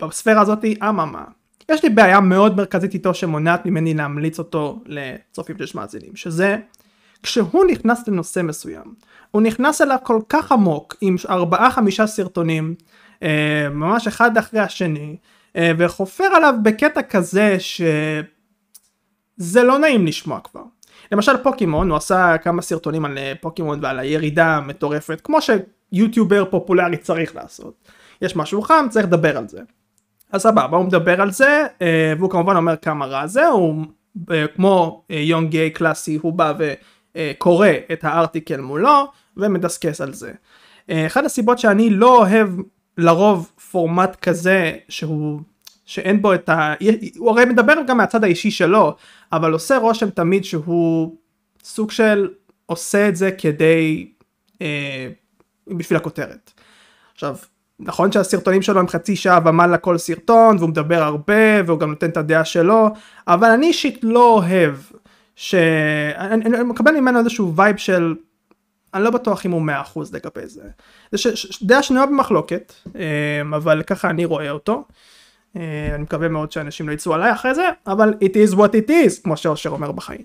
בספירה 0.00 0.40
הזאתי, 0.40 0.74
אממה. 0.88 1.24
יש 1.70 1.84
לי 1.84 1.90
בעיה 1.90 2.20
מאוד 2.20 2.56
מרכזית 2.56 2.94
איתו 2.94 3.14
שמונעת 3.14 3.66
ממני 3.66 3.94
להמליץ 3.94 4.38
אותו 4.38 4.82
לצופים 4.86 5.56
שיש 5.58 5.74
מאזינים, 5.74 6.16
שזה 6.16 6.56
כשהוא 7.22 7.64
נכנס 7.64 8.08
לנושא 8.08 8.42
מסוים, 8.42 8.94
הוא 9.30 9.42
נכנס 9.42 9.82
אליו 9.82 9.98
כל 10.02 10.20
כך 10.28 10.52
עמוק 10.52 10.96
עם 11.00 11.16
ארבעה 11.28 11.70
חמישה 11.70 12.06
סרטונים, 12.06 12.74
אה, 13.22 13.68
ממש 13.70 14.06
אחד 14.06 14.38
אחרי 14.38 14.60
השני, 14.60 15.16
אה, 15.56 15.72
וחופר 15.78 16.24
עליו 16.24 16.54
בקטע 16.62 17.02
כזה 17.02 17.56
שזה 17.60 19.62
לא 19.62 19.78
נעים 19.78 20.06
לשמוע 20.06 20.40
כבר. 20.40 20.62
למשל 21.12 21.36
פוקימון, 21.36 21.90
הוא 21.90 21.96
עשה 21.96 22.38
כמה 22.38 22.62
סרטונים 22.62 23.04
על 23.04 23.18
אה, 23.18 23.32
פוקימון 23.40 23.78
ועל 23.82 23.98
הירידה 23.98 24.56
המטורפת, 24.56 25.20
כמו 25.24 25.38
שיוטיובר 25.40 26.44
פופולרי 26.50 26.96
צריך 26.96 27.36
לעשות. 27.36 27.74
יש 28.22 28.36
משהו 28.36 28.62
חם, 28.62 28.86
צריך 28.90 29.06
לדבר 29.06 29.38
על 29.38 29.48
זה. 29.48 29.60
אז 30.32 30.42
סבבה, 30.42 30.76
הוא 30.76 30.84
מדבר 30.84 31.20
על 31.20 31.30
זה, 31.30 31.66
אה, 31.82 32.12
והוא 32.18 32.30
כמובן 32.30 32.56
אומר 32.56 32.76
כמה 32.76 33.06
רע 33.06 33.26
זה, 33.26 33.46
הוא 33.46 33.84
אה, 34.30 34.46
כמו 34.56 35.04
יונג 35.10 35.50
גיי 35.50 35.70
קלאסי, 35.70 36.18
הוא 36.22 36.32
בא 36.32 36.52
וקורא 37.18 37.68
את 37.92 38.04
הארטיקל 38.04 38.60
מולו, 38.60 39.04
ומדסקס 39.36 40.00
על 40.00 40.14
זה. 40.14 40.32
אה, 40.90 41.06
אחת 41.06 41.24
הסיבות 41.24 41.58
שאני 41.58 41.90
לא 41.90 42.18
אוהב 42.18 42.48
לרוב 42.98 43.50
פורמט 43.70 44.16
כזה, 44.16 44.72
שהוא, 44.88 45.40
שאין 45.84 46.22
בו 46.22 46.34
את 46.34 46.48
ה... 46.48 46.74
הוא 47.16 47.30
הרי 47.30 47.44
מדבר 47.44 47.74
גם 47.86 47.96
מהצד 47.96 48.24
האישי 48.24 48.50
שלו, 48.50 48.96
אבל 49.32 49.52
עושה 49.52 49.76
רושם 49.76 50.10
תמיד 50.10 50.44
שהוא 50.44 51.16
סוג 51.64 51.90
של 51.90 52.28
עושה 52.66 53.08
את 53.08 53.16
זה 53.16 53.30
כדי... 53.30 54.12
אה, 54.62 55.08
בשביל 55.66 55.96
הכותרת. 55.96 56.52
עכשיו, 57.14 57.36
נכון 57.80 58.12
שהסרטונים 58.12 58.62
שלו 58.62 58.80
הם 58.80 58.88
חצי 58.88 59.16
שעה 59.16 59.38
ומעלה 59.44 59.78
כל 59.78 59.98
סרטון 59.98 60.56
והוא 60.56 60.68
מדבר 60.68 61.02
הרבה 61.02 61.62
והוא 61.66 61.78
גם 61.78 61.90
נותן 61.90 62.10
את 62.10 62.16
הדעה 62.16 62.44
שלו 62.44 62.88
אבל 63.28 63.50
אני 63.50 63.66
אישית 63.66 63.98
לא 64.02 64.34
אוהב 64.34 64.74
שאני 65.38 66.44
אני 66.44 66.62
מקבל 66.62 67.00
ממנו 67.00 67.18
איזשהו 67.18 67.56
וייב 67.56 67.76
של 67.76 68.14
אני 68.94 69.04
לא 69.04 69.10
בטוח 69.10 69.46
אם 69.46 69.50
הוא 69.50 69.62
100% 69.94 69.98
לגבי 70.12 70.46
זה. 70.46 70.62
זה 71.12 71.18
ש, 71.18 71.26
ש, 71.26 71.62
דעה 71.62 71.82
שנויה 71.82 72.06
במחלוקת 72.06 72.72
אה, 72.96 73.56
אבל 73.56 73.82
ככה 73.82 74.10
אני 74.10 74.24
רואה 74.24 74.50
אותו. 74.50 74.84
אה, 75.56 75.90
אני 75.94 76.02
מקווה 76.02 76.28
מאוד 76.28 76.52
שאנשים 76.52 76.88
לא 76.88 76.92
יצאו 76.92 77.14
עליי 77.14 77.32
אחרי 77.32 77.54
זה 77.54 77.68
אבל 77.86 78.14
it 78.24 78.34
is 78.34 78.54
what 78.54 78.70
it 78.70 78.90
is 78.90 79.22
כמו 79.22 79.36
שאושר 79.36 79.70
אומר 79.70 79.92
בחיים. 79.92 80.22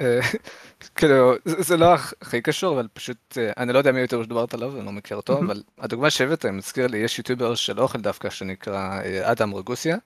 אה, 0.00 0.20
כאילו 0.96 1.34
זה 1.44 1.76
לא 1.76 1.94
הכי 1.94 2.40
קשור 2.40 2.74
אבל 2.74 2.88
פשוט 2.92 3.38
אה, 3.38 3.52
אני 3.56 3.72
לא 3.72 3.78
יודע 3.78 3.92
מי 3.92 4.00
יותר 4.00 4.22
שדיברת 4.22 4.54
עליו 4.54 4.76
אני 4.76 4.86
לא 4.86 4.92
מכיר 4.92 5.16
אותו 5.16 5.38
אבל 5.38 5.62
הדוגמה 5.78 6.10
שהבאת 6.10 6.46
מזכיר 6.46 6.86
לי 6.86 6.98
יש 6.98 7.18
יוטיובר 7.18 7.54
של 7.54 7.80
אוכל 7.80 8.00
דווקא 8.00 8.30
שנקרא 8.30 9.00
אה, 9.04 9.32
Adam 9.32 9.54
Ragusea 9.54 9.96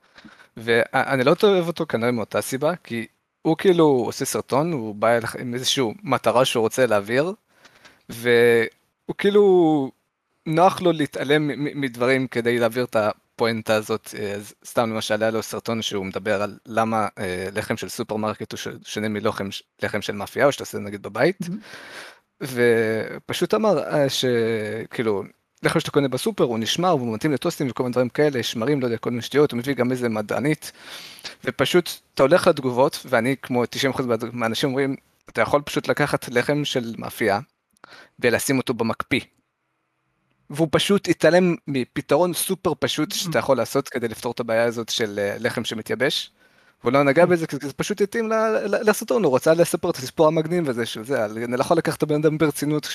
ואני 0.57 1.23
לא 1.23 1.35
אוהב 1.43 1.67
אותו 1.67 1.85
כנראה 1.87 2.11
מאותה 2.11 2.41
סיבה 2.41 2.75
כי 2.83 3.07
הוא 3.45 3.57
כאילו 3.57 3.85
עושה 3.85 4.25
סרטון 4.25 4.71
הוא 4.71 4.95
בא 4.95 5.17
אליך 5.17 5.35
עם 5.35 5.53
איזשהו 5.53 5.93
מטרה 6.03 6.45
שהוא 6.45 6.61
רוצה 6.61 6.85
להעביר 6.85 7.33
והוא 8.09 9.15
כאילו 9.17 9.91
נוח 10.45 10.81
לו 10.81 10.91
להתעלם 10.91 11.51
מדברים 11.81 12.27
כדי 12.27 12.59
להעביר 12.59 12.83
את 12.83 12.95
הפואנטה 12.95 13.75
הזאת 13.75 14.09
אה, 14.17 14.31
אז 14.33 14.53
סתם 14.65 14.93
למשל 14.93 15.23
היה 15.23 15.31
לו 15.31 15.43
סרטון 15.43 15.81
שהוא 15.81 16.05
מדבר 16.05 16.41
על 16.41 16.57
למה 16.65 17.07
אה, 17.17 17.47
לחם 17.53 17.77
של 17.77 17.89
סופרמרקט 17.89 18.51
הוא 18.51 18.59
שונה 18.83 19.09
מלחם 19.09 19.47
לחם 19.83 20.01
של 20.01 20.13
מאפייה 20.13 20.45
או 20.45 20.51
שאתה 20.51 20.63
עושה 20.63 20.79
נגיד 20.79 21.01
בבית 21.01 21.39
ופשוט 22.41 23.53
אמר 23.53 23.79
אה, 23.79 24.05
שכאילו 24.09 25.23
לחם 25.65 25.79
שאתה 25.79 25.91
קונה 25.91 26.07
בסופר 26.07 26.43
הוא 26.43 26.59
נשמר 26.59 26.95
והוא 26.95 27.13
מתאים 27.13 27.31
לטוסטים 27.31 27.67
וכל 27.69 27.83
מיני 27.83 27.91
דברים 27.91 28.09
כאלה 28.09 28.43
שמרים 28.43 28.81
לא 28.81 28.85
יודע 28.85 28.97
כל 28.97 29.09
מיני 29.09 29.21
שטויות 29.21 29.51
הוא 29.51 29.57
מביא 29.57 29.73
גם 29.73 29.91
איזה 29.91 30.09
מדענית 30.09 30.71
ופשוט 31.43 31.89
אתה 32.13 32.23
הולך 32.23 32.47
לתגובות 32.47 33.05
ואני 33.05 33.35
כמו 33.41 33.63
90% 33.93 34.01
מהאנשים 34.31 34.69
אומרים 34.69 34.95
אתה 35.29 35.41
יכול 35.41 35.61
פשוט 35.61 35.87
לקחת 35.87 36.29
לחם 36.29 36.65
של 36.65 36.93
מאפייה 36.97 37.39
ולשים 38.19 38.57
אותו 38.57 38.73
במקפיא. 38.73 39.21
והוא 40.49 40.67
פשוט 40.71 41.09
התעלם 41.09 41.55
מפתרון 41.67 42.33
סופר 42.33 42.73
פשוט 42.79 43.11
שאתה 43.11 43.39
יכול 43.39 43.57
לעשות 43.57 43.89
כדי 43.89 44.07
לפתור 44.07 44.31
את 44.31 44.39
הבעיה 44.39 44.63
הזאת 44.63 44.89
של 44.89 45.19
אה, 45.19 45.35
לחם 45.39 45.65
שמתייבש. 45.65 46.31
הוא 46.81 46.91
לא 46.91 47.03
נגע 47.03 47.25
בזה 47.25 47.47
כי 47.47 47.55
זה 47.61 47.73
פשוט 47.73 48.01
התאים 48.01 48.29
לסרטון, 48.65 49.23
הוא 49.23 49.35
רצה 49.35 49.53
לספר 49.53 49.89
את 49.89 49.95
הסיפור 49.95 50.27
המגניב 50.27 50.69
הזה 50.69 50.85
של 50.85 51.03
זה, 51.03 51.25
אני 51.25 51.57
לא 51.57 51.61
יכול 51.61 51.77
לקחת 51.77 51.97
את 51.97 52.03
הבן 52.03 52.15
אדם 52.15 52.37
ברצינות 52.37 52.85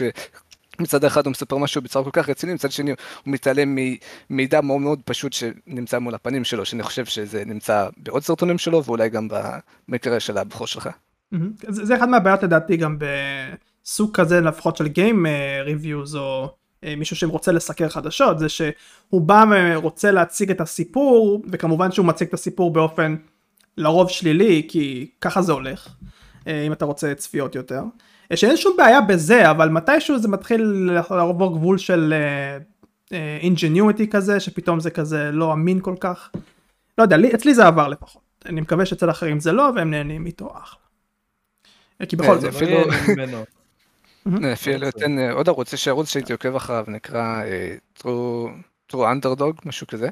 מצד 0.80 1.04
אחד 1.04 1.26
הוא 1.26 1.30
מספר 1.30 1.56
משהו 1.56 1.82
בצורה 1.82 2.04
כל 2.04 2.10
כך 2.12 2.28
רציני, 2.28 2.54
מצד 2.54 2.70
שני 2.70 2.90
הוא 2.90 2.98
מתעלם 3.26 3.78
ממידע 4.30 4.60
מאוד 4.60 4.80
מאוד 4.80 5.00
פשוט 5.04 5.32
שנמצא 5.32 5.98
מול 5.98 6.14
הפנים 6.14 6.44
שלו, 6.44 6.64
שאני 6.64 6.82
חושב 6.82 7.04
שזה 7.04 7.44
נמצא 7.44 7.88
בעוד 7.96 8.22
סרטונים 8.22 8.58
שלו, 8.58 8.84
ואולי 8.84 9.08
גם 9.08 9.28
במקרה 9.88 10.20
של 10.20 10.38
הבחור 10.38 10.66
שלך. 10.66 10.88
זה, 11.68 11.84
זה 11.84 11.96
אחד 11.96 12.08
מהבעיות 12.08 12.42
לדעתי 12.42 12.76
גם 12.76 12.98
בסוג 12.98 14.14
כזה 14.14 14.40
לפחות 14.40 14.76
של 14.76 14.86
Game 14.86 15.26
Reviews 15.66 16.16
או 16.18 16.54
אה, 16.84 16.96
מישהו 16.96 17.16
שרוצה 17.16 17.52
לסקר 17.52 17.88
חדשות 17.88 18.38
זה 18.38 18.48
שהוא 18.48 19.20
בא 19.20 19.44
ורוצה 19.50 20.10
להציג 20.10 20.50
את 20.50 20.60
הסיפור 20.60 21.42
וכמובן 21.52 21.92
שהוא 21.92 22.06
מציג 22.06 22.28
את 22.28 22.34
הסיפור 22.34 22.72
באופן 22.72 23.16
לרוב 23.76 24.10
שלילי 24.10 24.66
כי 24.68 25.10
ככה 25.20 25.42
זה 25.42 25.52
הולך 25.52 25.88
אה, 26.46 26.62
אם 26.62 26.72
אתה 26.72 26.84
רוצה 26.84 27.14
צפיות 27.14 27.54
יותר. 27.54 27.82
אה, 28.30 28.36
שאין 28.36 28.56
שום 28.56 28.76
בעיה 28.76 29.00
בזה 29.00 29.50
אבל 29.50 29.68
מתישהו 29.68 30.18
זה 30.18 30.28
מתחיל 30.28 30.90
לעבור 31.10 31.56
גבול 31.56 31.78
של 31.78 32.14
ingenuity 33.40 34.04
uh, 34.04 34.10
כזה 34.10 34.40
שפתאום 34.40 34.80
זה 34.80 34.90
כזה 34.90 35.30
לא 35.32 35.52
אמין 35.52 35.80
כל 35.80 35.94
כך. 36.00 36.30
לא 36.98 37.02
יודע 37.02 37.16
לי, 37.16 37.34
אצלי 37.34 37.54
זה 37.54 37.66
עבר 37.66 37.88
לפחות 37.88 38.30
אני 38.46 38.60
מקווה 38.60 38.86
שאצל 38.86 39.10
אחרים 39.10 39.40
זה 39.40 39.52
לא 39.52 39.70
והם 39.76 39.90
נהנים 39.90 40.26
איתו 40.26 40.52
אחלה. 40.58 40.80
כי 42.08 42.16
בכל 42.16 42.38
זאת. 42.38 42.54
אפילו 44.52 44.88
אתן 44.88 45.18
עוד 45.32 45.48
ערוץ, 45.48 45.72
יש 45.72 45.88
ערוץ 45.88 46.08
שהייתי 46.08 46.32
עוקב 46.32 46.56
אחריו, 46.56 46.84
נקרא 46.88 47.42
True 47.98 48.94
Underdog, 48.94 49.62
משהו 49.64 49.86
כזה. 49.86 50.08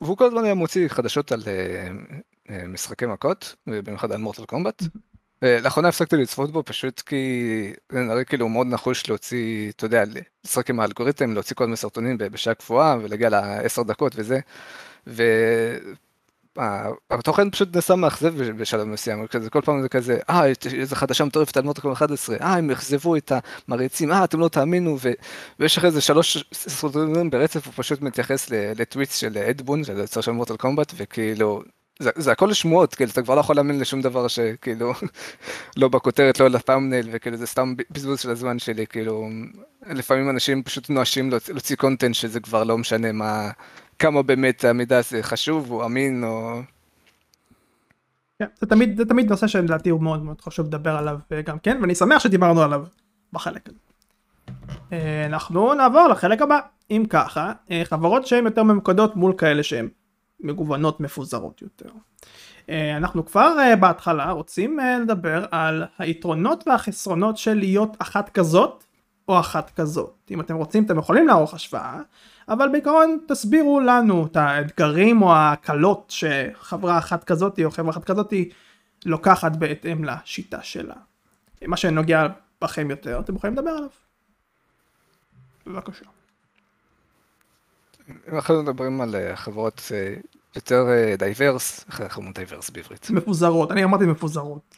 והוא 0.00 0.16
כל 0.16 0.24
הזמן 0.24 0.44
היה 0.44 0.54
מוציא 0.54 0.88
חדשות 0.88 1.32
על 1.32 1.42
משחקי 2.68 3.06
מכות, 3.06 3.54
במיוחד 3.66 4.12
על 4.12 4.18
מורטל 4.18 4.44
קומבט. 4.44 4.82
לאחרונה 5.42 5.88
הפסקתי 5.88 6.16
לצפות 6.16 6.52
בו 6.52 6.62
פשוט 6.64 7.00
כי 7.00 7.72
זה 7.92 8.00
נראה 8.00 8.24
כאילו 8.24 8.48
מאוד 8.48 8.66
נחוש 8.66 9.08
להוציא, 9.08 9.70
אתה 9.70 9.84
יודע, 9.84 10.04
לשחק 10.44 10.70
עם 10.70 10.80
האלגוריתם, 10.80 11.34
להוציא 11.34 11.56
כל 11.56 11.64
מיני 11.64 11.76
סרטונים 11.76 12.18
בשעה 12.18 12.54
קבועה 12.54 12.96
ולהגיע 13.02 13.28
לעשר 13.28 13.82
דקות 13.82 14.12
וזה. 14.16 14.40
התוכן 17.10 17.50
פשוט 17.50 17.76
נעשה 17.76 17.94
מאכזב 17.94 18.42
בשלב 18.52 18.84
מסוים, 18.84 19.26
כל 19.50 19.60
פעם 19.60 19.82
זה 19.82 19.88
כזה, 19.88 20.18
אה, 20.30 20.46
איזה 20.72 20.96
חדשה 20.96 21.24
מטורפת 21.24 21.56
על 21.56 21.62
מוטוקום 21.62 21.92
11, 21.92 22.36
אה, 22.40 22.54
הם 22.54 22.70
אכזבו 22.70 23.16
את 23.16 23.32
המריצים, 23.68 24.12
אה, 24.12 24.24
אתם 24.24 24.40
לא 24.40 24.48
תאמינו, 24.48 24.96
ו... 25.00 25.12
ויש 25.58 25.78
אחרי 25.78 25.90
זה 25.90 26.00
שלוש 26.00 26.44
סרטונים 26.52 27.30
ברצף, 27.30 27.66
הוא 27.66 27.74
פשוט 27.76 28.00
מתייחס 28.00 28.50
לטוויטס 28.50 29.16
של 29.16 29.38
אדבון, 29.38 29.84
של 29.84 29.98
יוצר 29.98 30.20
של 30.20 30.30
מוטל 30.30 30.56
קומבט, 30.56 30.92
וכאילו, 30.96 31.62
זה, 31.98 32.10
זה 32.16 32.32
הכל 32.32 32.52
שמועות, 32.52 32.94
כאילו, 32.94 33.10
אתה 33.10 33.22
כבר 33.22 33.34
לא 33.34 33.40
יכול 33.40 33.56
להאמין 33.56 33.80
לשום 33.80 34.02
דבר 34.02 34.28
שכאילו, 34.28 34.92
לא 35.76 35.88
בכותרת, 35.88 36.40
לא 36.40 36.48
לפאמנייל, 36.48 37.08
וכאילו, 37.12 37.36
זה 37.36 37.46
סתם 37.46 37.74
בזבוז 37.90 38.20
של 38.20 38.30
הזמן 38.30 38.58
שלי, 38.58 38.86
כאילו, 38.86 39.28
לפעמים 39.86 40.30
אנשים 40.30 40.62
פשוט 40.62 40.90
נואשים 40.90 41.30
להוציא 41.30 41.76
קונטנט 41.76 42.14
שזה 42.14 42.40
כבר 42.40 42.64
לא 42.64 42.78
משנה 42.78 43.12
מה... 43.12 43.50
כמה 43.98 44.22
באמת 44.22 44.64
המידע 44.64 44.98
הזה 44.98 45.22
חשוב 45.22 45.70
או 45.70 45.84
אמין 45.84 46.24
או... 46.24 46.60
כן, 48.38 48.46
זה 48.60 48.66
תמיד, 48.66 48.96
זה 48.96 49.04
תמיד 49.04 49.30
נושא 49.30 49.46
שלדעתי 49.46 49.90
הוא 49.90 50.02
מאוד 50.02 50.22
מאוד 50.22 50.40
חשוב 50.40 50.66
לדבר 50.66 50.96
עליו 50.96 51.18
גם 51.44 51.58
כן 51.58 51.78
ואני 51.80 51.94
שמח 51.94 52.18
שדיברנו 52.18 52.62
עליו 52.62 52.84
בחלק 53.32 53.68
הזה. 53.68 53.78
אה, 54.92 55.26
אנחנו 55.26 55.74
נעבור 55.74 56.08
לחלק 56.08 56.42
הבא 56.42 56.58
אם 56.90 57.04
ככה 57.08 57.52
אה, 57.70 57.82
חברות 57.84 58.26
שהן 58.26 58.44
יותר 58.44 58.62
ממוקדות 58.62 59.16
מול 59.16 59.34
כאלה 59.38 59.62
שהן 59.62 59.88
מגוונות 60.44 61.00
מפוזרות 61.00 61.62
יותר. 61.62 61.88
אה, 62.70 62.96
אנחנו 62.96 63.26
כבר 63.26 63.56
בהתחלה 63.80 64.30
רוצים 64.30 64.78
לדבר 65.02 65.44
על 65.50 65.84
היתרונות 65.98 66.64
והחסרונות 66.68 67.36
של 67.36 67.54
להיות 67.54 67.96
אחת 67.98 68.30
כזאת 68.30 68.84
או 69.28 69.40
אחת 69.40 69.70
כזאת. 69.76 70.14
אם 70.30 70.40
אתם 70.40 70.56
רוצים 70.56 70.84
אתם 70.84 70.98
יכולים 70.98 71.26
לערוך 71.26 71.54
השוואה 71.54 72.00
אבל 72.48 72.68
בעיקרון 72.68 73.18
תסבירו 73.28 73.80
לנו 73.80 74.26
את 74.26 74.36
האתגרים 74.36 75.22
או 75.22 75.32
ההקלות 75.32 76.12
שחברה 76.16 76.98
אחת 76.98 77.24
כזאתי 77.24 77.64
או 77.64 77.70
חברה 77.70 77.90
אחת 77.90 78.04
כזאתי 78.04 78.50
לוקחת 79.06 79.56
בהתאם 79.56 80.04
לשיטה 80.04 80.62
שלה. 80.62 80.94
מה 81.66 81.76
שנוגע 81.76 82.26
בכם 82.62 82.90
יותר 82.90 83.20
אתם 83.20 83.34
יכולים 83.34 83.56
לדבר 83.56 83.70
עליו. 83.70 83.88
בבקשה. 85.66 86.04
אם 88.08 88.34
אנחנו 88.34 88.62
מדברים 88.62 89.00
על 89.00 89.14
אה, 89.14 89.36
חברות 89.36 89.82
אה, 89.94 90.14
יותר 90.56 90.86
diverse, 91.18 91.84
איך 91.88 92.00
אנחנו 92.00 92.20
אומרים 92.20 92.32
diverse 92.34 92.70
בעברית? 92.70 93.10
מפוזרות, 93.10 93.70
אני 93.70 93.84
אמרתי 93.84 94.04
מפוזרות. 94.06 94.74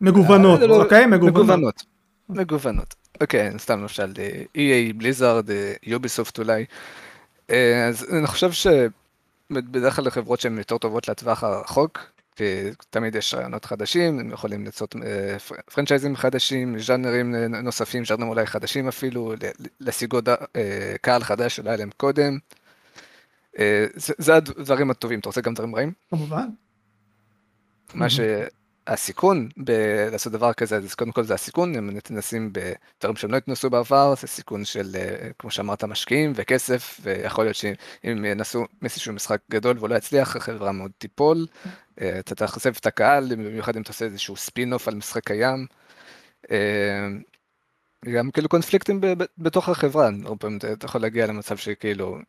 מגוונות, 0.00 0.62
אה, 0.62 0.66
לא, 0.66 0.82
אוקיי? 0.82 1.06
מגוונות. 1.06 1.84
מגוונות. 2.28 2.94
אוקיי, 3.20 3.58
סתם 3.58 3.80
למשל 3.80 4.12
EA, 4.54 4.96
Blizzard, 4.96 5.50
Ubisoft 5.82 6.38
אולי. 6.38 6.64
אה, 7.50 7.86
אז 7.88 8.14
אני 8.18 8.26
חושב 8.26 8.50
שבדרך 8.52 9.96
כלל 9.96 10.06
לחברות 10.06 10.40
שהן 10.40 10.58
יותר 10.58 10.78
טובות 10.78 11.08
לטווח 11.08 11.44
הרחוק, 11.44 11.98
תמיד 12.90 13.14
יש 13.14 13.34
רעיונות 13.34 13.64
חדשים, 13.64 14.18
הם 14.18 14.30
יכולים 14.30 14.66
לצאת 14.66 14.96
אה, 14.96 15.38
פרנצ'ייזים 15.74 16.16
חדשים, 16.16 16.78
ז'אנרים 16.78 17.34
נוספים, 17.34 18.04
ז'אנרים 18.04 18.28
אולי 18.28 18.46
חדשים 18.46 18.88
אפילו, 18.88 19.34
להשיג 19.80 20.12
עוד 20.12 20.28
קהל 21.00 21.24
חדש 21.24 21.56
שאולי 21.56 21.76
להם 21.76 21.90
קודם. 21.96 22.38
זה 23.96 24.34
הדברים 24.34 24.90
הטובים, 24.90 25.18
אתה 25.20 25.28
רוצה 25.28 25.40
גם 25.40 25.54
דברים 25.54 25.76
רעים? 25.76 25.92
כמובן. 26.10 26.48
מה 27.94 28.08
הסיכון 28.86 29.48
בלעשות 29.56 30.32
דבר 30.32 30.52
כזה, 30.52 30.76
אז 30.76 30.94
קודם 30.94 31.12
כל 31.12 31.24
זה 31.24 31.34
הסיכון, 31.34 31.74
הם 31.76 31.96
מתנסים 31.96 32.52
בדברים 32.52 33.16
שהם 33.16 33.30
לא 33.30 33.36
התנסו 33.36 33.70
בעבר, 33.70 34.14
זה 34.20 34.26
סיכון 34.26 34.64
של, 34.64 34.96
אה, 34.96 35.30
כמו 35.38 35.50
שאמרת, 35.50 35.84
משקיעים 35.84 36.32
וכסף, 36.34 37.00
ויכול 37.02 37.44
להיות 37.44 37.56
שאם 37.56 38.24
ינסו 38.24 38.64
איזשהו 38.84 39.12
משחק 39.12 39.40
גדול 39.50 39.78
והוא 39.78 39.88
לא 39.88 39.94
יצליח, 39.94 40.36
החברה 40.36 40.72
מאוד 40.72 40.90
תיפול, 40.98 41.46
אה, 42.00 42.18
אתה 42.18 42.34
תחשף 42.34 42.78
את 42.78 42.86
הקהל, 42.86 43.34
במיוחד 43.34 43.76
אם 43.76 43.82
אתה 43.82 43.90
עושה 43.90 44.04
איזשהו 44.04 44.36
ספין 44.36 44.72
אוף 44.72 44.88
על 44.88 44.94
משחק 44.94 45.26
קיים. 45.26 45.66
אה, 46.50 47.08
גם 48.08 48.30
כאילו 48.30 48.48
קונפליקטים 48.48 49.00
בתוך 49.38 49.68
החברה, 49.68 50.10
הרבה 50.24 50.36
פעמים 50.36 50.58
אתה 50.58 50.86
יכול 50.86 51.00
להגיע 51.00 51.26
למצב 51.26 51.56
שכאילו 51.56 52.14
אה, 52.14 52.20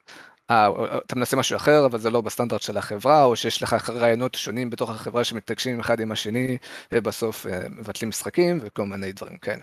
אתה 1.05 1.15
מנסה 1.15 1.37
משהו 1.37 1.55
אחר, 1.55 1.85
אבל 1.85 1.99
זה 1.99 2.09
לא 2.09 2.21
בסטנדרט 2.21 2.61
של 2.61 2.77
החברה, 2.77 3.23
או 3.23 3.35
שיש 3.35 3.63
לך 3.63 3.89
רעיונות 3.89 4.35
שונים 4.35 4.69
בתוך 4.69 4.89
החברה 4.89 5.23
שמתנגשים 5.23 5.79
אחד 5.79 5.99
עם 5.99 6.11
השני, 6.11 6.57
ובסוף 6.91 7.47
אה, 7.47 7.59
מבטלים 7.69 8.09
משחקים 8.09 8.59
וכל 8.61 8.85
מיני 8.85 9.11
דברים 9.11 9.37
כאלה. 9.37 9.61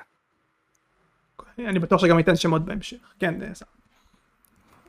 אני 1.59 1.79
בטוח 1.79 2.01
שגם 2.01 2.17
ניתן 2.17 2.37
שמות 2.37 2.65
בהמשך. 2.65 2.97
כן, 3.19 3.35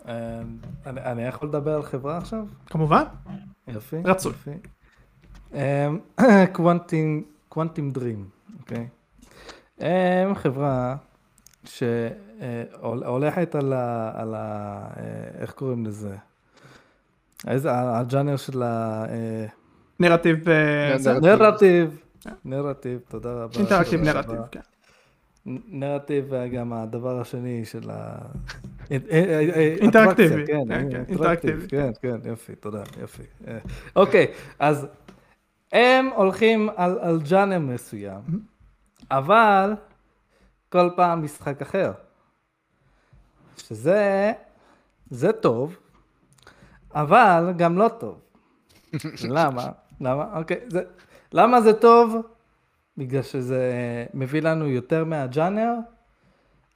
אמ, 0.07 0.11
אני 0.85 1.23
יכול 1.23 1.47
לדבר 1.47 1.75
על 1.75 1.83
חברה 1.83 2.17
עכשיו? 2.17 2.45
כמובן. 2.65 3.03
יופי. 3.67 3.95
רצוי. 4.05 4.33
קוונטים 7.49 7.91
דרים, 7.91 8.29
אוקיי? 8.59 8.87
אמ, 9.81 10.35
חברה 10.35 10.95
שהולכת 11.69 13.55
על 13.55 13.73
ה... 13.73 14.11
על 14.15 14.35
ה... 14.35 14.79
איך 15.39 15.51
קוראים 15.51 15.85
לזה? 15.85 16.15
איזה... 17.47 17.69
הג'אנר 17.73 18.35
של 18.37 18.63
ה... 18.63 19.05
נרטיב. 19.99 20.49
נרטיב. 21.21 21.99
נרטיב, 22.45 22.99
תודה 23.09 23.33
רבה. 23.33 23.59
אינטראקטיב 23.59 24.01
נרטיב, 24.01 24.39
כן. 24.51 24.59
נרטיב 25.67 26.33
גם 26.53 26.73
הדבר 26.73 27.19
השני 27.19 27.65
של 27.65 27.89
ה... 27.89 28.17
אינטראקטיבי. 28.91 30.43
אינטראקטיבי. 31.09 31.67
כן, 31.67 31.91
כן, 32.01 32.17
יופי, 32.25 32.55
תודה, 32.55 32.83
יופי. 33.01 33.23
אוקיי, 33.95 34.27
אז 34.59 34.87
הם 35.71 36.09
הולכים 36.15 36.69
על 36.75 37.19
ג'אנר 37.29 37.59
מסוים, 37.59 38.21
אבל 39.11 39.73
כל 40.69 40.89
פעם 40.95 41.23
משחק 41.23 41.61
אחר. 41.61 41.91
שזה, 43.57 44.33
זה 45.09 45.31
טוב, 45.33 45.77
אבל 46.93 47.53
גם 47.57 47.77
לא 47.77 47.89
טוב. 47.99 48.19
למה? 49.35 49.67
למה? 50.01 50.37
אוקיי, 50.39 50.59
זה, 50.67 50.83
למה 51.31 51.61
זה 51.61 51.73
טוב? 51.73 52.15
בגלל 52.97 53.21
שזה 53.21 53.71
מביא 54.13 54.41
לנו 54.41 54.67
יותר 54.67 55.05
מהג'אנר, 55.05 55.73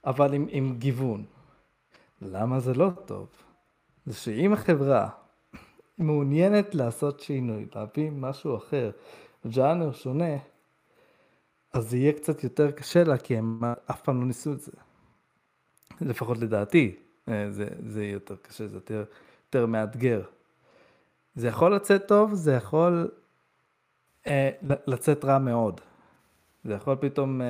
אבל 0.06 0.34
עם, 0.34 0.46
עם 0.50 0.74
גיוון. 0.78 1.24
למה 2.22 2.60
זה 2.60 2.74
לא 2.74 2.90
טוב? 3.04 3.28
זה 4.06 4.14
שאם 4.14 4.52
החברה 4.52 5.08
מעוניינת 5.98 6.74
לעשות 6.74 7.20
שינוי, 7.20 7.66
להביא 7.74 8.10
משהו 8.10 8.56
אחר, 8.56 8.90
ג'אנר 9.46 9.92
שונה, 9.92 10.36
אז 11.74 11.90
זה 11.90 11.96
יהיה 11.96 12.12
קצת 12.12 12.44
יותר 12.44 12.70
קשה 12.70 13.04
לה, 13.04 13.18
כי 13.18 13.36
הם 13.36 13.60
אף 13.90 14.02
פעם 14.02 14.20
לא 14.20 14.26
ניסו 14.26 14.52
את 14.52 14.60
זה. 14.60 14.72
לפחות 16.00 16.38
לדעתי, 16.38 16.96
אה, 17.28 17.50
זה, 17.50 17.66
זה 17.88 18.02
יהיה 18.02 18.12
יותר 18.12 18.36
קשה, 18.42 18.66
זה 18.66 18.76
יותר, 18.76 19.04
יותר 19.46 19.66
מאתגר. 19.66 20.22
זה 21.34 21.48
יכול 21.48 21.74
לצאת 21.74 22.08
טוב, 22.08 22.34
זה 22.34 22.52
יכול 22.52 23.10
אה, 24.26 24.50
לצאת 24.86 25.24
רע 25.24 25.38
מאוד. 25.38 25.80
זה 26.64 26.74
יכול 26.74 26.96
פתאום, 27.00 27.40
אה, 27.40 27.46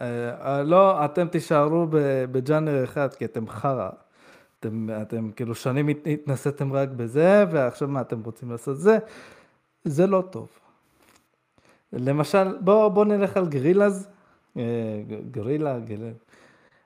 אה, 0.00 0.56
אה, 0.56 0.62
לא, 0.62 1.04
אתם 1.04 1.28
תישארו 1.28 1.86
בג'אנר 2.32 2.84
אחד 2.84 3.14
כי 3.14 3.24
אתם 3.24 3.48
חרא. 3.48 3.90
אתם, 4.60 4.88
אתם 5.02 5.30
כאילו 5.32 5.54
שנים 5.54 5.88
הת- 5.88 6.06
התנסיתם 6.06 6.72
רק 6.72 6.88
בזה, 6.88 7.44
ועכשיו 7.50 7.88
מה 7.88 8.00
אתם 8.00 8.22
רוצים 8.22 8.50
לעשות 8.50 8.78
זה? 8.78 8.98
זה 9.84 10.06
לא 10.06 10.24
טוב. 10.30 10.48
למשל, 11.92 12.58
בוא, 12.60 12.88
בוא 12.88 13.04
נלך 13.04 13.36
על 13.36 13.48
גרילאז, 13.48 14.08
אה, 14.56 15.02
גרילה, 15.30 15.78
גרילה, 15.78 16.10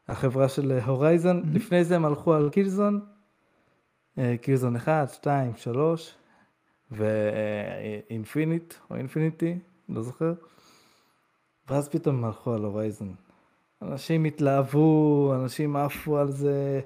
החברה 0.08 0.48
של 0.48 0.78
הורייזון, 0.84 1.42
לפני 1.52 1.84
זה 1.84 1.96
הם 1.96 2.04
הלכו 2.04 2.34
על 2.34 2.50
קילזון, 2.50 3.00
אה, 4.18 4.34
קילזון 4.40 4.76
1, 4.76 5.08
2, 5.12 5.52
3, 5.56 6.14
ו 6.90 7.09
Infinite, 7.09 8.74
או 8.90 8.96
Infinity, 8.96 9.58
לא 9.88 10.02
זוכר. 10.02 10.32
ואז 11.70 11.88
פתאום 11.88 12.16
הם 12.16 12.24
הלכו 12.24 12.54
על 12.54 12.64
Horizon. 12.64 13.14
אנשים 13.82 14.24
התלהבו, 14.24 15.32
אנשים 15.34 15.76
עפו 15.76 16.18
על 16.18 16.30
זה, 16.30 16.80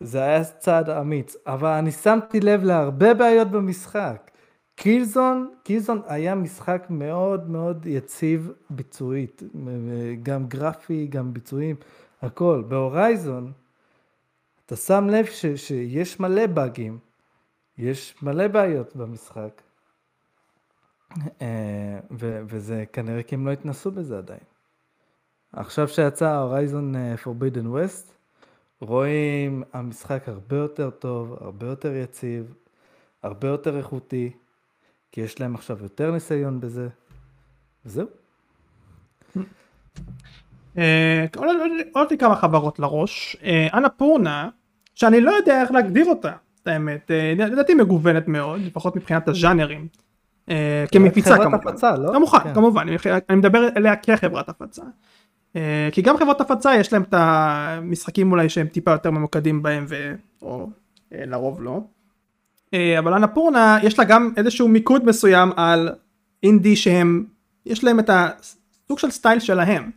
זה 0.00 0.22
היה 0.22 0.44
צעד 0.44 0.90
אמיץ, 0.90 1.36
אבל 1.46 1.68
אני 1.68 1.90
שמתי 1.90 2.40
לב 2.40 2.62
להרבה 2.62 3.14
בעיות 3.14 3.48
במשחק. 3.48 4.30
Killzone, 4.76 5.50
Killzone 5.62 6.02
היה 6.06 6.34
משחק 6.34 6.86
מאוד 6.90 7.50
מאוד 7.50 7.86
יציב 7.86 8.52
ביצועית, 8.70 9.42
גם 10.22 10.46
גרפי, 10.46 11.06
גם 11.06 11.32
ביצועים, 11.32 11.76
הכל. 12.22 12.62
ב 12.68 12.77
Horizon, 12.77 13.52
אתה 14.66 14.76
שם 14.76 15.08
לב 15.10 15.26
ש, 15.26 15.46
שיש 15.46 16.20
מלא 16.20 16.46
באגים, 16.46 16.98
יש 17.78 18.22
מלא 18.22 18.48
בעיות 18.48 18.96
במשחק, 18.96 19.62
אה, 21.42 21.98
ו, 22.18 22.40
וזה 22.48 22.84
כנראה 22.92 23.22
כי 23.22 23.34
הם 23.34 23.46
לא 23.46 23.52
התנסו 23.52 23.90
בזה 23.90 24.18
עדיין. 24.18 24.40
עכשיו 25.52 25.88
שיצא 25.88 26.36
הורייזון 26.36 26.94
Forbidden 27.24 27.66
West, 27.66 28.12
רואים 28.80 29.62
המשחק 29.72 30.28
הרבה 30.28 30.56
יותר 30.56 30.90
טוב, 30.90 31.32
הרבה 31.40 31.66
יותר 31.66 31.94
יציב, 31.94 32.54
הרבה 33.22 33.48
יותר 33.48 33.76
איכותי, 33.76 34.32
כי 35.12 35.20
יש 35.20 35.40
להם 35.40 35.54
עכשיו 35.54 35.78
יותר 35.82 36.10
ניסיון 36.10 36.60
בזה, 36.60 36.88
וזהו. 37.86 38.06
אה, 40.78 41.26
עולות 41.94 42.10
לי 42.10 42.18
כמה 42.18 42.36
חברות 42.36 42.78
לראש. 42.78 43.36
אה, 43.44 43.68
אנפורנה, 43.74 44.48
שאני 44.94 45.20
לא 45.20 45.30
יודע 45.30 45.62
איך 45.62 45.70
להגדיר 45.70 46.06
אותה, 46.06 46.32
את 46.62 46.68
האמת. 46.68 47.10
אה, 47.10 47.34
לדעתי 47.36 47.74
מגוונת 47.74 48.28
מאוד, 48.28 48.60
לפחות 48.60 48.96
מבחינת 48.96 49.28
הז'אנרים. 49.28 49.88
כמפיצה 50.92 51.36
כמובן. 51.36 51.54
הפצה, 51.54 51.96
לא? 51.96 52.12
כמובן, 52.12 52.38
כן. 52.38 52.54
כמובן, 52.54 52.86
אני- 53.30 53.36
מדבר 53.38 53.68
אליה 53.76 53.96
כחברת 53.96 54.48
הפצה. 54.48 54.82
כי 55.92 56.02
גם 56.02 56.16
חברות 56.16 56.40
הפצה 56.40 56.74
יש 56.76 56.92
להם 56.92 57.02
את 57.02 57.14
המשחקים 57.16 58.32
אולי 58.32 58.48
שהם 58.48 58.66
טיפה 58.66 58.90
יותר 58.90 59.10
ממוקדים 59.10 59.62
בהם 59.62 59.84
ו... 59.88 60.14
או 60.42 60.70
לרוב 61.12 61.62
לא. 61.62 61.80
אה, 62.74 62.98
אבל 62.98 63.12
אנפורנה 63.14 63.78
יש 63.82 63.98
לה 63.98 64.04
גם 64.04 64.32
איזשהו 64.36 64.68
מיקוד 64.68 65.04
מסוים 65.04 65.52
על 65.56 65.90
אינדי 66.42 66.76
שהם 66.76 67.24
יש 67.66 67.84
להם 67.84 67.98
את 68.00 68.10
הסוג 68.12 68.98
של 68.98 69.10
סטייל 69.10 69.40
שלהם. 69.40 69.90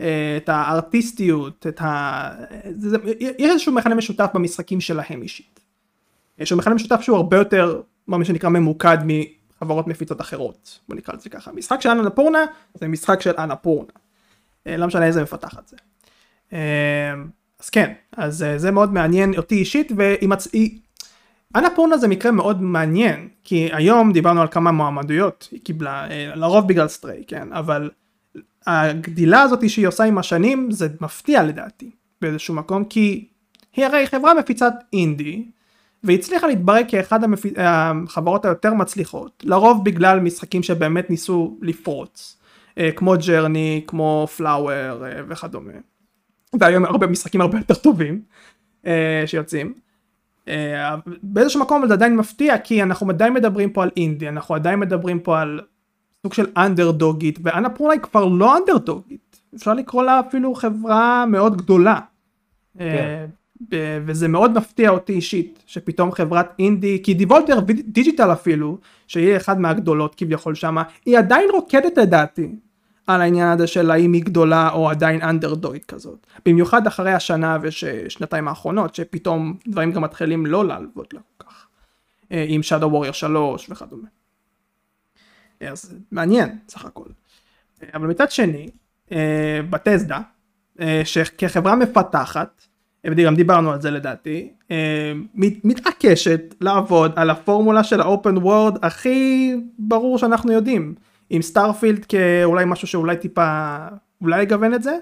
אה, 0.00 0.36
את 0.36 0.48
הארטיסטיות, 0.48 1.66
את 1.66 1.80
ה... 1.80 2.30
זה, 2.76 2.90
זה, 2.90 2.96
יש 3.18 3.50
איזשהו 3.50 3.72
מכנה 3.72 3.94
משותף 3.94 4.30
במשחקים 4.34 4.80
שלהם 4.80 5.22
אישית. 5.22 5.60
יש 6.38 6.52
לו 6.52 6.58
מכנה 6.58 6.74
משותף 6.74 7.00
שהוא 7.00 7.16
הרבה 7.16 7.36
יותר 7.36 7.82
מה 8.06 8.24
שנקרא 8.24 8.48
ממוקד 8.48 8.98
מחברות 9.04 9.86
מפיצות 9.86 10.20
אחרות 10.20 10.80
בוא 10.88 10.96
נקרא 10.96 11.14
לזה 11.14 11.28
ככה 11.28 11.52
משחק 11.52 11.80
של 11.80 11.88
אנפורנה 11.88 12.44
זה 12.74 12.88
משחק 12.88 13.20
של 13.20 13.34
אנפורנה 13.38 13.92
אה, 14.66 14.76
לא 14.76 14.86
משנה 14.86 15.06
איזה 15.06 15.22
מפתחת 15.22 15.68
זה. 15.68 15.76
אה, 16.52 17.14
אז 17.60 17.70
כן 17.70 17.92
אז 18.16 18.42
אה, 18.42 18.58
זה 18.58 18.70
מאוד 18.70 18.92
מעניין 18.92 19.34
אותי 19.36 19.54
אישית 19.54 19.92
ועם 19.96 20.32
הצ... 20.32 20.48
Annapurna 21.56 21.98
זה 21.98 22.08
מקרה 22.08 22.32
מאוד 22.32 22.62
מעניין 22.62 23.28
כי 23.44 23.68
היום 23.72 24.12
דיברנו 24.12 24.40
על 24.40 24.48
כמה 24.48 24.72
מועמדויות 24.72 25.48
היא 25.52 25.60
קיבלה 25.64 26.10
אה, 26.10 26.32
לרוב 26.34 26.68
בגלל 26.68 26.88
Stray 26.88 27.24
כן 27.26 27.52
אבל 27.52 27.90
הגדילה 28.66 29.42
הזאת 29.42 29.70
שהיא 29.70 29.86
עושה 29.86 30.04
עם 30.04 30.18
השנים 30.18 30.70
זה 30.70 30.88
מפתיע 31.00 31.42
לדעתי 31.42 31.90
באיזשהו 32.20 32.54
מקום 32.54 32.84
כי 32.84 33.28
היא 33.76 33.84
הרי 33.86 34.06
חברה 34.06 34.34
מפיצת 34.34 34.72
אינדי 34.92 35.44
והצליחה 36.04 36.46
להתברג 36.46 36.84
כאחד 36.88 37.24
המפ... 37.24 37.46
החברות 37.56 38.44
היותר 38.44 38.74
מצליחות 38.74 39.44
לרוב 39.46 39.84
בגלל 39.84 40.20
משחקים 40.20 40.62
שבאמת 40.62 41.10
ניסו 41.10 41.58
לפרוץ 41.62 42.38
אה, 42.78 42.92
כמו 42.92 43.14
Journey 43.26 43.84
כמו 43.86 44.26
Flower 44.36 45.04
אה, 45.04 45.20
וכדומה 45.28 45.72
והיום 46.60 46.84
הרבה 46.84 47.06
משחקים 47.06 47.40
הרבה 47.40 47.58
יותר 47.58 47.74
טובים 47.74 48.22
שיוצאים. 49.26 49.87
אה, 50.48 50.94
באיזשהו 51.22 51.60
מקום 51.60 51.86
זה 51.86 51.94
עדיין 51.94 52.16
מפתיע 52.16 52.58
כי 52.58 52.82
אנחנו 52.82 53.10
עדיין 53.10 53.32
מדברים 53.32 53.70
פה 53.70 53.82
על 53.82 53.90
אינדי 53.96 54.28
אנחנו 54.28 54.54
עדיין 54.54 54.80
מדברים 54.80 55.20
פה 55.20 55.40
על 55.40 55.60
סוג 56.22 56.34
של 56.34 56.46
underdogית 56.56 57.38
ו 57.42 57.47
Annapurna 57.47 57.92
היא 57.92 58.00
כבר 58.00 58.24
לא 58.24 58.56
underdogית 58.56 59.40
אפשר 59.54 59.74
לקרוא 59.74 60.02
לה 60.02 60.20
אפילו 60.20 60.54
חברה 60.54 61.26
מאוד 61.26 61.56
גדולה. 61.56 62.00
אה, 62.80 63.26
ב- 63.68 64.02
וזה 64.06 64.28
מאוד 64.28 64.58
מפתיע 64.58 64.90
אותי 64.90 65.12
אישית 65.12 65.62
שפתאום 65.66 66.12
חברת 66.12 66.54
אינדי 66.58 67.00
כי 67.02 67.14
Devolver 67.14 67.60
Digital 67.84 68.32
אפילו 68.32 68.78
שהיא 69.06 69.36
אחד 69.36 69.60
מהגדולות 69.60 70.14
כביכול 70.14 70.54
שמה 70.54 70.82
היא 71.06 71.18
עדיין 71.18 71.48
רוקדת 71.52 71.98
לדעתי 71.98 72.48
על 73.08 73.20
העניין 73.20 73.48
הזה 73.48 73.66
של 73.66 73.90
האם 73.90 74.12
היא 74.12 74.24
גדולה 74.24 74.70
או 74.70 74.90
עדיין 74.90 75.22
אנדרדוגית 75.22 75.86
כזאת 75.86 76.26
במיוחד 76.46 76.86
אחרי 76.86 77.12
השנה 77.12 77.58
ושנתיים 77.62 78.48
האחרונות 78.48 78.94
שפתאום 78.94 79.56
דברים 79.68 79.92
גם 79.92 80.02
מתחילים 80.02 80.46
לא 80.46 80.64
לעבוד 80.66 81.06
לה 81.12 81.20
כל 81.36 81.44
כך 81.44 81.66
אה, 82.32 82.44
עם 82.48 82.60
Shadow 82.60 82.84
Warrior 82.84 83.12
3 83.12 83.70
וכדומה. 83.70 84.08
אז 85.60 85.94
מעניין 86.12 86.58
סך 86.68 86.84
הכל. 86.84 87.04
אה, 87.82 87.88
אבל 87.94 88.06
מצד 88.06 88.30
שני 88.30 88.70
אה, 89.12 89.60
בטסדה 89.70 90.20
אה, 90.80 91.02
שכחברה 91.04 91.76
מפתחת 91.76 92.62
אה, 93.04 93.10
וגם 93.16 93.34
דיברנו 93.36 93.72
על 93.72 93.80
זה 93.80 93.90
לדעתי 93.90 94.52
אה, 94.70 95.12
מת- 95.34 95.64
מתעקשת 95.64 96.54
לעבוד 96.60 97.12
על 97.16 97.30
הפורמולה 97.30 97.84
של 97.84 98.00
האופן 98.00 98.36
וורד 98.36 98.84
הכי 98.84 99.52
ברור 99.78 100.18
שאנחנו 100.18 100.52
יודעים 100.52 100.94
עם 101.30 101.42
סטארפילד 101.42 102.04
כאולי 102.04 102.64
משהו 102.66 102.88
שאולי 102.88 103.16
טיפה 103.16 103.76
אולי 104.22 104.42
יגוון 104.42 104.74
את 104.74 104.82
זה 104.82 104.96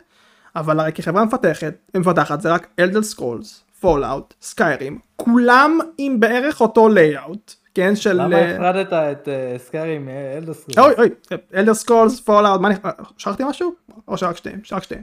אבל 0.56 0.80
הרי 0.80 0.92
כחברה 0.92 1.24
מפתחת 1.24 1.74
מפתחת 1.96 2.40
זה 2.40 2.52
רק 2.52 2.66
אלדל 2.78 3.02
סקרולס 3.02 3.62
פולאאוט 3.80 4.34
סקיירים 4.42 4.98
כולם 5.16 5.78
עם 5.98 6.20
בערך 6.20 6.60
אותו 6.60 6.88
לייאאוט 6.88 7.54
כן 7.74 7.96
של 7.96 8.12
למה 8.22 8.36
אה, 8.36 8.54
הפרדת 8.54 8.92
את 8.92 9.28
אה, 9.28 9.58
סקארי 9.58 9.98
מאלדסקרוס? 9.98 10.78
אוי 10.78 10.94
אוי 10.98 11.08
אלדר 11.54 11.74
סקולס 11.74 12.20
פולאאוט 12.20 12.60
מה 12.60 12.70
נכ- 12.70 13.02
שכחתי 13.18 13.42
משהו 13.44 13.74
או 14.08 14.16
שרק 14.18 14.36
שתיהם 14.36 14.60
שרק 14.64 14.82
שתיהם. 14.82 15.02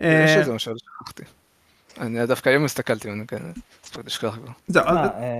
יש 0.00 0.06
אה, 0.06 0.38
איזה 0.38 0.52
משהו 0.52 0.72
ששכחתי. 0.78 1.22
אני 2.00 2.26
דווקא 2.26 2.48
היום 2.48 2.64
הסתכלתי, 2.64 3.10
אני 3.10 3.26
כזה, 3.26 3.48
הספקתי 3.84 4.06
לשכוח 4.06 4.34
כבר. 4.36 4.52
זהו 4.68 4.84
אז- 4.86 4.96
אה, 5.10 5.34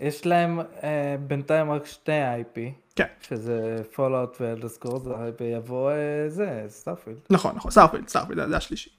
יש 0.00 0.26
להם 0.26 0.60
אה, 0.60 1.16
בינתיים 1.20 1.70
רק 1.70 1.86
שתי 1.86 2.12
IP, 2.12 2.58
כן 2.98 3.06
שזה 3.28 3.76
Fallout 3.94 4.36
ו 4.40 4.44
Elder 4.44 4.67
Scrolls, 4.67 5.02
ויבוא 5.40 5.90
אה, 5.90 6.28
זה, 6.28 6.64
Starfield. 6.68 7.16
נכון 7.30 7.56
נכון 7.56 7.70
Starfield 7.70 8.08
Starfield 8.08 8.48
זה 8.48 8.56
השלישי. 8.56 8.90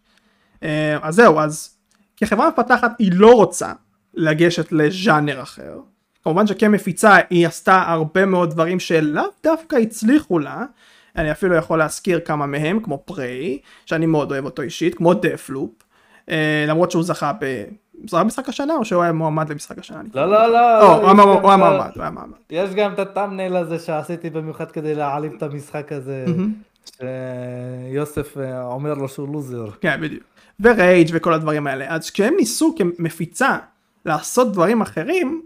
אה, 0.63 0.97
אז 1.01 1.15
זהו 1.15 1.39
אז 1.39 1.77
כחברה 2.17 2.49
מפתחת 2.49 2.91
היא 2.99 3.11
לא 3.15 3.33
רוצה 3.35 3.73
לגשת 4.13 4.71
לז'אנר 4.71 5.41
אחר. 5.41 5.79
כמובן 6.23 6.47
שכמפיצה 6.47 7.17
היא 7.29 7.47
עשתה 7.47 7.83
הרבה 7.87 8.25
מאוד 8.25 8.51
דברים 8.51 8.79
שלאו 8.79 9.23
דווקא 9.43 9.75
הצליחו 9.75 10.39
לה. 10.39 10.63
אני 11.15 11.31
אפילו 11.31 11.55
יכול 11.55 11.79
להזכיר 11.79 12.19
כמה 12.19 12.45
מהם 12.45 12.79
כמו 12.83 13.03
Prey 13.05 13.59
שאני 13.85 14.05
מאוד 14.05 14.31
אוהב 14.31 14.45
אותו 14.45 14.61
אישית 14.61 14.95
כמו 14.95 15.13
Deathloop. 15.13 15.71
למרות 16.67 16.91
שהוא 16.91 17.03
זכה 17.03 17.33
ב... 17.39 17.63
זכה 18.07 18.23
במשחק 18.23 18.49
השנה 18.49 18.75
או 18.75 18.85
שהוא 18.85 19.03
היה 19.03 19.11
מועמד 19.11 19.51
למשחק 19.51 19.79
השנה? 19.79 20.01
לא, 20.13 20.31
לא, 20.31 20.47
לא. 20.47 20.81
או, 20.81 20.97
הוא 20.97 21.05
היה 21.05 21.13
מועמד, 21.13 21.41
הוא 21.41 21.49
היה 21.49 21.57
מועמד, 22.09 22.35
היה. 22.49 22.63
יש 22.63 22.75
גם 22.75 22.93
את 22.93 22.99
הטאמנייל 22.99 23.55
הזה 23.55 23.79
שעשיתי 23.79 24.29
במיוחד 24.29 24.71
כדי 24.71 24.95
להעליב 24.95 25.33
את 25.37 25.43
המשחק 25.43 25.91
הזה, 25.91 26.25
שיוסף 26.85 28.37
אה, 28.37 28.65
אומר 28.65 28.93
לו 28.93 29.09
שהוא 29.09 29.33
לוזר. 29.33 29.69
כן, 29.81 30.01
בדיוק. 30.01 30.23
ורייג' 30.59 31.09
וכל 31.13 31.33
הדברים 31.33 31.67
האלה. 31.67 31.95
אז 31.95 32.09
כשהם 32.09 32.33
ניסו 32.37 32.75
כמפיצה 32.77 33.57
לעשות 34.05 34.51
דברים 34.51 34.81
אחרים, 34.81 35.41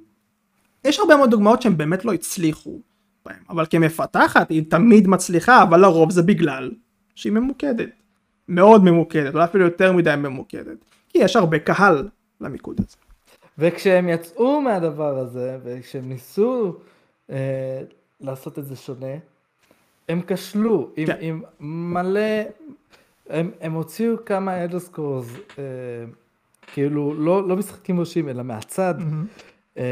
יש 0.86 1.00
הרבה 1.00 1.18
מאוד 1.18 1.32
דוגמאות 1.32 1.62
שהם 1.62 1.78
באמת 1.78 2.06
לא 2.06 2.14
הצליחו 2.14 2.80
בהם. 3.26 3.44
אבל 3.50 3.66
כמפתחת 3.70 4.50
היא 4.50 4.64
תמיד 4.70 5.08
מצליחה, 5.08 5.64
אבל 5.64 5.82
לרוב 5.82 6.12
זה 6.12 6.22
בגלל 6.22 6.72
שהיא 7.16 7.34
ממוקדת. 7.34 7.90
מאוד 8.48 8.84
ממוקדת, 8.84 9.34
אולי 9.34 9.44
אפילו 9.44 9.64
יותר 9.64 9.92
מדי 9.92 10.16
ממוקדת. 10.18 10.78
כי 11.10 11.18
יש 11.18 11.36
הרבה 11.36 11.60
קהל 11.60 12.08
למיקוד 12.44 12.80
הזה. 12.80 12.98
וכשהם 13.58 14.10
יצאו 14.10 14.62
מהדבר 14.62 15.18
הזה, 15.18 15.58
וכשהם 15.64 16.10
ניסו 16.10 16.76
אה, 17.30 17.82
לעשות 18.22 18.60
את 18.60 18.66
זה 18.66 18.76
שונה, 18.76 19.16
הם 20.10 20.22
כשלו 20.28 20.90
עם, 20.96 21.08
כן. 21.08 21.18
עם 21.22 21.42
מלא, 21.60 22.42
הם, 23.30 23.52
הם 23.62 23.74
הוציאו 23.74 24.26
כמה 24.26 24.64
אלדר 24.64 24.80
סקורס, 24.80 25.28
אה, 25.60 25.64
כאילו 26.74 27.14
לא, 27.14 27.48
לא 27.48 27.56
משחקים 27.56 28.00
ראשים 28.00 28.30
אלא 28.30 28.44
מהצד, 28.44 28.96
אה, 29.78 29.84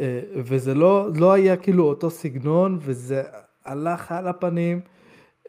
אה, 0.00 0.20
וזה 0.34 0.74
לא, 0.74 1.08
לא 1.14 1.32
היה 1.32 1.56
כאילו 1.56 1.84
אותו 1.84 2.10
סגנון, 2.10 2.78
וזה 2.80 3.22
הלך 3.64 4.12
על 4.12 4.28
הפנים, 4.28 4.80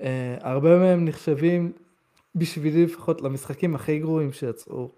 אה, 0.02 0.38
הרבה 0.42 0.80
מהם 0.80 1.06
נחשבים 1.06 1.72
בשבילי 2.36 2.86
לפחות 2.86 3.22
למשחקים 3.22 3.76
הכי 3.76 4.00
גרועים 4.00 4.32
שיצאו 4.32 4.90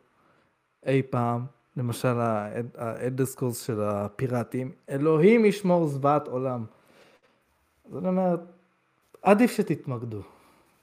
אי 0.88 1.02
פעם, 1.10 1.46
למשל 1.78 2.18
האלדר 2.78 3.26
סקורס 3.26 3.66
של 3.66 3.82
הפיראטים, 3.82 4.72
אלוהים 4.90 5.46
ישמור 5.46 5.88
זוועת 5.88 6.28
עולם. 6.28 6.66
אז 7.92 7.98
אני 7.98 8.08
אומר, 8.08 8.36
עדיף 9.22 9.52
שתתמקדו 9.52 10.22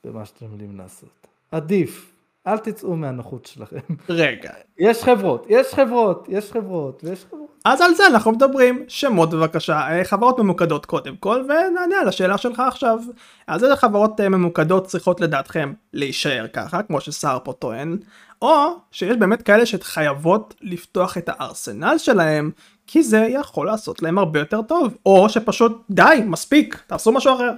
במה 0.05 0.25
שאתם 0.25 0.47
יודעים 0.53 0.79
לעשות. 0.79 1.27
עדיף. 1.53 2.15
אל 2.47 2.59
תצאו 2.59 2.97
מהנוחות 2.97 3.47
שלכם. 3.47 3.79
רגע. 4.09 4.51
יש 4.79 5.03
חברות, 5.03 5.47
יש 5.49 5.75
חברות, 5.75 6.27
יש 6.29 6.53
חברות, 6.53 7.05
ויש 7.05 7.25
חברות. 7.31 7.45
אז 7.65 7.81
על 7.81 7.95
זה 7.95 8.07
אנחנו 8.07 8.33
מדברים, 8.33 8.85
שמות 8.89 9.31
בבקשה, 9.31 9.79
אה, 9.79 10.05
חברות 10.05 10.39
ממוקדות 10.39 10.87
קודם 10.87 11.17
כל, 11.17 11.45
ונענה 11.45 11.97
על 12.01 12.09
השאלה 12.09 12.39
שלך 12.39 12.61
עכשיו. 12.61 12.99
אז 13.47 13.65
איזה 13.65 13.77
חברות 13.77 14.21
אה, 14.21 14.29
ממוקדות 14.29 14.87
צריכות 14.87 15.21
לדעתכם 15.21 15.73
להישאר 15.93 16.47
ככה, 16.53 16.83
כמו 16.83 17.01
שסער 17.01 17.39
פה 17.45 17.53
טוען, 17.53 17.97
או 18.45 18.77
שיש 18.91 19.17
באמת 19.17 19.43
כאלה 19.43 19.67
שחייבות 19.67 20.55
לפתוח 20.61 21.19
את 21.19 21.29
הארסנל 21.29 21.99
שלהם, 21.99 22.51
כי 22.87 23.03
זה 23.03 23.19
יכול 23.31 23.67
לעשות 23.67 24.03
להם 24.03 24.19
הרבה 24.19 24.39
יותר 24.39 24.63
טוב, 24.63 24.97
או 25.07 25.29
שפשוט 25.29 25.85
די, 25.91 26.23
מספיק, 26.27 26.83
תעשו 26.87 27.13
משהו 27.13 27.35
אחר. 27.35 27.53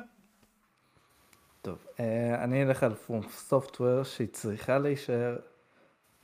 טוב, 1.62 1.78
אה, 2.00 2.44
אני 2.44 2.62
אלך 2.62 2.82
על 2.82 2.94
פרום 2.94 3.20
סופטוור 3.36 4.02
שהיא 4.02 4.28
צריכה 4.32 4.78
להישאר 4.78 5.36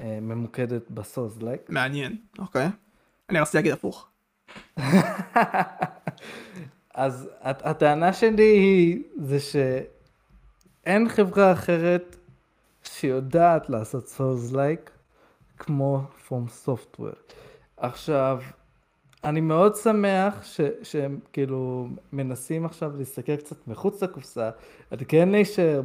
אה, 0.00 0.18
ממוקדת 0.20 0.90
בסוזלייק. 0.90 1.60
מעניין, 1.68 2.16
אוקיי. 2.38 2.68
אני 3.30 3.40
רציתי 3.40 3.56
להגיד 3.56 3.72
הפוך. 3.72 4.08
אז 6.94 7.28
הט- 7.40 7.62
הטענה 7.66 8.12
שלי 8.12 8.42
היא, 8.42 9.02
זה 9.16 9.38
שאין 9.40 11.08
חברה 11.08 11.52
אחרת 11.52 12.16
שיודעת 12.84 13.70
לעשות 13.70 14.08
Soulslike 14.08 14.90
כמו 15.58 16.00
FromSoftware. 16.28 17.10
עכשיו, 17.76 18.40
אני 19.24 19.40
מאוד 19.40 19.74
שמח 19.76 20.42
ש, 20.42 20.60
שהם 20.82 21.18
כאילו 21.32 21.88
מנסים 22.12 22.64
עכשיו 22.64 22.96
להסתכל 22.96 23.36
קצת 23.36 23.68
מחוץ 23.68 24.02
לקופסה. 24.02 24.50
אני 24.92 25.04
כן 25.04 25.28
להישאר 25.28 25.82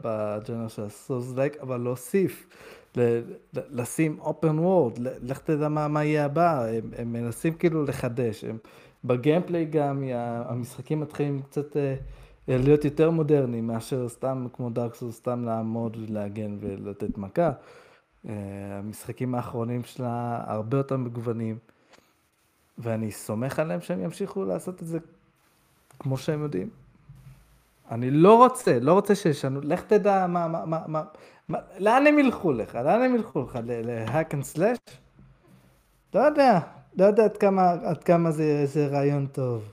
בג'אנר 0.00 0.68
של 0.68 0.82
ה 0.82 0.89
Soulslike, 0.89 1.56
אבל 1.62 1.80
להוסיף, 1.80 2.46
ל- 2.96 3.20
לשים 3.54 4.18
world, 4.42 5.00
ל- 5.00 5.30
לך 5.30 5.38
תדע 5.38 5.68
מה, 5.68 5.88
מה 5.88 6.04
יהיה 6.04 6.24
הבא, 6.24 6.64
הם, 6.64 6.90
הם 6.98 7.12
מנסים 7.12 7.54
כאילו 7.54 7.84
לחדש. 7.84 8.44
הם, 8.44 8.58
בגיימפליי 9.04 9.64
גם 9.64 10.02
המשחקים 10.44 11.00
מתחילים 11.00 11.42
קצת 11.42 11.76
אה, 11.76 11.94
להיות 12.48 12.84
יותר 12.84 13.10
מודרניים 13.10 13.66
מאשר 13.66 14.08
סתם 14.08 14.46
כמו 14.52 14.70
דארק 14.70 14.94
סוס, 14.94 15.16
סתם 15.16 15.44
לעמוד 15.44 15.96
ולהגן 15.96 16.56
ולתת 16.60 17.18
מכה. 17.18 17.52
אה, 18.28 18.34
המשחקים 18.78 19.34
האחרונים 19.34 19.84
שלה 19.84 20.44
הרבה 20.46 20.76
יותר 20.76 20.96
מגוונים. 20.96 21.58
ואני 22.78 23.12
סומך 23.12 23.58
עליהם 23.58 23.80
שהם 23.80 24.00
ימשיכו 24.00 24.44
לעשות 24.44 24.82
את 24.82 24.86
זה 24.86 24.98
כמו 25.98 26.16
שהם 26.18 26.42
יודעים. 26.42 26.70
אני 27.90 28.10
לא 28.10 28.36
רוצה, 28.36 28.78
לא 28.80 28.92
רוצה 28.92 29.14
שישנו, 29.14 29.60
לך 29.62 29.82
תדע 29.82 30.26
מה, 30.26 30.48
מה, 30.48 30.66
מה, 30.66 30.82
מה, 30.86 31.02
מה 31.48 31.58
לאן 31.78 32.06
הם 32.06 32.18
ילכו 32.18 32.52
לך, 32.52 32.74
לאן 32.74 33.02
הם 33.02 33.14
ילכו 33.14 33.42
לך, 33.42 33.58
ל 33.64 33.78
hack 33.78 34.34
and 34.34 34.44
slash? 34.44 34.78
לא 36.14 36.20
יודע, 36.20 36.60
לא 36.96 37.04
יודע 37.04 37.24
עד 37.24 37.36
כמה, 37.36 37.70
עד 37.70 38.04
כמה 38.04 38.30
זה, 38.30 38.66
זה 38.66 38.86
רעיון 38.86 39.26
טוב. 39.26 39.71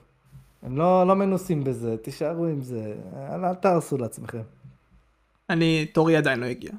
הם 0.64 0.78
לא, 0.78 1.08
לא 1.08 1.16
מנוסים 1.16 1.64
בזה, 1.64 1.98
תישארו 1.98 2.46
עם 2.46 2.62
זה, 2.62 2.96
אל, 3.32 3.46
אל 3.46 3.56
תהרסו 3.56 3.98
לעצמכם. 3.98 4.42
אני, 5.50 5.86
תורי 5.94 6.18
עדיין 6.18 6.40
לא 6.40 6.46
הגיע. 6.46 6.72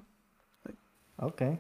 אוקיי. 1.23 1.57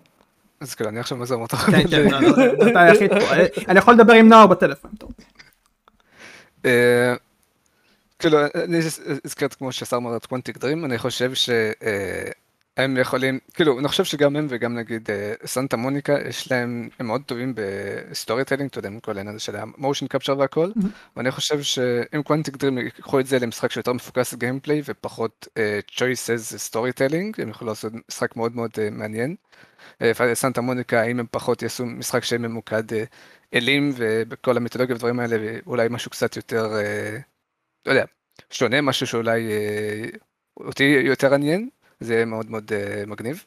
אז 0.60 0.74
כאילו, 0.74 0.90
אני 0.90 1.00
עכשיו 1.00 1.18
מזם 1.18 1.40
אותו. 1.40 1.56
כן, 1.56 1.88
כן, 1.90 2.08
לא, 2.10 2.20
לא, 2.20 2.44
אתה 2.70 2.80
היחיד 2.80 3.10
פה. 3.10 3.34
אה, 3.34 3.46
אני 3.68 3.78
יכול 3.78 3.94
לדבר 3.94 4.12
עם 4.12 4.28
נאור 4.28 4.46
בטלפון, 4.46 4.90
טוב. 4.98 5.12
אה, 6.64 7.14
כאילו, 8.18 8.38
אני 8.54 8.78
הזכרת 9.24 9.54
כמו 9.54 9.72
שהשר 9.72 9.96
אמר 9.96 10.16
את 10.16 10.26
Quantic 10.26 10.58
Dream, 10.58 10.84
אני 10.84 10.98
חושב 10.98 11.34
שהם 12.78 12.96
יכולים, 12.96 13.38
כאילו, 13.54 13.78
אני 13.78 13.88
חושב 13.88 14.04
שגם 14.04 14.36
הם 14.36 14.46
וגם 14.50 14.74
נגיד 14.74 15.10
אה, 15.10 15.32
Santa 15.46 15.76
Monica, 15.76 16.16
יש 16.28 16.52
להם, 16.52 16.88
הם 16.98 17.06
מאוד 17.06 17.22
טובים 17.26 17.54
ב 17.56 18.44
storytelling, 18.44 18.70
אתה 18.70 18.78
יודע, 18.78 18.88
עם 18.88 19.00
כל 19.00 19.16
העניין 19.16 19.34
הזה 19.34 19.44
של 19.44 19.56
ה 19.56 19.63
motion 19.63 20.06
capture 20.06 20.38
והכל, 20.38 20.70
ואני 21.16 21.30
חושב 21.30 21.62
שאם 21.62 22.22
Quantic 22.22 22.56
Dream 22.56 22.78
ייקחו 22.78 23.20
את 23.20 23.26
זה 23.26 23.38
למשחק 23.38 23.70
שיותר 23.70 23.92
מפוקס 23.92 24.34
gameplay 24.34 24.82
ופחות 24.84 25.48
choices 25.90 26.38
storytelling, 26.38 27.40
הם 27.40 27.48
יכולים 27.48 27.68
לעשות 27.68 27.92
משחק 28.08 28.36
מאוד 28.36 28.56
מאוד 28.56 28.70
אה, 28.78 28.90
מעניין. 28.90 29.36
Santa 30.34 30.60
Monica, 30.60 31.02
אם 31.02 31.20
הם 31.20 31.26
פחות 31.30 31.62
יעשו 31.62 31.86
משחק 31.86 32.24
שממוקד 32.24 32.92
אה, 32.92 33.04
אלים 33.54 33.92
ובכל 33.96 34.56
המיתולוגיה 34.56 34.96
ודברים 34.96 35.20
האלה, 35.20 35.36
ואולי 35.40 35.88
משהו 35.90 36.10
קצת 36.10 36.36
יותר, 36.36 36.66
לא 37.86 37.92
יודע, 37.92 38.04
שונה, 38.50 38.80
משהו 38.80 39.06
שאולי 39.06 39.48
אותי 40.60 40.84
יותר 40.84 41.34
עניין, 41.34 41.68
זה 42.00 42.14
יהיה 42.14 42.24
מאוד 42.24 42.50
מאוד 42.50 42.72
אה, 42.72 43.04
מגניב. 43.06 43.44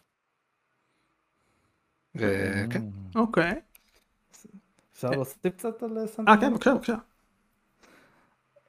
וכן, 2.15 2.81
אוקיי. 3.15 3.59
אפשר 4.93 5.09
להוסיף 5.09 5.55
קצת 5.57 5.83
על 5.83 6.07
סנטה 6.07 6.31
אה, 6.31 6.37
כן, 6.41 6.53
בבקשה, 6.53 6.73
בבקשה. 6.73 6.95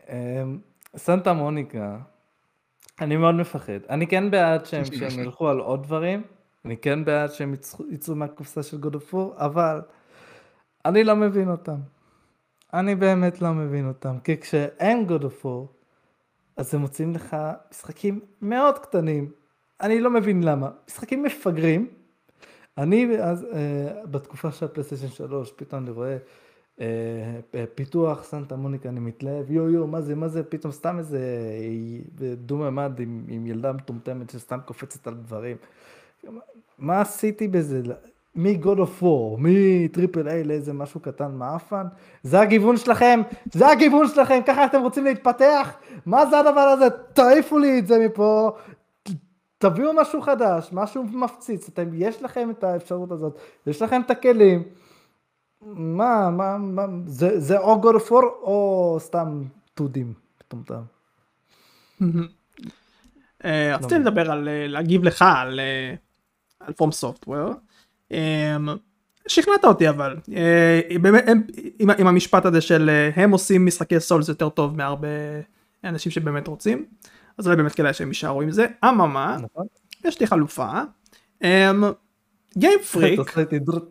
אמ, 0.08 0.58
סנטה 0.96 1.32
מוניקה, 1.32 1.98
אני 3.00 3.16
מאוד 3.16 3.34
מפחד. 3.34 3.78
אני 3.90 4.06
כן 4.06 4.30
בעד 4.30 4.66
שהם, 4.66 4.84
ילכו 5.20 5.48
על 5.48 5.58
עוד 5.58 5.82
דברים, 5.82 6.22
אני 6.64 6.76
כן 6.76 7.04
בעד 7.04 7.30
שהם 7.30 7.54
יצאו, 7.54 7.84
יצאו 7.90 8.14
מהקופסה 8.14 8.62
של 8.62 8.76
God 8.82 8.94
of 8.94 9.14
War, 9.14 9.36
אבל 9.36 9.82
אני 10.84 11.04
לא 11.04 11.16
מבין 11.16 11.48
אותם. 11.48 11.80
אני 12.74 12.94
באמת 12.94 13.42
לא 13.42 13.52
מבין 13.52 13.88
אותם, 13.88 14.18
כי 14.24 14.40
כשאין 14.40 15.06
God 15.08 15.22
of 15.22 15.44
War, 15.44 15.66
אז 16.56 16.74
הם 16.74 16.80
מוצאים 16.80 17.14
לך 17.14 17.36
משחקים 17.70 18.20
מאוד 18.42 18.78
קטנים. 18.78 19.32
אני 19.80 20.00
לא 20.00 20.10
מבין 20.10 20.42
למה. 20.42 20.70
משחקים 20.88 21.22
מפגרים. 21.22 21.88
אני 22.78 23.18
אז, 23.20 23.46
אה, 23.52 24.04
בתקופה 24.04 24.52
של 24.52 24.64
הפלייסטיישן 24.64 25.08
3, 25.08 25.52
פתאום 25.52 25.82
אני 25.82 25.90
רואה 25.90 26.16
אה, 26.80 27.64
פיתוח 27.74 28.24
סנטה 28.24 28.56
מוניקה, 28.56 28.88
אני 28.88 29.00
מתלהב, 29.00 29.50
יו 29.50 29.70
יו, 29.70 29.86
מה 29.86 30.00
זה, 30.00 30.14
מה 30.14 30.28
זה, 30.28 30.42
פתאום 30.42 30.72
סתם 30.72 30.98
איזה 30.98 31.20
דו 32.36 32.56
ממד 32.56 33.00
עם, 33.00 33.24
עם 33.28 33.46
ילדה 33.46 33.72
מטומטמת 33.72 34.30
שסתם 34.30 34.58
קופצת 34.64 35.06
על 35.06 35.14
דברים. 35.14 35.56
מה 36.78 37.00
עשיתי 37.00 37.48
בזה? 37.48 37.82
מ-God 38.34 38.78
of 38.78 39.02
War, 39.02 39.36
מטריפל 39.38 40.28
איי 40.28 40.44
לאיזה 40.44 40.72
משהו 40.72 41.00
קטן 41.00 41.32
מעפן? 41.32 41.86
זה 42.22 42.40
הגיוון 42.40 42.76
שלכם? 42.76 43.20
זה 43.52 43.68
הגיוון 43.68 44.08
שלכם? 44.08 44.40
ככה 44.46 44.64
אתם 44.64 44.80
רוצים 44.82 45.04
להתפתח? 45.04 45.76
מה 46.06 46.26
זה 46.26 46.38
הדבר 46.38 46.60
הזה? 46.60 46.90
תעיפו 47.12 47.58
לי 47.58 47.78
את 47.78 47.86
זה 47.86 48.06
מפה, 48.06 48.56
תביאו 49.64 49.92
משהו 49.94 50.22
חדש, 50.22 50.68
משהו 50.72 51.04
מפציץ, 51.04 51.68
אתם, 51.68 51.88
יש 51.94 52.22
לכם 52.22 52.50
את 52.50 52.64
האפשרות 52.64 53.10
הזאת, 53.10 53.38
יש 53.66 53.82
לכם 53.82 54.00
את 54.06 54.10
הכלים. 54.10 54.62
מה, 55.62 56.30
מה, 56.30 56.58
מה, 56.58 56.86
זה, 57.06 57.40
זה 57.40 57.58
או 57.58 57.82
War 57.82 58.24
או 58.42 58.96
סתם 59.00 59.42
טודים, 59.74 60.12
מטומטם. 60.40 60.82
אה, 63.44 63.76
רציתי 63.76 63.98
לדבר 63.98 64.30
על, 64.30 64.48
אה, 64.48 64.66
להגיב 64.66 65.04
לך 65.04 65.24
על, 65.36 65.60
אה, 65.60 65.94
על 66.60 66.72
FromSoftware. 66.72 67.52
שכנעת 69.28 69.64
אותי 69.64 69.88
אבל, 69.88 70.16
עם, 71.78 72.06
המשפט 72.06 72.46
הזה 72.46 72.60
של 72.60 72.90
הם 73.16 73.30
עושים 73.30 73.66
משחקי 73.66 74.00
Souls 74.00 74.28
יותר 74.28 74.48
טוב 74.48 74.76
מהרבה 74.76 75.08
אנשים 75.84 76.12
שבאמת 76.12 76.46
רוצים, 76.46 76.86
אז 77.38 77.46
אולי 77.46 77.56
באמת 77.56 77.74
כדאי 77.74 77.92
שהם 77.92 78.08
יישארו 78.08 78.42
עם 78.42 78.50
זה. 78.50 78.66
אממה, 78.84 79.36
נכון? 79.42 79.66
יש 80.04 80.20
לי 80.20 80.26
חלופה. 80.26 80.68
Game 82.58 82.78
Freak, 82.92 83.20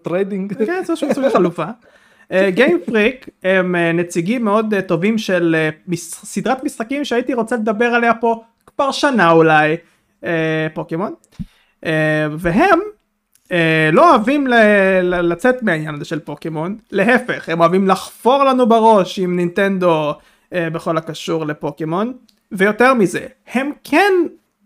trading. 0.02 0.66
כן, 0.66 0.84
זה 0.86 0.96
סוג 0.96 1.14
של 1.14 1.30
חלופה. 1.30 1.66
Game 2.48 2.80
Freak 2.86 3.30
הם 3.44 3.76
אה, 3.76 3.91
נציגים 3.91 4.44
מאוד 4.44 4.74
אה, 4.74 4.82
טובים 4.82 5.18
של 5.18 5.56
אה, 5.58 5.96
סדרת 5.98 6.64
משחקים 6.64 7.06
שהייתי 7.06 7.34
רוצה 7.34 7.56
לדבר 7.56 7.86
עליה 7.86 8.14
פה 8.14 8.44
כבר 8.68 8.91
שנה 8.91 9.32
אולי, 9.32 9.78
אה, 10.24 10.68
פוקימון. 10.74 11.14
אה, 11.86 12.28
והם 12.38 12.80
אה, 13.52 13.89
לא 13.94 14.10
אוהבים 14.12 14.48
לצאת 15.04 15.64
מהעניין 15.64 15.96
הזה 15.96 16.06
של 16.06 16.20
פוקימון, 16.20 16.78
להפך, 16.91 17.50
הם 17.50 17.60
אוהבים 17.60 17.88
לחפור 17.88 18.44
לנו 18.44 18.70
בראש 18.70 19.20
עם 19.20 19.36
נינטנדו 19.36 20.14
אה, 20.54 20.70
בכל 20.70 20.98
הקשור 20.98 21.46
לפוקימון. 21.46 22.14
ויותר 22.54 22.93
מזה, 22.93 23.26
הם 23.54 23.72
כן 23.84 24.14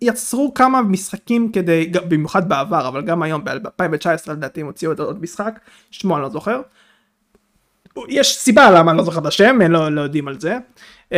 יצרו 0.02 0.54
כמה 0.54 0.82
משחקים 0.82 1.52
כדי, 1.52 1.92
במיוחד 2.08 2.50
בעבר, 2.50 2.88
אבל 2.88 3.02
גם 3.02 3.24
היום, 3.24 3.44
ב-2019 3.44 4.32
לדעתי 4.32 4.62
הם 4.62 4.66
הוציאו 4.68 4.92
עוד- 4.98 5.22
משחק, 5.22 5.60
שמו 5.92 6.16
אני 6.16 6.24
לא 6.24 6.30
זוכר. 6.30 6.62
יש 8.10 8.38
סיבה 8.38 8.72
למה 8.72 8.92
אני 8.92 8.98
לא 8.98 9.04
זוכר 9.04 9.20
את 9.20 9.26
השם, 9.26 9.62
הם 9.62 9.72
לא, 9.72 9.90
לא 9.92 10.02
יודעים 10.02 10.28
על 10.28 10.40
זה. 10.40 10.58
אמ, 11.12 11.18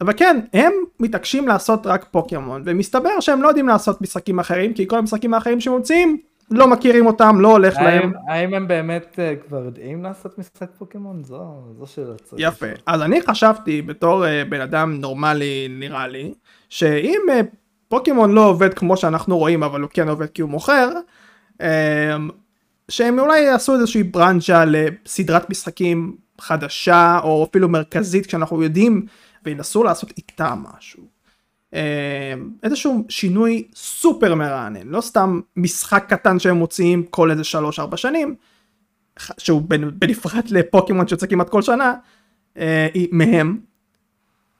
אבל 0.00 0.12
כן, 0.16 0.40
הם 0.52 0.72
מתעקשים 1.00 1.48
לעשות 1.48 1.86
רק 1.86 2.06
פוקימון, 2.10 2.62
ומסתבר 2.66 3.20
שהם 3.20 3.42
לא 3.42 3.48
יודעים 3.48 3.68
לעשות 3.68 4.02
משחקים 4.02 4.38
אחרים, 4.38 4.74
כי 4.74 4.86
כל 4.88 4.98
המשחקים 4.98 5.34
האחרים 5.34 5.60
שהם 5.60 5.72
מוציאים, 5.72 6.16
לא 6.50 6.68
מכירים 6.70 7.06
אותם, 7.06 7.40
לא 7.40 7.48
הולך 7.48 7.76
להם. 7.76 8.02
האם- 8.02 8.28
האם 8.28 8.54
הם 8.54 8.68
באמת 8.68 9.16
אה, 9.18 9.34
כבר 9.48 9.64
יודעים 9.64 10.02
לעשות 10.02 10.38
משחק 10.38 10.68
פוקימון? 10.78 11.24
זו 11.24 11.44
זו 11.78 11.86
שאלה 11.86 12.14
צריך. 12.24 12.42
יפה. 12.42 12.66
אז 12.86 13.02
אני 13.02 13.22
חשבתי 13.22 13.82
בתור 13.82 14.26
אה, 14.26 14.42
בן 14.48 14.60
אדם 14.60 14.92
נורמלי 15.00 15.66
נראה 15.70 16.08
לי, 16.08 16.34
שאם 16.68 17.20
אה, 17.30 17.40
פוקימון 17.88 18.32
לא 18.32 18.46
עובד 18.46 18.74
כמו 18.74 18.96
שאנחנו 18.96 19.38
רואים 19.38 19.62
אבל 19.62 19.80
הוא 19.80 19.90
כן 19.92 20.08
עובד 20.08 20.26
כי 20.26 20.42
הוא 20.42 20.50
מוכר, 20.50 20.88
אה, 21.60 22.16
שהם 22.88 23.18
אולי 23.18 23.40
יעשו 23.40 23.74
איזושהי 23.74 24.02
ברנצ'ה 24.02 24.64
לסדרת 24.66 25.50
משחקים 25.50 26.16
חדשה 26.40 27.18
או 27.22 27.46
אפילו 27.50 27.68
מרכזית 27.68 28.26
כשאנחנו 28.26 28.62
יודעים 28.62 29.06
וינסו 29.44 29.84
לעשות 29.84 30.12
איתה 30.16 30.54
משהו. 30.54 31.02
אה, 31.74 32.34
איזשהו 32.62 33.04
שינוי 33.08 33.68
סופר 33.74 34.34
מרענן, 34.34 34.88
לא 34.88 35.00
סתם 35.00 35.40
משחק 35.56 36.04
קטן 36.08 36.38
שהם 36.38 36.56
מוציאים 36.56 37.02
כל 37.02 37.30
איזה 37.30 37.42
3-4 37.92 37.96
שנים, 37.96 38.34
שהוא 39.38 39.62
בנ- 39.62 39.90
בנפרד 39.98 40.48
לפוקימון 40.50 41.08
שיוצא 41.08 41.26
כמעט 41.26 41.48
כל 41.48 41.62
שנה, 41.62 41.94
אה, 42.56 42.88
מהם, 43.12 43.60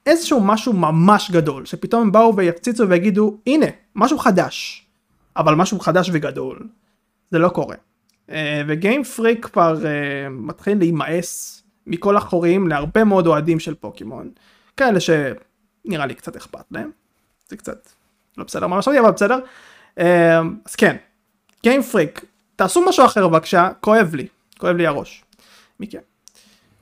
איזשהו 0.06 0.40
משהו 0.40 0.72
ממש 0.72 1.30
גדול, 1.30 1.66
שפתאום 1.66 2.02
הם 2.02 2.12
באו 2.12 2.36
ויפציצו 2.36 2.88
ויגידו, 2.88 3.38
הנה, 3.46 3.66
משהו 3.94 4.18
חדש, 4.18 4.86
אבל 5.36 5.54
משהו 5.54 5.80
חדש 5.80 6.10
וגדול, 6.12 6.68
זה 7.30 7.38
לא 7.38 7.48
קורה. 7.48 7.76
אה, 8.30 8.62
וגיים 8.66 9.04
פריק 9.04 9.46
כבר 9.46 9.78
מתחיל 10.30 10.78
להימאס 10.78 11.62
מכל 11.86 12.16
החורים 12.16 12.68
להרבה 12.68 13.04
מאוד 13.04 13.26
אוהדים 13.26 13.60
של 13.60 13.74
פוקימון, 13.74 14.30
כאלה 14.76 14.98
שנראה 15.00 16.06
לי 16.06 16.14
קצת 16.14 16.36
אכפת 16.36 16.64
להם, 16.70 16.90
זה 17.50 17.56
קצת 17.56 17.88
לא 18.36 18.44
בסדר 18.44 18.66
מה 18.66 18.78
חשבתי, 18.78 19.00
אבל 19.00 19.10
בסדר. 19.10 19.38
אה, 19.98 20.40
אז 20.66 20.76
כן, 20.76 20.96
גיים 21.62 21.82
פריק, 21.82 22.24
תעשו 22.56 22.84
משהו 22.88 23.04
אחר 23.04 23.28
בבקשה, 23.28 23.68
כואב 23.80 24.14
לי, 24.14 24.26
כואב 24.58 24.76
לי 24.76 24.86
הראש. 24.86 25.24
מכם. 25.80 25.98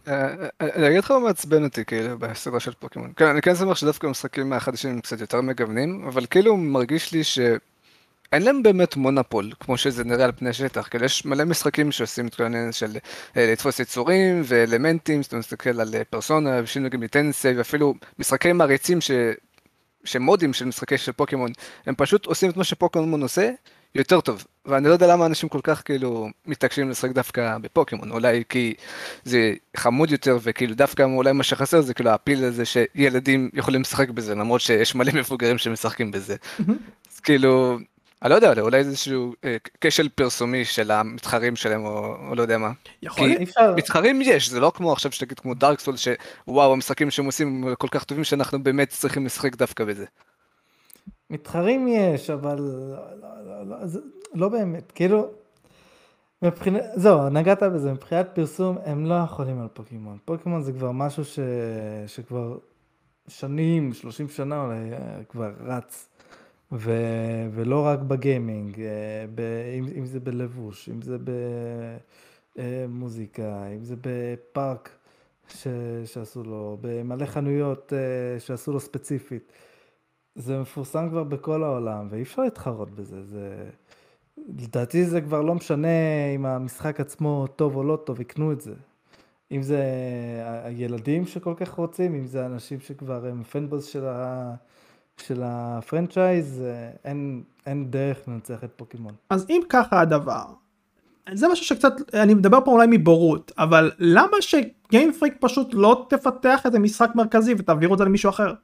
אה, 0.09 0.35
אני 0.61 0.89
אגיד 0.89 0.99
לך 0.99 1.11
מה 1.11 1.19
מעצבן 1.19 1.65
אותי 1.65 1.85
כאילו 1.85 2.19
בסדרה 2.19 2.61
של 2.61 2.73
פוקימון. 2.79 3.13
כן, 3.17 3.27
אני 3.27 3.43
כן 3.43 3.55
שמח 3.55 3.77
שדווקא 3.77 4.07
המשחקים 4.07 4.53
החדשים 4.53 4.91
הם 4.91 5.01
קצת 5.01 5.21
יותר 5.21 5.41
מגוונים, 5.41 6.05
אבל 6.09 6.27
כאילו 6.31 6.57
מרגיש 6.57 7.13
לי 7.13 7.25
שאין 7.25 8.43
להם 8.43 8.63
באמת 8.63 8.97
מונופול, 8.97 9.53
כמו 9.61 9.77
שזה 9.77 10.05
נראה 10.05 10.25
על 10.25 10.33
פני 10.33 10.51
השטח. 10.51 10.89
כאילו 10.89 11.05
יש 11.05 11.25
מלא 11.25 11.45
משחקים 11.45 11.93
שעושים 11.93 12.27
את 12.27 12.35
כל 12.35 12.43
העניין 12.43 12.73
של 12.73 12.97
אה, 13.37 13.53
לתפוס 13.53 13.81
יצורים 13.81 14.43
ואלמנטים, 14.45 15.23
זאת 15.23 15.33
אומרת, 15.33 15.45
מסתכל 15.45 15.81
על 15.81 15.95
אה, 15.95 16.05
פרסונה 16.05 16.61
ושינוי 16.63 16.91
מיטנסי, 16.99 17.53
ואפילו 17.57 17.95
משחקי 18.19 18.53
מעריצים 18.53 19.01
ש... 19.01 19.11
שמודים 20.05 20.53
של 20.53 20.65
משחקי 20.65 20.99
של 20.99 21.13
פוקימון, 21.13 21.53
הם 21.87 21.95
פשוט 21.95 22.27
עושים 22.27 22.51
את 22.51 22.57
מה 22.57 22.65
שפוקימון 22.65 23.23
עושה 23.23 23.51
יותר 23.95 24.21
טוב. 24.21 24.45
ואני 24.67 24.89
לא 24.89 24.93
יודע 24.93 25.07
למה 25.07 25.27
אנשים 25.27 25.49
כל 25.49 25.61
כך 25.63 25.83
כאילו 25.85 26.29
מתעקשים 26.47 26.91
לשחק 26.91 27.11
דווקא 27.11 27.59
בפוקימון, 27.59 28.11
אולי 28.11 28.43
כי 28.49 28.75
זה 29.25 29.55
חמוד 29.77 30.11
יותר 30.11 30.39
וכאילו 30.43 30.75
דווקא 30.75 31.03
אולי 31.03 31.33
מה 31.33 31.43
שחסר 31.43 31.81
זה 31.81 31.95
כאילו 31.95 32.11
הפיל 32.11 32.45
הזה 32.45 32.65
שילדים 32.65 33.51
יכולים 33.55 33.81
לשחק 33.81 34.11
בזה 34.11 34.35
למרות 34.35 34.61
שיש 34.61 34.95
מלא 34.95 35.13
מבוגרים 35.15 35.59
שמשחקים 35.59 36.11
בזה. 36.11 36.37
אז 37.13 37.21
כאילו, 37.21 37.79
אני 38.23 38.31
לא 38.31 38.35
יודע, 38.35 38.61
אולי 38.61 38.79
איזשהו 38.79 39.33
אה, 39.45 39.57
כשל 39.81 40.09
פרסומי 40.09 40.65
של 40.65 40.91
המתחרים 40.91 41.57
שלהם 41.57 41.85
או, 41.85 42.17
או 42.29 42.35
לא 42.35 42.43
יודע 42.43 42.59
מה. 42.59 42.71
יכול 43.03 43.23
כי- 43.25 43.29
להיות. 43.29 43.43
אפשר, 43.49 43.75
מתחרים 43.77 44.21
יש, 44.23 44.49
זה 44.49 44.61
לא 44.61 44.73
כמו 44.75 44.93
עכשיו 44.93 45.13
שתגיד 45.13 45.41
כמו 45.41 45.55
דארק 45.55 45.81
סול 45.81 45.95
שוואו 45.97 46.73
המשחקים 46.73 47.11
שהם 47.11 47.27
עושים 47.27 47.65
הם 47.65 47.75
כל 47.75 47.89
כך 47.89 48.05
טובים 48.05 48.25
שאנחנו 48.25 48.63
באמת 48.63 48.89
צריכים 48.89 49.27
לשחק 49.27 49.57
דווקא 49.57 49.85
בזה. 49.85 50.05
מתחרים 51.31 51.89
יש, 51.89 52.31
אבל 52.31 52.59
לא, 52.59 52.97
לא, 53.47 53.67
לא, 53.79 53.87
זה- 53.87 54.01
לא 54.35 54.49
באמת, 54.49 54.93
כאילו, 54.93 55.29
מבחינת, 56.43 56.83
זהו, 56.95 57.29
נגעת 57.29 57.63
בזה, 57.63 57.93
מבחינת 57.93 58.29
פרסום 58.35 58.79
הם 58.85 59.07
לא 59.07 59.15
יכולים 59.25 59.61
על 59.61 59.69
פוקימון. 59.73 60.19
פוקימון 60.25 60.63
זה 60.63 60.73
כבר 60.73 60.91
משהו 60.93 61.25
ש, 61.25 61.39
שכבר 62.07 62.59
שנים, 63.29 63.93
30 63.93 64.29
שנה 64.29 64.63
אולי, 64.65 64.93
אה, 64.93 64.99
כבר 65.29 65.51
רץ. 65.65 66.08
ו, 66.73 66.93
ולא 67.53 67.87
רק 67.87 67.99
בגיימינג, 67.99 68.81
אה, 68.81 69.25
ב, 69.35 69.41
אם, 69.79 69.87
אם 69.97 70.07
זה 70.07 70.21
בלבוש, 70.21 70.89
אם 70.89 71.03
זה 71.03 71.17
במוזיקה, 72.57 73.67
אם 73.77 73.85
זה 73.85 73.95
בפארק 74.01 74.91
ש, 75.49 75.67
שעשו 76.05 76.45
לו, 76.45 76.79
במלא 76.81 77.27
חנויות 77.27 77.93
אה, 77.93 78.41
שעשו 78.41 78.73
לו 78.73 78.81
ספציפית. 78.81 79.53
זה 80.35 80.61
מפורסם 80.61 81.09
כבר 81.11 81.25
בכל 81.25 81.63
העולם, 81.63 82.09
ואי 82.11 82.23
אפשר 82.23 82.43
להתחרות 82.43 82.91
בזה. 82.91 83.23
זה... 83.23 83.71
לדעתי 84.59 85.05
זה 85.05 85.21
כבר 85.21 85.43
לא 85.43 85.55
משנה 85.55 85.89
אם 86.35 86.47
המשחק 86.47 87.01
עצמו 87.01 87.47
טוב 87.57 87.77
או 87.77 87.85
לא 87.85 87.97
טוב, 87.97 88.21
יקנו 88.21 88.53
את 88.53 88.61
זה. 88.61 88.75
אם 89.53 89.63
זה 89.63 89.83
הילדים 90.65 91.27
שכל 91.27 91.55
כך 91.57 91.71
רוצים, 91.73 92.15
אם 92.15 92.27
זה 92.27 92.47
אנשים 92.47 92.81
שכבר 92.81 93.27
הם 93.27 93.43
פנבוז 93.43 93.85
של, 93.85 94.07
ה... 94.07 94.55
של 95.21 95.41
הפרנצ'ייז, 95.45 96.63
אה, 96.67 96.91
אין, 97.05 97.43
אין 97.67 97.91
דרך 97.91 98.19
לנצח 98.29 98.65
את 98.65 98.71
פוקימון. 98.77 99.15
אז 99.31 99.47
אם 99.51 99.61
ככה 99.69 100.01
הדבר, 100.01 100.45
זה 101.33 101.49
משהו 101.49 101.65
שקצת, 101.67 101.93
אני 102.15 102.35
מדבר 102.35 102.59
פה 102.65 102.71
אולי 102.71 102.87
מבורות, 102.91 103.53
אבל 103.59 103.91
למה 103.99 104.37
שגיים 104.41 105.13
פריק 105.13 105.35
פשוט 105.41 105.69
לא 105.73 106.07
תפתח 106.11 106.61
איזה 106.65 106.79
משחק 106.79 107.11
מרכזי 107.15 107.55
ותעבירו 107.59 107.95
את 107.95 107.99
זה 107.99 108.05
למישהו 108.05 108.31
אחר? 108.31 108.55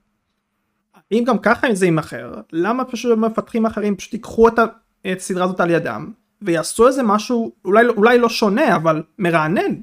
אם 1.13 1.25
גם 1.27 1.39
ככה 1.39 1.67
זה 1.75 1.87
יימכר, 1.87 2.35
למה 2.53 2.85
פשוט 2.85 3.19
מפתחים 3.19 3.67
אחרים 3.67 3.97
פשוט 3.97 4.13
ייקחו 4.13 4.49
את 4.49 4.59
הסדרה 5.17 5.45
הזאת 5.45 5.61
על 5.61 5.71
ידם 5.71 6.13
ויעשו 6.43 6.87
איזה 6.87 7.03
משהו 7.03 7.53
אולי, 7.65 7.87
אולי 7.87 8.19
לא 8.19 8.29
שונה 8.29 8.77
אבל 8.77 9.03
מרענן 9.19 9.75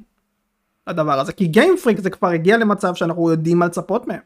לדבר 0.88 1.20
הזה 1.20 1.34
כי 1.34 1.48
גיים 1.48 1.78
פריק 1.84 2.00
זה 2.00 2.10
כבר 2.10 2.28
הגיע 2.28 2.58
למצב 2.58 2.96
שאנחנו 2.96 3.32
יודעים 3.32 3.60
מה 3.60 3.66
לצפות 3.66 4.08
מהם. 4.08 4.20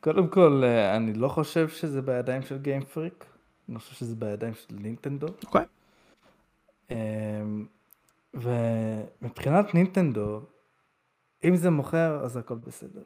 קודם 0.00 0.28
כל, 0.28 0.62
אה, 0.64 0.96
אני 0.96 1.12
לא 1.12 1.28
חושב 1.28 1.68
שזה 1.68 2.02
בידיים 2.02 2.42
של 2.42 2.58
גיים 2.58 2.84
פריק, 2.84 3.24
אני 3.68 3.78
חושב 3.78 3.94
שזה 3.94 4.16
בידיים 4.16 4.54
של 4.54 4.74
נינטנדו. 4.74 5.26
אוקיי? 5.46 5.64
אמ, 6.90 7.66
ומבחינת 8.34 9.74
נינטנדו, 9.74 10.40
אם 11.44 11.56
זה 11.56 11.70
מוכר, 11.70 12.20
אז 12.24 12.36
הכל 12.36 12.54
בסדר. 12.54 13.02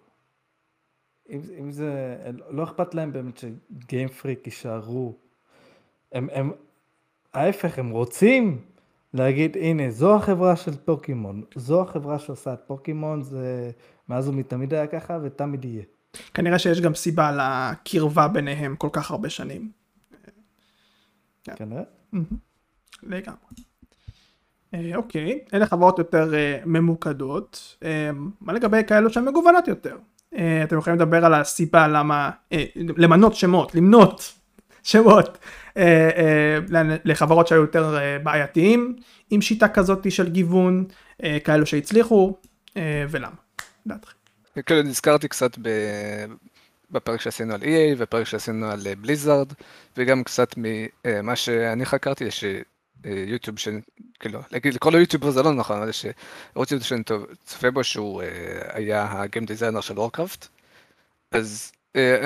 אם, 1.30 1.40
אם 1.60 1.70
זה, 1.70 2.16
לא 2.50 2.64
אכפת 2.64 2.94
להם 2.94 3.12
באמת 3.12 3.38
שגיים 3.38 4.08
פריק 4.08 4.46
יישארו. 4.46 5.14
הם, 6.12 6.28
הם, 6.32 6.52
ההפך, 7.34 7.78
הם 7.78 7.90
רוצים 7.90 8.64
להגיד, 9.14 9.56
הנה, 9.56 9.90
זו 9.90 10.16
החברה 10.16 10.56
של 10.56 10.76
פוקימון, 10.84 11.42
זו 11.54 11.82
החברה 11.82 12.18
שעושה 12.18 12.52
את 12.52 12.60
פוקימון, 12.66 13.22
זה 13.22 13.70
מאז 14.08 14.28
ומתמיד 14.28 14.74
היה 14.74 14.86
ככה 14.86 15.18
ותמיד 15.22 15.64
יהיה. 15.64 15.84
כנראה 16.34 16.58
שיש 16.58 16.80
גם 16.80 16.94
סיבה 16.94 17.32
לקרבה 17.32 18.28
ביניהם 18.28 18.76
כל 18.76 18.88
כך 18.92 19.10
הרבה 19.10 19.30
שנים. 19.30 19.70
כנראה. 21.56 21.82
לגמרי. 23.02 23.38
אה, 24.74 24.96
אוקיי, 24.96 25.38
אלה 25.54 25.66
חברות 25.66 25.98
יותר 25.98 26.34
אה, 26.34 26.58
ממוקדות. 26.66 27.76
אה, 27.84 28.10
מה 28.40 28.52
לגבי 28.52 28.80
כאלו 28.86 29.10
שהן 29.10 29.24
מגוונות 29.24 29.68
יותר? 29.68 29.96
אתם 30.64 30.78
יכולים 30.78 30.98
לדבר 30.98 31.24
על 31.24 31.34
הסיבה 31.34 31.88
למה, 31.88 32.30
למנות 32.76 33.34
שמות, 33.34 33.74
למנות 33.74 34.32
שמות 34.82 35.38
לחברות 37.04 37.46
שהיו 37.46 37.60
יותר 37.60 37.98
בעייתיים 38.22 38.96
עם 39.30 39.40
שיטה 39.40 39.68
כזאת 39.68 40.12
של 40.12 40.28
גיוון, 40.28 40.84
כאלו 41.44 41.66
שהצליחו 41.66 42.36
ולמה. 43.10 43.36
דעתכם. 43.86 44.23
כאילו 44.62 44.82
נזכרתי 44.82 45.28
קצת 45.28 45.58
ב... 45.62 45.68
בפרק 46.90 47.20
שעשינו 47.20 47.54
על 47.54 47.62
EA 47.62 47.94
ופרק 47.98 48.26
שעשינו 48.26 48.70
על 48.70 48.86
אה, 48.86 48.94
בליזארד 48.96 49.52
וגם 49.96 50.24
קצת 50.24 50.54
ממה 50.56 51.30
אה, 51.30 51.36
שאני 51.36 51.86
חקרתי 51.86 52.30
שיוטיוב 52.30 53.56
אה, 53.58 53.62
שכאילו 53.62 54.40
להגיד 54.52 54.74
לקרוא 54.74 54.92
לו 54.92 54.98
יוטיובר 54.98 55.30
זה 55.30 55.42
לא 55.42 55.52
נכון 55.52 55.76
אבל 55.76 55.90
שיוטיוב 55.92 56.82
שאני 56.82 57.02
צופה 57.44 57.70
בו 57.70 57.84
שהוא 57.84 58.22
היה 58.68 59.22
הגיים 59.22 59.44
דיזיינר 59.44 59.80
של 59.80 59.98
וורקראפט 59.98 60.46
אז 61.30 61.72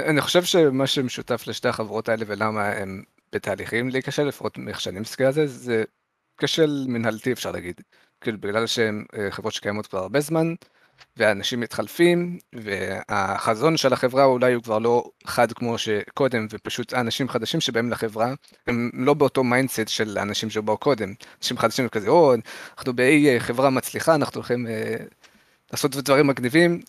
אני 0.07 0.20
חושב 0.20 0.45
שמה 0.45 0.87
שמשותף 0.87 1.45
לשתי 1.47 1.68
החברות 1.68 2.09
האלה 2.09 2.24
ולמה 2.29 2.68
הם 2.68 3.03
בתהליכים 3.33 3.89
להיכשל 3.89 4.22
לפחות 4.22 4.59
מאיך 4.59 4.81
שאני 4.81 5.01
מסתכל 5.01 5.24
על 5.24 5.33
זה 5.33 5.47
זה 5.47 5.85
כשל 6.39 6.85
מנהלתי 6.89 7.33
אפשר 7.33 7.51
להגיד. 7.53 7.81
כאילו 8.20 8.39
בגלל 8.41 8.66
שהם 8.66 9.05
חברות 9.31 9.53
שקיימות 9.53 9.87
כבר 9.87 9.99
הרבה 9.99 10.20
זמן 10.20 10.55
ואנשים 11.16 11.61
מתחלפים, 11.61 12.38
והחזון 12.53 13.76
של 13.76 13.92
החברה 13.92 14.24
אולי 14.24 14.53
הוא 14.53 14.62
כבר 14.62 14.78
לא 14.78 15.05
חד 15.24 15.53
כמו 15.53 15.78
שקודם, 15.78 16.46
ופשוט 16.51 16.94
אנשים 16.94 17.28
חדשים 17.28 17.61
שבאים 17.61 17.90
לחברה, 17.90 18.34
הם 18.66 18.90
לא 18.94 19.14
באותו 19.14 19.44
mindset 19.45 19.89
של 19.88 20.18
האנשים 20.18 20.51
שבאו 20.51 20.76
קודם. 20.76 21.14
אנשים 21.40 21.59
חדשים 21.59 21.84
הם 21.84 21.88
כזה, 21.88 22.09
או, 22.09 22.34
אנחנו 22.78 22.92
באי 22.92 23.28
אה, 23.28 23.40
חברה 23.40 23.70
מצליחה, 23.70 24.14
אנחנו 24.14 24.34
הולכים 24.34 24.66
אה, 24.66 24.96
לעשות 25.72 25.96
דברים 25.96 26.26
מגניבים, 26.26 26.80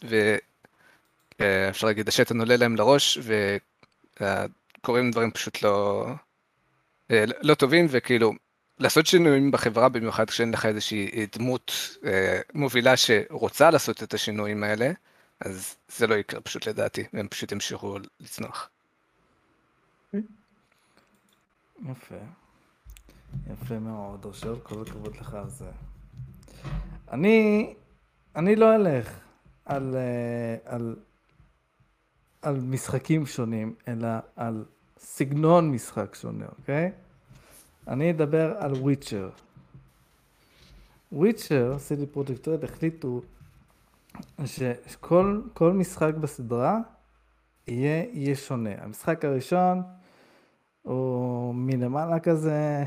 ואפשר 1.39 1.88
להגיד, 1.88 2.07
השתן 2.07 2.39
עולה 2.39 2.57
להם 2.57 2.76
לראש, 2.76 3.20
וקורים 4.82 5.12
דברים 5.12 5.32
פשוט 5.32 5.64
לא, 5.64 6.05
אה, 7.12 7.24
לא 7.41 7.53
טובים, 7.53 7.88
וכאילו, 7.89 8.34
לעשות 8.80 9.06
שינויים 9.06 9.52
בחברה, 9.52 9.90
במיוחד 9.90 10.30
כשאין 10.30 10.52
לך 10.52 10.66
איזושהי 10.66 11.26
דמות 11.38 11.72
אה, 12.06 12.40
מובילה 12.54 12.98
שרוצה 12.98 13.72
לעשות 13.72 14.04
את 14.04 14.14
השינויים 14.14 14.64
האלה, 14.64 14.92
אז 15.40 15.76
זה 15.98 16.08
לא 16.08 16.16
יקרה 16.16 16.42
פשוט 16.42 16.68
לדעתי, 16.68 17.04
והם 17.14 17.28
פשוט 17.28 17.52
ימשיכו 17.52 17.98
לצנוח. 18.20 18.70
יפה. 21.90 22.16
יפה 23.52 23.80
מאוד, 23.80 24.26
אושר, 24.26 24.60
כל 24.64 24.82
הכבוד 24.82 25.16
לך 25.16 25.34
על 25.34 25.50
זה. 25.50 25.72
אני, 27.12 27.74
אני 28.36 28.56
לא 28.56 28.76
אלך 28.76 29.20
על, 29.66 29.96
אה, 29.96 30.74
על, 30.76 30.96
על 32.42 32.60
משחקים 32.60 33.26
שונים, 33.26 33.76
אלא 33.88 34.08
על 34.36 34.66
סגנון 34.98 35.72
משחק 35.72 36.16
שונה, 36.16 36.46
אוקיי? 36.60 36.92
אני 37.90 38.12
אדבר 38.12 38.54
על 38.58 38.74
וויצ'ר. 38.74 39.30
וויצ'ר, 41.12 41.76
סיטי 41.78 42.06
פרוטקטורית, 42.06 42.64
החליטו 42.64 43.22
שכל 44.46 45.74
משחק 45.74 46.14
בסדרה 46.14 46.80
יהיה, 47.68 48.06
יהיה 48.14 48.36
שונה. 48.36 48.70
המשחק 48.78 49.26
הראשון 49.26 49.82
הוא 50.82 51.56
מלמעלה 51.56 52.20
כזה 52.20 52.84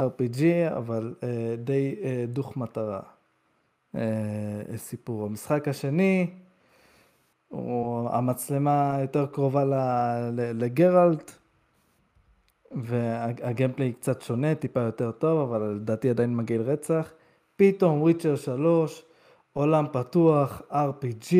RPG, 0.00 0.42
אבל 0.76 1.14
אה, 1.22 1.54
די 1.58 1.94
אה, 2.02 2.24
דוך 2.28 2.56
מטרה. 2.56 3.00
אה, 3.94 4.00
סיפור. 4.76 5.26
המשחק 5.26 5.68
השני, 5.68 6.30
הוא, 7.48 8.10
המצלמה 8.10 8.98
יותר 9.00 9.26
קרובה 9.26 9.64
לגרלט, 10.32 11.41
וה 12.74 12.98
gameplay 12.98 13.92
קצת 13.92 14.22
שונה, 14.22 14.54
טיפה 14.54 14.80
יותר 14.80 15.10
טוב, 15.10 15.52
אבל 15.52 15.62
לדעתי 15.62 16.10
עדיין 16.10 16.36
מגעיל 16.36 16.60
רצח. 16.60 17.12
פתאום 17.56 18.02
Witcher 18.02 18.36
3, 18.36 19.04
עולם 19.52 19.86
פתוח, 19.92 20.62
RPG, 20.70 21.34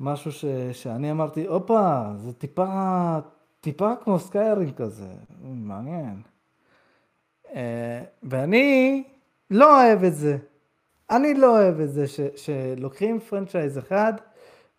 משהו 0.00 0.32
ש, 0.32 0.44
שאני 0.72 1.10
אמרתי, 1.10 1.46
הופה, 1.46 2.02
זה 2.16 2.32
טיפה, 2.32 3.18
טיפה 3.60 3.92
כמו 4.04 4.18
Skyrim 4.18 4.74
כזה, 4.74 5.08
מעניין. 5.42 6.22
אה, 7.54 8.02
ואני 8.22 9.02
לא 9.50 9.82
אוהב 9.82 10.04
את 10.04 10.14
זה. 10.14 10.38
אני 11.10 11.34
לא 11.34 11.58
אוהב 11.58 11.80
את 11.80 11.92
זה 11.92 12.06
ש, 12.06 12.20
שלוקחים 12.36 13.20
פרנצ'ייז 13.20 13.78
אחד 13.78 14.12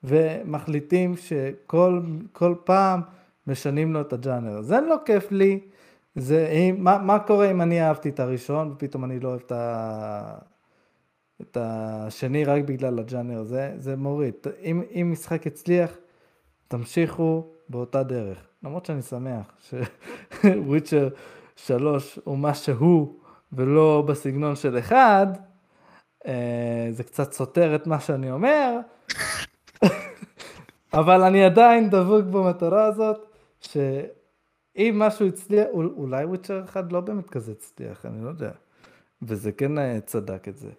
ומחליטים 0.03 1.15
שכל 1.17 2.55
פעם 2.63 3.01
משנים 3.47 3.93
לו 3.93 4.01
את 4.01 4.13
הג'אנר. 4.13 4.61
זה 4.61 4.81
לא 4.81 4.95
כיף 5.05 5.31
לי. 5.31 5.59
זה, 6.15 6.47
אם, 6.47 6.75
מה, 6.83 6.97
מה 6.97 7.19
קורה 7.19 7.51
אם 7.51 7.61
אני 7.61 7.81
אהבתי 7.81 8.09
את 8.09 8.19
הראשון 8.19 8.71
ופתאום 8.71 9.05
אני 9.05 9.19
לא 9.19 9.29
אוהב 9.29 9.41
את, 9.45 9.51
ה, 9.51 10.35
את 11.41 11.57
השני 11.61 12.45
רק 12.45 12.63
בגלל 12.63 12.99
הג'אנר, 12.99 13.43
זה, 13.43 13.73
זה 13.77 13.95
מוריד. 13.95 14.33
אם, 14.63 14.83
אם 14.95 15.09
משחק 15.11 15.47
הצליח, 15.47 15.97
תמשיכו 16.67 17.47
באותה 17.69 18.03
דרך. 18.03 18.37
למרות 18.63 18.85
שאני 18.85 19.01
שמח 19.01 19.45
שוויצ'ר 20.41 21.09
3 21.67 22.19
הוא 22.23 22.37
מה 22.37 22.53
שהוא 22.53 23.15
ולא 23.53 24.03
בסגנון 24.07 24.55
של 24.55 24.79
אחד, 24.79 25.27
אה, 26.27 26.87
זה 26.91 27.03
קצת 27.03 27.33
סותר 27.33 27.75
את 27.75 27.87
מה 27.87 27.99
שאני 27.99 28.31
אומר, 28.31 28.79
אבל 30.93 31.21
אני 31.23 31.45
עדיין 31.45 31.89
דבוק 31.89 32.25
במטרה 32.25 32.85
הזאת, 32.85 33.28
שאם 33.61 34.95
משהו 34.99 35.27
הצליח, 35.27 35.67
אולי 35.73 36.25
וויצ'ר 36.25 36.63
אחד 36.63 36.91
לא 36.91 36.99
באמת 37.01 37.29
כזה 37.29 37.51
הצליח, 37.51 38.05
אני 38.05 38.23
לא 38.23 38.29
יודע. 38.29 38.51
וזה 39.21 39.51
כן 39.51 39.77
אה, 39.77 39.99
צדק 40.05 40.47
את 40.47 40.57
זה. 40.57 40.69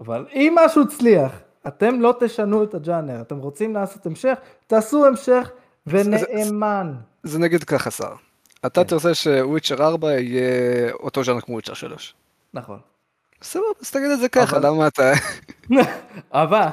אבל 0.00 0.26
אם 0.32 0.56
משהו 0.64 0.82
הצליח, 0.82 1.32
אתם 1.66 2.00
לא 2.00 2.14
תשנו 2.20 2.64
את 2.64 2.74
הג'אנר, 2.74 3.20
אתם 3.20 3.38
רוצים 3.38 3.74
לעשות 3.74 4.06
המשך, 4.06 4.38
תעשו 4.66 5.06
המשך 5.06 5.50
ונאמן. 5.86 6.92
זה, 7.22 7.30
זה, 7.30 7.32
זה 7.32 7.38
נגיד 7.38 7.64
ככה, 7.64 7.90
שר. 7.90 8.14
אתה 8.66 8.84
כן. 8.84 8.88
תרצה 8.88 9.14
שוויצ'ר 9.14 9.84
4 9.84 10.12
יהיה 10.12 10.92
אותו 10.92 11.24
ז'אנר 11.24 11.40
כמו 11.40 11.54
וויצ'ר 11.54 11.74
3. 11.74 12.14
נכון. 12.54 12.78
סבבה, 13.42 13.66
אז 13.80 13.90
תגיד 13.90 14.10
את 14.10 14.20
זה 14.20 14.28
ככה, 14.28 14.56
אבל... 14.56 14.66
למה 14.66 14.86
אתה... 14.86 15.12
אבל, 16.42 16.66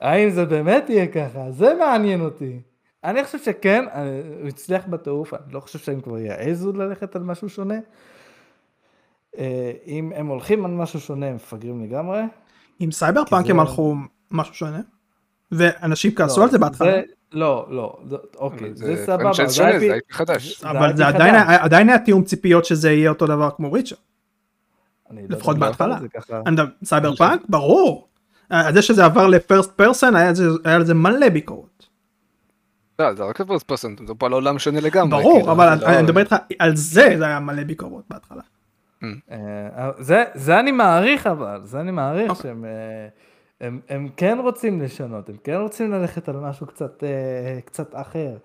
האם 0.00 0.30
זה 0.30 0.44
באמת 0.44 0.90
יהיה 0.90 1.06
ככה? 1.06 1.50
זה 1.50 1.74
מעניין 1.78 2.20
אותי. 2.20 2.60
אני 3.06 3.24
חושב 3.24 3.38
שכן, 3.38 3.84
אה, 3.94 4.20
הוא 4.40 4.48
הצליח 4.48 4.86
בטירוף, 4.86 5.34
אני 5.34 5.52
לא 5.52 5.60
חושב 5.60 5.78
שהם 5.78 6.00
כבר 6.00 6.18
יעזו 6.18 6.72
ללכת 6.72 7.16
על 7.16 7.22
משהו 7.22 7.48
שונה. 7.48 7.74
אה, 9.38 9.72
אם 9.86 10.12
הם 10.14 10.26
הולכים 10.26 10.64
על 10.64 10.70
משהו 10.70 11.00
שונה, 11.00 11.26
הם 11.26 11.34
מפגרים 11.34 11.84
לגמרי. 11.84 12.20
עם 12.78 12.90
סייבר 12.90 13.24
פאנק 13.24 13.50
הם 13.50 13.60
הלכו 13.60 13.94
משהו 14.30 14.54
שונה? 14.54 14.80
ואנשים 15.52 16.14
כעסו 16.14 16.42
על 16.42 16.50
זה 16.50 16.58
בהתחלה. 16.58 17.00
לא, 17.32 17.66
לא, 17.70 17.98
אוקיי, 18.36 18.74
זה 18.74 19.04
סבבה. 19.06 19.30
זה 19.46 19.98
חדש. 20.10 20.64
אבל 20.64 20.96
זה 20.96 21.06
עדיין 21.60 21.88
היה 21.88 21.98
תיאום 21.98 22.24
ציפיות 22.24 22.64
שזה 22.64 22.92
יהיה 22.92 23.10
אותו 23.10 23.26
דבר 23.26 23.50
כמו 23.56 23.72
Witcher. 23.72 23.96
לא 25.10 25.20
לפחות 25.28 25.58
בהתחלה. 25.58 25.98
סייבר 26.84 27.16
פאנק? 27.16 27.40
ברור. 27.48 28.08
אה, 28.52 28.72
זה 28.72 28.82
שזה 28.82 29.04
עבר 29.04 29.26
ל 29.26 29.34
first 29.34 29.72
person 29.72 30.16
היה 30.64 30.78
לזה 30.78 30.94
מלא 30.94 31.28
ביקורות. 31.28 31.75
לא, 32.98 33.14
זה 33.14 33.24
רק 33.24 33.42
first 33.42 33.66
person, 33.66 33.94
זה 34.06 34.14
פה 34.14 34.26
על 34.26 34.32
עולם 34.32 34.58
שונה 34.58 34.80
לגמרי. 34.80 35.22
ברור, 35.22 35.38
כאילו, 35.38 35.52
אבל 35.52 35.78
לא- 35.80 35.86
אני 35.86 36.02
מדבר 36.02 36.20
איתך 36.20 36.34
על 36.58 36.76
זה, 36.76 37.14
זה 37.18 37.26
היה 37.26 37.40
מלא 37.40 37.64
ביקורות 37.64 38.04
בהתחלה. 38.10 38.42
Mm. 39.02 39.06
אה, 39.30 39.90
זה 40.34 40.60
אני 40.60 40.72
מעריך 40.72 41.26
אבל, 41.26 41.60
זה 41.64 41.80
אני 41.80 41.90
מעריך 41.90 42.30
אוקיי. 42.30 42.42
שהם 42.42 42.64
אה, 42.64 43.68
הם 43.88 44.08
כן 44.16 44.38
רוצים 44.42 44.82
לשנות, 44.82 45.28
הם 45.28 45.36
כן 45.44 45.54
רוצים 45.54 45.90
ללכת 45.90 46.28
על 46.28 46.36
משהו 46.36 46.66
קצת 46.66 47.04
אה, 47.04 47.60
קצת 47.64 47.94
אחר. 47.94 48.36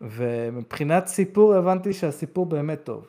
ומבחינת 0.00 1.06
סיפור 1.06 1.54
הבנתי 1.54 1.92
שהסיפור 1.92 2.46
באמת 2.46 2.84
טוב. 2.84 3.06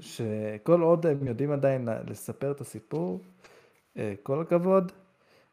שכל 0.00 0.80
עוד 0.80 1.06
הם 1.06 1.26
יודעים 1.26 1.52
עדיין 1.52 1.88
לספר 2.08 2.50
את 2.50 2.60
הסיפור, 2.60 3.20
כל 4.22 4.40
הכבוד. 4.40 4.92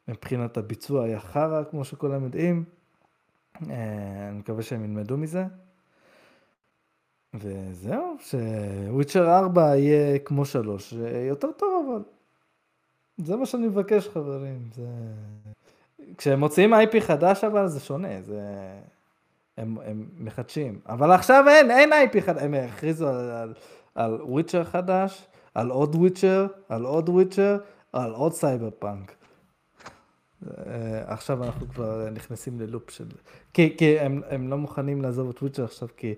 מבחינת 0.07 0.57
הביצוע 0.57 1.05
היה 1.05 1.19
חרא, 1.19 1.63
כמו 1.71 1.85
שכולם 1.85 2.23
יודעים. 2.23 2.63
אה, 3.69 4.27
אני 4.29 4.37
מקווה 4.39 4.63
שהם 4.63 4.83
ילמדו 4.83 5.17
מזה. 5.17 5.45
וזהו, 7.33 8.15
ש 8.19 8.45
Witcher 8.45 9.37
4 9.37 9.75
יהיה 9.75 10.19
כמו 10.19 10.45
3, 10.45 10.93
יותר 11.29 11.51
טוב 11.51 11.85
אבל. 11.87 12.03
זה 13.17 13.35
מה 13.35 13.45
שאני 13.45 13.67
מבקש 13.67 14.07
חברים. 14.07 14.69
זה... 14.73 14.87
כשהם 16.17 16.39
מוציאים 16.39 16.73
IP 16.73 16.99
חדש 16.99 17.43
אבל 17.43 17.67
זה 17.67 17.79
שונה, 17.79 18.21
זה... 18.21 18.41
הם, 19.57 19.77
הם 19.85 20.05
מחדשים. 20.17 20.79
אבל 20.89 21.11
עכשיו 21.11 21.45
אין, 21.47 21.71
אין 21.71 21.89
IP 21.93 22.21
חדש, 22.21 22.41
הם 22.41 22.53
הכריזו 22.53 23.07
על, 23.07 23.31
על, 23.31 23.53
על 23.95 24.21
Witcher 24.21 24.63
חדש, 24.63 25.27
על 25.55 25.69
עוד 25.69 25.95
Witcher, 25.95 26.47
על 26.69 26.85
עוד 26.85 27.09
Witcher, 27.09 27.57
על 27.93 28.11
עוד 28.11 28.33
סייבר 28.33 28.69
פאנק. 28.79 29.15
אה, 30.67 31.01
עכשיו 31.05 31.43
אנחנו 31.43 31.69
כבר 31.69 32.09
נכנסים 32.09 32.59
ללופ 32.59 32.89
של... 32.89 33.05
כי, 33.53 33.75
כי 33.77 33.99
הם, 33.99 34.21
הם 34.29 34.49
לא 34.49 34.57
מוכנים 34.57 35.01
לעזוב 35.01 35.29
את 35.29 35.35
Witcher 35.37 35.63
עכשיו, 35.63 35.87
כי 35.97 36.13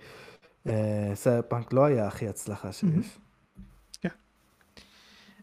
אה, 0.69 1.11
סייבר 1.15 1.41
פאנק 1.41 1.73
לא 1.73 1.86
היה 1.86 2.07
הכי 2.07 2.28
הצלחה 2.28 2.71
שיש. 2.71 3.17
כן. 4.01 4.09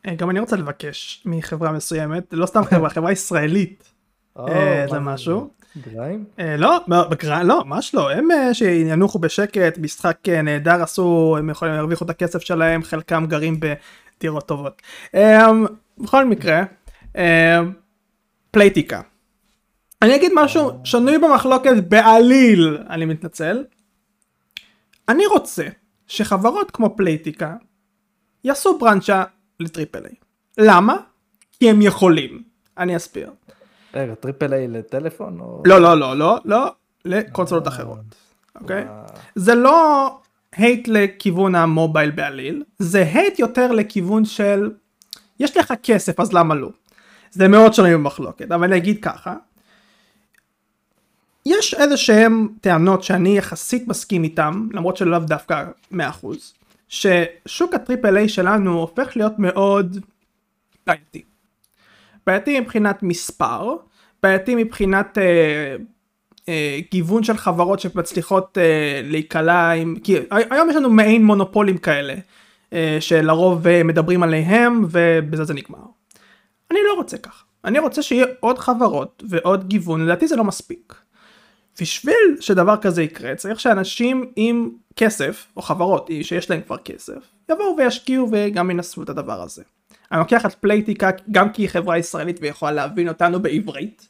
אה, 0.07 0.15
גם 0.15 0.31
אני 0.31 0.41
רוצה 0.41 0.57
לבקש 0.57 1.23
מחברה 1.27 1.73
מסוימת, 1.73 2.33
לא 2.33 2.47
סתם 2.47 2.65
חברה, 2.65 2.91
חברה 2.91 3.13
ישראלית, 3.13 3.93
זה 4.91 5.01
משהו. 5.01 5.51
Grime? 5.83 6.25
לא, 6.59 6.79
ב 7.11 7.16
Grime, 7.16 7.47
לא, 7.47 7.65
ממש 7.65 7.95
לא, 7.95 8.11
הם 8.11 8.29
שינוחו 8.53 9.19
בשקט, 9.19 9.79
משחק 9.79 10.29
נהדר 10.29 10.83
עשו, 10.83 11.37
הם 11.39 11.51
יכולים 11.51 11.75
להרוויחו 11.75 12.05
את 12.05 12.11
הכסף 12.11 12.41
שלהם, 12.41 12.83
חלקם 12.83 13.27
גרים 13.29 13.61
בדירות 13.61 14.49
טובות. 14.49 14.83
בכל 15.99 16.25
מקרה, 16.25 16.63
Playtika. 18.53 19.01
אני 20.03 20.17
אגיד 20.17 20.33
משהו 20.35 20.71
שנוי 20.85 21.19
במחלוקת 21.19 21.73
בעליל, 21.89 22.79
אני 22.91 23.05
מתנצל. 23.05 23.65
אני 25.09 25.27
רוצה 25.27 25.65
שחברות 26.07 26.71
כמו 26.71 26.97
Playtika 26.97 27.57
יעשו 28.45 28.79
branch 28.79 29.25
ל 29.61 29.67
triple 29.67 30.05
A. 30.07 30.15
למה? 30.59 30.97
כי 31.53 31.71
הם 31.71 31.83
יכולים. 31.83 32.43
אני 32.79 32.97
אסביר. 32.97 33.31
רגע, 33.95 34.15
triple 34.15 34.55
A 34.55 34.69
לטלפון? 34.69 35.41
או... 35.41 35.63
לא, 35.67 35.81
לא, 35.81 35.99
לא, 35.99 36.17
לא, 36.17 36.39
לא, 36.45 36.73
לקונסולות 37.05 37.69
אחרות, 37.69 38.15
אוקיי? 38.61 38.85
זה 39.35 39.55
לא 39.55 40.09
hate 40.57 40.89
לכיוון 40.89 41.55
ה 41.55 41.63
mobile 41.63 42.11
בעליל, 42.11 42.63
זה 42.79 43.03
hate 43.13 43.39
יותר 43.39 43.73
לכיוון 43.73 44.25
של, 44.25 44.71
יש 45.41 45.57
לך 45.57 45.75
כסף 45.83 46.21
אז 46.21 46.33
למה 46.33 46.55
לא? 46.55 46.71
זה 47.33 47.49
מאוד 47.49 47.75
שונה 47.75 47.95
במחלוקת, 47.95 48.53
אבל 48.53 48.65
אני 48.65 48.77
אגיד 48.77 49.03
ככה, 49.03 49.35
יש 51.47 51.75
איזה 51.75 51.97
שהם 51.97 52.49
טענות 52.61 53.03
שאני 53.03 53.39
יחסית 53.39 53.89
מסכים 53.89 54.25
איתם, 54.25 54.69
למרות 54.73 54.97
שלאו 54.97 55.19
דווקא 55.19 55.65
100%, 55.93 55.97
ששוק 56.89 57.75
הטריפל 57.75 58.17
איי 58.17 58.29
שלנו 58.29 58.79
הופך 58.79 59.17
להיות 59.17 59.33
מאוד 59.39 59.99
בעייתי. 60.87 61.23
בעייתי 62.27 62.61
מבחינת 62.61 63.03
מספר, 63.03 63.77
בעייתי 64.23 64.55
מבחינת 64.55 65.19
אה, 65.19 65.77
אה, 66.49 66.79
גיוון 66.91 67.25
של 67.25 67.37
חברות 67.37 67.81
שמצליחות 67.81 68.59
אה, 68.59 69.01
להיקלע 69.05 69.71
עם, 69.71 69.97
כי 70.05 70.17
היום 70.31 70.71
יש 70.71 70.77
לנו 70.77 70.91
מעין 70.91 71.25
מונופולים 71.25 71.79
כאלה, 71.79 72.15
אה, 72.73 72.97
שלרוב 73.01 73.67
אה, 73.67 73.83
מדברים 73.83 74.23
עליהם 74.23 74.85
ובזה 74.91 75.45
זה 75.45 75.55
נגמר. 75.55 76.02
אני 76.73 76.81
לא 76.89 76.95
רוצה 76.95 77.19
ככה, 77.19 77.45
אני 77.65 77.79
רוצה 77.79 78.03
שיהיה 78.03 78.27
עוד 78.41 78.59
חברות 78.59 79.23
ועוד 79.29 79.69
גיוון, 79.69 80.05
לדעתי 80.05 80.27
זה 80.27 80.37
לא 80.37 80.45
מספיק. 80.45 80.95
בשביל 81.81 82.37
שדבר 82.41 82.77
כזה 82.77 83.03
יקרה 83.03 83.35
צריך 83.35 83.61
שאנשים 83.61 84.33
עם 84.37 84.71
כסף 84.97 85.47
או 85.57 85.63
חברות 85.63 86.11
שיש 86.23 86.51
להם 86.51 86.61
כבר 86.67 86.77
כסף 86.77 87.31
יבואו 87.51 87.77
וישקיעו 87.79 88.29
וגם 88.33 88.71
ינסו 88.71 89.03
את 89.03 89.09
הדבר 89.09 89.43
הזה. 89.43 89.63
אני 90.13 90.19
לוקח 90.19 90.47
את 90.47 90.55
פלייטיקה 90.55 91.11
גם 91.31 91.53
כי 91.53 91.63
היא 91.63 91.69
חברה 91.69 91.99
ישראלית 91.99 92.39
ויכולה 92.41 92.73
להבין 92.73 93.09
אותנו 93.09 93.43
בעברית 93.43 94.09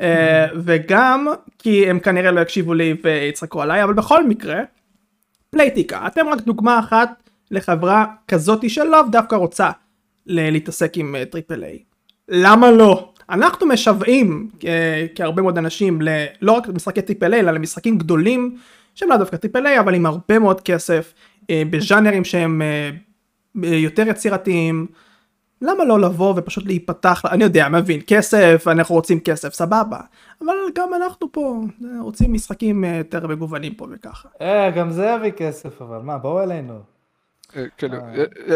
אה, 0.00 0.46
וגם 0.64 1.26
כי 1.58 1.90
הם 1.90 2.00
כנראה 2.00 2.30
לא 2.30 2.40
יקשיבו 2.40 2.74
לי 2.74 2.94
ויצחקו 3.02 3.62
עליי 3.62 3.84
אבל 3.84 3.94
בכל 3.94 4.26
מקרה 4.26 4.60
Playtika 5.50 6.06
אתם 6.06 6.28
רק 6.28 6.40
דוגמה 6.40 6.78
אחת 6.78 7.30
לחברה 7.50 8.06
כזאתי 8.28 8.68
שלאו 8.68 9.08
דווקא 9.12 9.34
רוצה 9.34 9.70
להתעסק 10.26 10.92
עם 10.96 11.16
triple 11.30 11.64
A. 11.64 11.93
למה 12.28 12.70
לא? 12.70 13.12
אנחנו 13.30 13.66
משוועים 13.66 14.50
כהרבה 15.14 15.42
מאוד 15.42 15.58
אנשים 15.58 16.02
ל... 16.02 16.08
לא 16.42 16.52
רק 16.52 16.68
למשחקי 16.68 17.02
triple 17.02 17.34
A 17.34 17.40
אלא 17.40 17.52
למשחקים 17.52 17.98
גדולים 17.98 18.56
שהם 18.94 19.08
לא 19.08 19.16
דווקא 19.16 19.36
triple 19.36 19.66
A 19.66 19.80
אבל 19.80 19.94
עם 19.94 20.06
הרבה 20.06 20.38
מאוד 20.38 20.60
כסף 20.60 21.14
אה, 21.50 21.62
בז'אנרים 21.70 22.24
שהם 22.24 22.62
אה, 22.62 22.90
יותר 23.76 24.08
יצירתיים. 24.08 24.86
למה 25.62 25.84
לא 25.84 26.00
לבוא 26.00 26.34
ופשוט 26.36 26.66
להיפתח 26.66 27.22
אני 27.30 27.44
יודע 27.44 27.68
מבין 27.68 28.00
כסף 28.06 28.64
אנחנו 28.66 28.94
רוצים 28.94 29.20
כסף 29.20 29.54
סבבה 29.54 30.00
אבל 30.42 30.54
גם 30.74 30.94
אנחנו 30.94 31.32
פה 31.32 31.60
רוצים 32.00 32.32
משחקים 32.32 32.84
אה, 32.84 32.96
יותר 32.96 33.26
מגוונים 33.26 33.74
פה 33.74 33.86
וככה. 33.90 34.28
אה 34.40 34.70
גם 34.70 34.90
זה 34.90 35.06
יביא 35.16 35.30
כסף 35.30 35.82
אבל 35.82 35.98
מה 35.98 36.18
בואו 36.18 36.42
אלינו. 36.42 36.93
כאילו, 37.78 37.98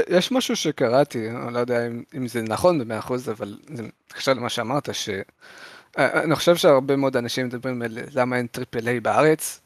יש 0.08 0.32
משהו 0.32 0.56
שקראתי, 0.56 1.30
אני 1.30 1.54
לא 1.54 1.58
יודע 1.58 1.86
אם 2.16 2.28
זה 2.28 2.42
נכון 2.42 2.78
במאה 2.78 2.98
אחוז, 2.98 3.30
אבל 3.30 3.58
זה 3.74 3.82
מתקשר 3.82 4.32
למה 4.32 4.48
שאמרת, 4.48 4.88
שאני 4.92 6.34
חושב 6.34 6.56
שהרבה 6.56 6.96
מאוד 6.96 7.16
אנשים 7.16 7.46
מדברים 7.46 7.82
על 7.82 7.98
למה 8.14 8.36
אין 8.36 8.46
triple 8.46 8.88
A 8.88 9.00
בארץ, 9.00 9.60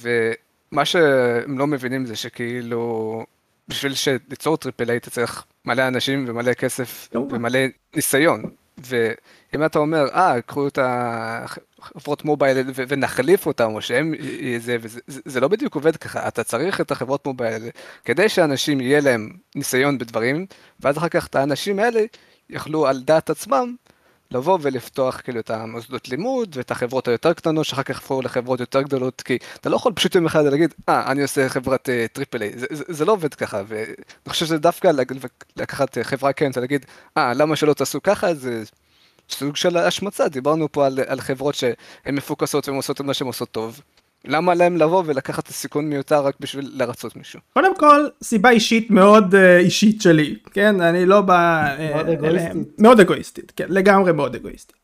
ומה 0.00 0.84
שהם 0.84 1.58
לא 1.58 1.66
מבינים 1.66 2.06
זה 2.06 2.16
שכאילו, 2.16 3.24
בשביל 3.68 3.92
ליצור 4.30 4.56
triple 4.56 4.90
A 4.90 4.96
אתה 4.96 5.10
צריך 5.10 5.44
מלא 5.64 5.88
אנשים 5.88 6.24
ומלא 6.28 6.52
כסף 6.52 7.08
ומלא 7.14 7.58
ניסיון, 7.94 8.42
ואם 9.52 9.64
אתה 9.64 9.78
אומר, 9.78 10.08
אה, 10.14 10.40
קחו 10.40 10.68
את 10.68 10.78
החברות 10.82 12.24
mobile 12.24 12.58
ונחליף 12.88 13.46
אותם, 13.46 13.74
או 13.74 13.82
שהם 13.82 14.14
זה, 14.58 14.76
וזה, 14.80 15.00
זה 15.06 15.40
לא 15.40 15.48
בדיוק 15.48 15.74
עובד 15.74 15.96
ככה, 15.96 16.28
אתה 16.28 16.44
צריך 16.44 16.80
את 16.80 16.90
החברות 16.90 17.26
mobile 17.26 17.62
כדי 18.04 18.28
שאנשים 18.28 18.80
יהיה 18.80 19.00
להם 19.00 19.30
ניסיון 19.54 19.98
בדברים, 19.98 20.46
ואז 20.80 20.98
אחר 20.98 21.08
כך 21.08 21.26
את 21.26 21.36
האנשים 21.36 21.78
האלה 21.78 22.00
יכלו 22.50 22.86
על 22.86 23.02
דעת 23.02 23.30
עצמם 23.30 23.74
לבוא 24.30 24.58
ולפתוח 24.62 25.20
כאילו 25.20 25.40
את 25.40 25.50
המוסדות 25.50 26.08
לימוד 26.08 26.56
ואת 26.56 26.70
החברות 26.70 27.08
היותר 27.08 27.32
קטנות 27.32 27.64
שאחר 27.64 27.82
כך 27.82 27.98
יהפכו 27.98 28.22
לחברות 28.22 28.60
יותר 28.60 28.82
גדולות 28.82 29.20
כי 29.20 29.38
אתה 29.60 29.68
לא 29.68 29.76
יכול 29.76 29.92
פשוט 29.92 30.14
יום 30.14 30.26
אחד 30.26 30.44
להגיד 30.44 30.74
אה 30.88 31.10
אני 31.10 31.22
עושה 31.22 31.48
חברת 31.48 31.88
triple 32.12 32.42
A 32.42 32.52
זה, 32.58 32.66
זה, 32.70 32.84
זה 32.88 33.04
לא 33.04 33.12
עובד 33.12 33.34
ככה 33.34 33.62
ואני 33.66 33.94
חושב 34.28 34.46
שזה 34.46 34.58
דווקא 34.58 34.90
לקחת 35.56 35.98
חברה 36.02 36.32
כן 36.32 36.50
ולהגיד 36.56 36.86
אה 37.16 37.34
למה 37.34 37.56
שלא 37.56 37.74
תעשו 37.74 38.02
ככה? 38.02 38.34
זה 38.34 38.62
סוג 39.30 39.56
של 39.56 39.76
השמצה 39.76 40.28
דיברנו 40.28 40.72
פה 40.72 40.86
על, 40.86 40.98
על 41.06 41.20
חברות 41.20 41.54
שהן 41.54 41.74
מפוקסות 42.12 42.68
והן 42.68 42.76
עושות 42.76 43.00
את 43.00 43.06
מה 43.06 43.14
שהן 43.14 43.26
עושות 43.26 43.50
טוב 43.50 43.80
למה 44.26 44.54
להם 44.54 44.76
לבוא 44.76 45.02
ולקחת 45.06 45.44
את 45.44 45.48
הסיכון 45.48 45.84
מיותר 45.90 46.24
רק 46.24 46.34
בשביל 46.40 46.70
לרצות 46.74 47.16
מישהו? 47.16 47.40
קודם 47.54 47.76
כל, 47.76 48.06
סיבה 48.22 48.50
אישית 48.50 48.90
מאוד 48.90 49.34
uh, 49.34 49.36
אישית 49.58 50.02
שלי, 50.02 50.36
כן? 50.52 50.80
אני 50.80 51.06
לא 51.06 51.20
בא... 51.20 51.66
Uh, 51.76 51.94
מאוד 51.94 52.08
אגואיסטית. 52.08 52.78
מאוד 52.78 53.00
אגואיסטית, 53.00 53.52
כן, 53.56 53.66
לגמרי 53.68 54.12
מאוד 54.12 54.34
אגואיסטית. 54.34 54.76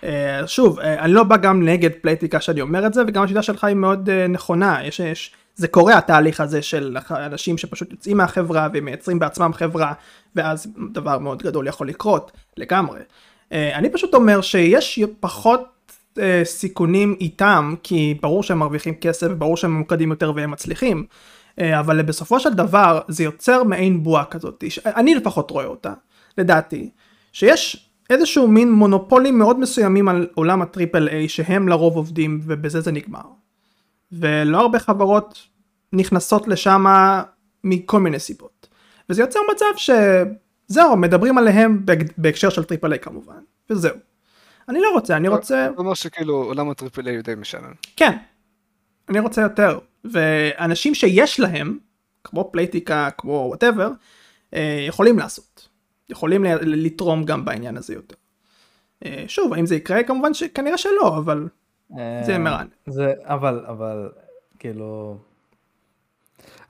Uh, 0.00 0.04
שוב, 0.46 0.78
uh, 0.78 0.82
אני 0.82 1.12
לא 1.12 1.24
בא 1.24 1.36
גם 1.36 1.68
נגד 1.68 1.90
פלייטיקה 2.02 2.40
שאני 2.40 2.60
אומר 2.60 2.86
את 2.86 2.94
זה, 2.94 3.02
וגם 3.08 3.24
השיטה 3.24 3.42
שלך 3.42 3.64
היא 3.64 3.76
מאוד 3.76 4.08
uh, 4.08 4.28
נכונה, 4.28 4.84
יש, 4.84 5.00
יש, 5.00 5.32
זה 5.54 5.68
קורה 5.68 5.98
התהליך 5.98 6.40
הזה 6.40 6.62
של 6.62 6.96
אנשים 7.10 7.58
שפשוט 7.58 7.92
יוצאים 7.92 8.16
מהחברה 8.16 8.68
ומייצרים 8.72 9.18
בעצמם 9.18 9.50
חברה, 9.54 9.92
ואז 10.36 10.66
דבר 10.92 11.18
מאוד 11.18 11.42
גדול 11.42 11.66
יכול 11.66 11.88
לקרות, 11.88 12.32
לגמרי. 12.56 13.00
אני 13.52 13.90
פשוט 13.90 14.14
אומר 14.14 14.40
שיש 14.40 15.00
פחות 15.20 15.78
אה, 16.18 16.40
סיכונים 16.44 17.16
איתם 17.20 17.74
כי 17.82 18.18
ברור 18.22 18.42
שהם 18.42 18.58
מרוויחים 18.58 18.94
כסף 18.94 19.26
וברור 19.30 19.56
שהם 19.56 19.70
ממוקדים 19.70 20.10
יותר 20.10 20.32
והם 20.36 20.50
מצליחים 20.50 21.06
אה, 21.60 21.80
אבל 21.80 22.02
בסופו 22.02 22.40
של 22.40 22.54
דבר 22.54 23.00
זה 23.08 23.24
יוצר 23.24 23.62
מעין 23.62 24.02
בועה 24.02 24.24
כזאת 24.24 24.64
אני 24.86 25.14
לפחות 25.14 25.50
רואה 25.50 25.66
אותה. 25.66 25.92
לדעתי 26.38 26.90
שיש 27.32 27.90
איזשהו 28.10 28.48
מין 28.48 28.72
מונופולים 28.72 29.38
מאוד 29.38 29.60
מסוימים 29.60 30.08
על 30.08 30.26
עולם 30.34 30.62
הטריפל 30.62 31.08
איי 31.08 31.28
שהם 31.28 31.68
לרוב 31.68 31.96
עובדים 31.96 32.40
ובזה 32.42 32.80
זה 32.80 32.92
נגמר. 32.92 33.22
ולא 34.12 34.60
הרבה 34.60 34.78
חברות 34.78 35.38
נכנסות 35.92 36.48
לשם 36.48 36.84
מכל 37.64 38.00
מיני 38.00 38.18
סיבות. 38.18 38.68
וזה 39.10 39.22
יוצר 39.22 39.40
מצב 39.54 39.66
שזהו 40.68 40.96
מדברים 40.96 41.38
עליהם 41.38 41.84
בהקשר 42.18 42.48
של 42.48 42.64
triple 42.64 42.92
A 42.92 42.98
כמובן 42.98 43.40
וזהו 43.70 43.96
אני 44.68 44.80
לא 44.80 44.90
רוצה, 44.94 45.16
אני 45.16 45.28
רוצה... 45.28 45.68
זה 45.74 45.78
אומר 45.78 45.94
שכאילו 45.94 46.34
עולם 46.34 46.70
ה 46.70 46.75
triple 46.75 47.08
A 47.08 47.22
די 47.22 47.34
משלם. 47.34 47.72
כן, 47.96 48.16
אני 49.08 49.20
רוצה 49.20 49.42
יותר. 49.42 49.78
ואנשים 50.04 50.94
שיש 50.94 51.40
להם, 51.40 51.78
כמו 52.24 52.48
פלייטיקה, 52.52 53.08
כמו 53.18 53.32
whatever, 53.48 53.90
אה, 54.54 54.84
יכולים 54.88 55.18
לעשות. 55.18 55.68
יכולים 56.08 56.44
לתרום 56.60 57.24
גם 57.24 57.44
בעניין 57.44 57.76
הזה 57.76 57.94
יותר. 57.94 58.14
אה, 59.04 59.24
שוב, 59.28 59.52
האם 59.52 59.66
זה 59.66 59.76
יקרה? 59.76 60.02
כמובן 60.02 60.34
שכנראה 60.34 60.78
שלא, 60.78 61.18
אבל 61.18 61.48
זה 61.96 62.32
אה, 62.32 62.38
מרן. 62.38 62.66
זה, 62.86 63.12
אבל, 63.24 63.64
אבל, 63.68 64.08
כאילו, 64.58 65.18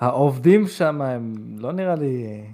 העובדים 0.01 0.66
שם 0.66 1.03
הם 1.03 1.35
לא 1.59 1.73
נראה 1.73 1.95
לי 1.95 2.45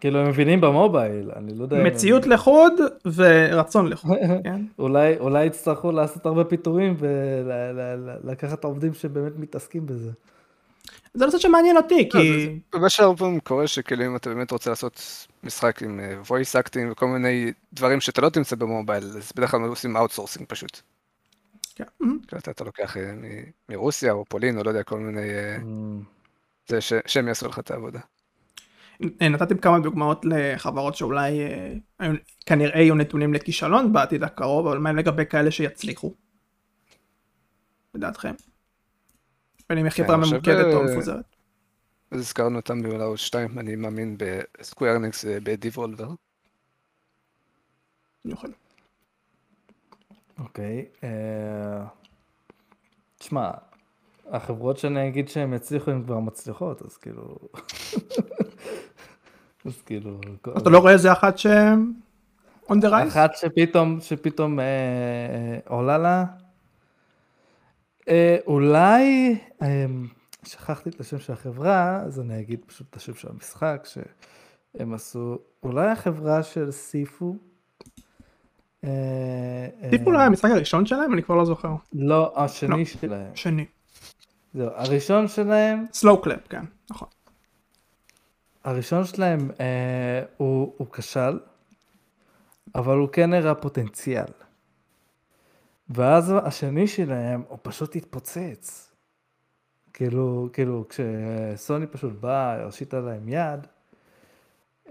כאילו 0.00 0.18
הם 0.18 0.28
מבינים 0.28 0.60
במובייל, 0.60 1.30
אני 1.36 1.54
לא 1.54 1.62
יודע. 1.62 1.82
מציאות 1.84 2.24
הם... 2.24 2.30
לחוד 2.30 2.72
ורצון 3.14 3.86
לחוד, 3.86 4.18
כן? 4.44 4.62
אולי, 4.78 5.18
אולי 5.18 5.44
יצטרכו 5.44 5.92
לעשות 5.92 6.26
הרבה 6.26 6.44
פיטורים 6.44 6.96
ולקחת 6.98 8.64
עובדים 8.64 8.94
שבאמת 8.94 9.32
מתעסקים 9.36 9.86
בזה. 9.86 10.10
זה 11.14 11.24
נושא 11.24 11.38
שמעניין 11.38 11.76
אותי, 11.76 12.08
לא, 12.14 12.20
כי... 12.20 12.58
מה 12.74 12.88
שהרבה 12.88 13.18
פעמים 13.18 13.40
קורה 13.40 13.66
שכאילו 13.66 14.06
אם 14.06 14.16
אתה 14.16 14.30
באמת 14.30 14.50
רוצה 14.50 14.70
לעשות 14.70 15.26
משחק 15.44 15.82
עם 15.82 16.00
אה, 16.00 16.14
voice 16.28 16.62
acting 16.64 16.92
וכל 16.92 17.06
מיני 17.06 17.52
דברים 17.72 18.00
שאתה 18.00 18.20
לא 18.20 18.28
תמצא 18.28 18.56
במובייל, 18.56 19.04
אז 19.04 19.32
בדרך 19.36 19.50
כלל 19.50 19.60
עושים 19.60 19.96
outsourcing 19.96 20.44
פשוט. 20.48 20.80
כן. 21.74 21.84
אתה 22.50 22.64
לוקח 22.64 22.96
אה, 22.96 23.12
מרוסיה 23.68 24.12
או 24.12 24.24
פולין 24.24 24.58
או 24.58 24.64
לא 24.64 24.70
יודע, 24.70 24.82
כל 24.82 24.98
מיני... 24.98 25.30
אה, 25.30 25.56
mm. 25.56 26.18
זה 26.68 26.80
שהם 27.06 27.28
יעשו 27.28 27.48
לך 27.48 27.58
את 27.58 27.70
העבודה. 27.70 28.00
נתתם 29.00 29.58
כמה 29.58 29.78
דוגמאות 29.78 30.24
לחברות 30.24 30.94
שאולי 30.94 31.40
אה, 32.00 32.08
כנראה 32.46 32.80
יהיו 32.80 32.94
נתונים 32.94 33.34
לכישלון 33.34 33.92
בעתיד 33.92 34.22
הקרוב, 34.22 34.66
אבל 34.66 34.78
מה 34.78 34.92
לגבי 34.92 35.26
כאלה 35.26 35.50
שיצליחו? 35.50 36.14
לדעתכם? 37.94 38.34
בין 39.68 39.78
אם 39.78 39.84
היא 39.84 39.92
חברה 39.92 40.16
ממוקדת 40.16 40.74
או 40.74 40.84
מפוזרת. 40.84 41.24
אז 42.10 42.20
הזכרנו 42.20 42.56
אותם 42.56 42.82
בעולם 42.82 43.16
2, 43.16 43.58
אני 43.58 43.76
מאמין 43.76 44.16
בסקווירנקס 44.18 45.24
בדיבולבר. 45.24 46.08
יכול. 48.24 48.52
אוקיי. 50.38 50.86
אה, 51.04 51.84
תשמע, 53.18 53.50
החברות 54.26 54.78
שאני 54.78 55.08
אגיד 55.08 55.28
שהן 55.28 55.52
יצליחו 55.52 55.90
הן 55.90 56.02
כבר 56.04 56.18
מצליחות, 56.18 56.82
אז 56.82 56.96
כאילו... 56.96 57.38
אז 59.68 59.82
כאילו... 59.82 60.20
אתה 60.58 60.70
לא 60.70 60.78
רואה 60.78 60.92
איזה 60.92 61.12
אחת 61.12 61.38
ש... 61.38 61.46
on 62.68 62.74
the 62.74 62.90
rise? 62.90 63.08
אחת 63.08 63.30
שפתאום, 63.36 64.00
שפתאום 64.00 64.60
אה, 64.60 64.64
אה, 64.64 65.58
עולה 65.66 65.98
לה. 65.98 66.24
אה, 68.08 68.36
אולי, 68.46 69.36
אה, 69.62 69.86
שכחתי 70.44 70.90
את 70.90 71.00
השם 71.00 71.18
של 71.18 71.32
החברה, 71.32 72.00
אז 72.06 72.20
אני 72.20 72.40
אגיד 72.40 72.60
פשוט 72.66 72.86
את 72.90 72.96
השם 72.96 73.14
של 73.14 73.28
המשחק, 73.30 73.86
שהם 73.86 74.94
עשו, 74.94 75.38
אולי 75.62 75.86
החברה 75.86 76.42
של 76.42 76.70
סיפו. 76.70 77.36
אה, 78.84 78.90
אה, 79.82 79.90
לא 80.06 80.18
היה 80.18 80.26
המשחק 80.26 80.50
הראשון 80.50 80.86
שלהם? 80.86 81.12
אני 81.12 81.22
כבר 81.22 81.34
לא 81.34 81.44
זוכר. 81.44 81.74
לא, 81.92 82.32
השני 82.36 82.78
לא. 82.78 82.84
שלהם. 82.84 83.30
שני. 83.34 83.66
זהו, 84.54 84.70
הראשון 84.74 85.28
שלהם, 85.28 85.84
Sloclap, 85.92 86.48
כן, 86.48 86.64
נכון. 86.90 87.08
הראשון 88.64 89.04
שלהם 89.04 89.50
אה, 89.60 90.22
הוא, 90.36 90.74
הוא 90.76 90.86
כשל, 90.92 91.38
אבל 92.74 92.96
הוא 92.96 93.08
כן 93.08 93.32
הראה 93.32 93.54
פוטנציאל. 93.54 94.32
ואז 95.90 96.32
השני 96.44 96.86
שלהם, 96.86 97.42
הוא 97.48 97.58
פשוט 97.62 97.96
התפוצץ. 97.96 98.92
כאילו, 99.92 100.48
כאילו, 100.52 100.84
כשסוני 100.88 101.86
פשוט 101.86 102.12
באה, 102.12 102.64
הושיטה 102.64 103.00
להם 103.00 103.28
יד, 103.28 103.66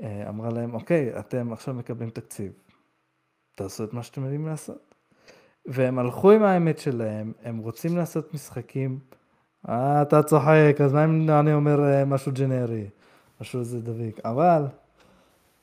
אה, 0.02 0.30
אמרה 0.30 0.49
להם, 0.49 0.73
אוקיי, 0.73 1.19
אתם 1.19 1.53
עכשיו 1.53 1.73
מקבלים 1.73 2.10
תקציב. 2.10 2.52
תעשו 3.56 3.84
את 3.84 3.94
מה 3.94 4.03
שאתם 4.03 4.23
יודעים 4.23 4.48
לעשות. 4.48 4.95
והם 5.65 5.99
הלכו 5.99 6.31
עם 6.31 6.44
האמת 6.44 6.80
שלהם, 6.80 7.34
הם 7.44 7.57
רוצים 7.57 7.98
לעשות 7.98 8.34
משחקים. 8.34 8.99
אה, 9.69 10.02
אתה 10.02 10.23
צוחק, 10.23 10.76
אז 10.84 10.94
מה 10.94 11.06
אם 11.06 11.30
אני 11.30 11.53
אומר 11.53 11.84
אה, 11.84 12.06
משהו 12.06 12.31
ג'נרי? 12.31 12.89
משהו 13.41 13.59
איזה 13.59 13.81
דביק. 13.81 14.19
אבל 14.26 14.65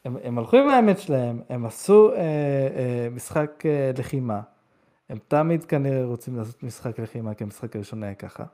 הם, 0.05 0.17
הם 0.23 0.39
הלכו 0.39 0.57
עם 0.57 0.69
האמת 0.69 0.99
שלהם, 0.99 1.41
הם 1.49 1.67
עשו 1.67 2.13
אה, 2.13 2.19
אה, 2.19 3.09
משחק 3.11 3.63
אה, 3.67 3.91
לחימה. 3.99 4.41
הם 5.09 5.19
תמיד 5.29 5.65
כנראה 5.65 6.05
רוצים 6.05 6.37
לעשות 6.37 6.63
משחק 6.63 6.99
לחימה, 6.99 7.35
כי 7.35 7.45
המשחק 7.45 7.77
הראשון 7.77 8.03
היה 8.03 8.15
ככה. 8.15 8.45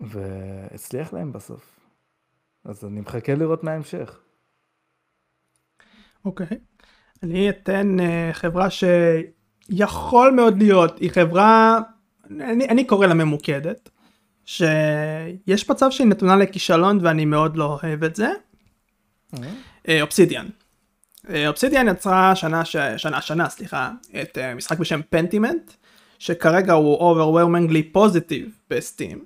והצליח 0.00 1.12
להם 1.12 1.32
בסוף. 1.32 1.80
אז 2.64 2.84
אני 2.84 3.00
מחכה 3.00 3.34
לראות 3.34 3.64
מה 3.64 3.70
ההמשך. 3.70 4.20
אוקיי. 6.24 6.58
אני 7.22 7.50
אתן 7.50 7.96
uh, 8.00 8.32
חברה 8.32 8.68
שיכול 8.70 10.30
מאוד 10.30 10.58
להיות, 10.58 10.98
היא 10.98 11.10
חברה, 11.10 11.80
אני, 12.30 12.68
אני 12.68 12.86
קורא 12.86 13.06
לה 13.06 13.14
ממוקדת, 13.14 13.90
שיש 14.48 15.70
מצב 15.70 15.90
שהיא 15.90 16.06
נתונה 16.06 16.36
לכישלון 16.36 16.98
ואני 17.02 17.24
מאוד 17.24 17.56
לא 17.56 17.78
אוהב 17.82 18.04
את 18.04 18.16
זה. 18.16 18.28
אובסידיאן. 20.00 20.46
אובסידיאן 21.46 21.88
יצרה 21.88 22.36
שנה, 22.36 22.64
ש... 22.64 22.76
שנה, 22.96 23.22
שנה, 23.22 23.48
סליחה, 23.48 23.90
את 24.22 24.38
uh, 24.38 24.56
משחק 24.56 24.78
בשם 24.78 25.00
פנטימנט, 25.10 25.72
שכרגע 26.18 26.72
הוא 26.72 27.14
overwhelmingly 27.14 27.96
positive 27.96 28.50
ב 28.70 28.78
Steam, 28.78 29.24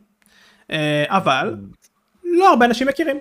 אה, 0.69 0.73
אבל 1.07 1.57
לא 2.25 2.51
הרבה 2.51 2.67
אנשים 2.67 2.89
מכירים. 2.89 3.19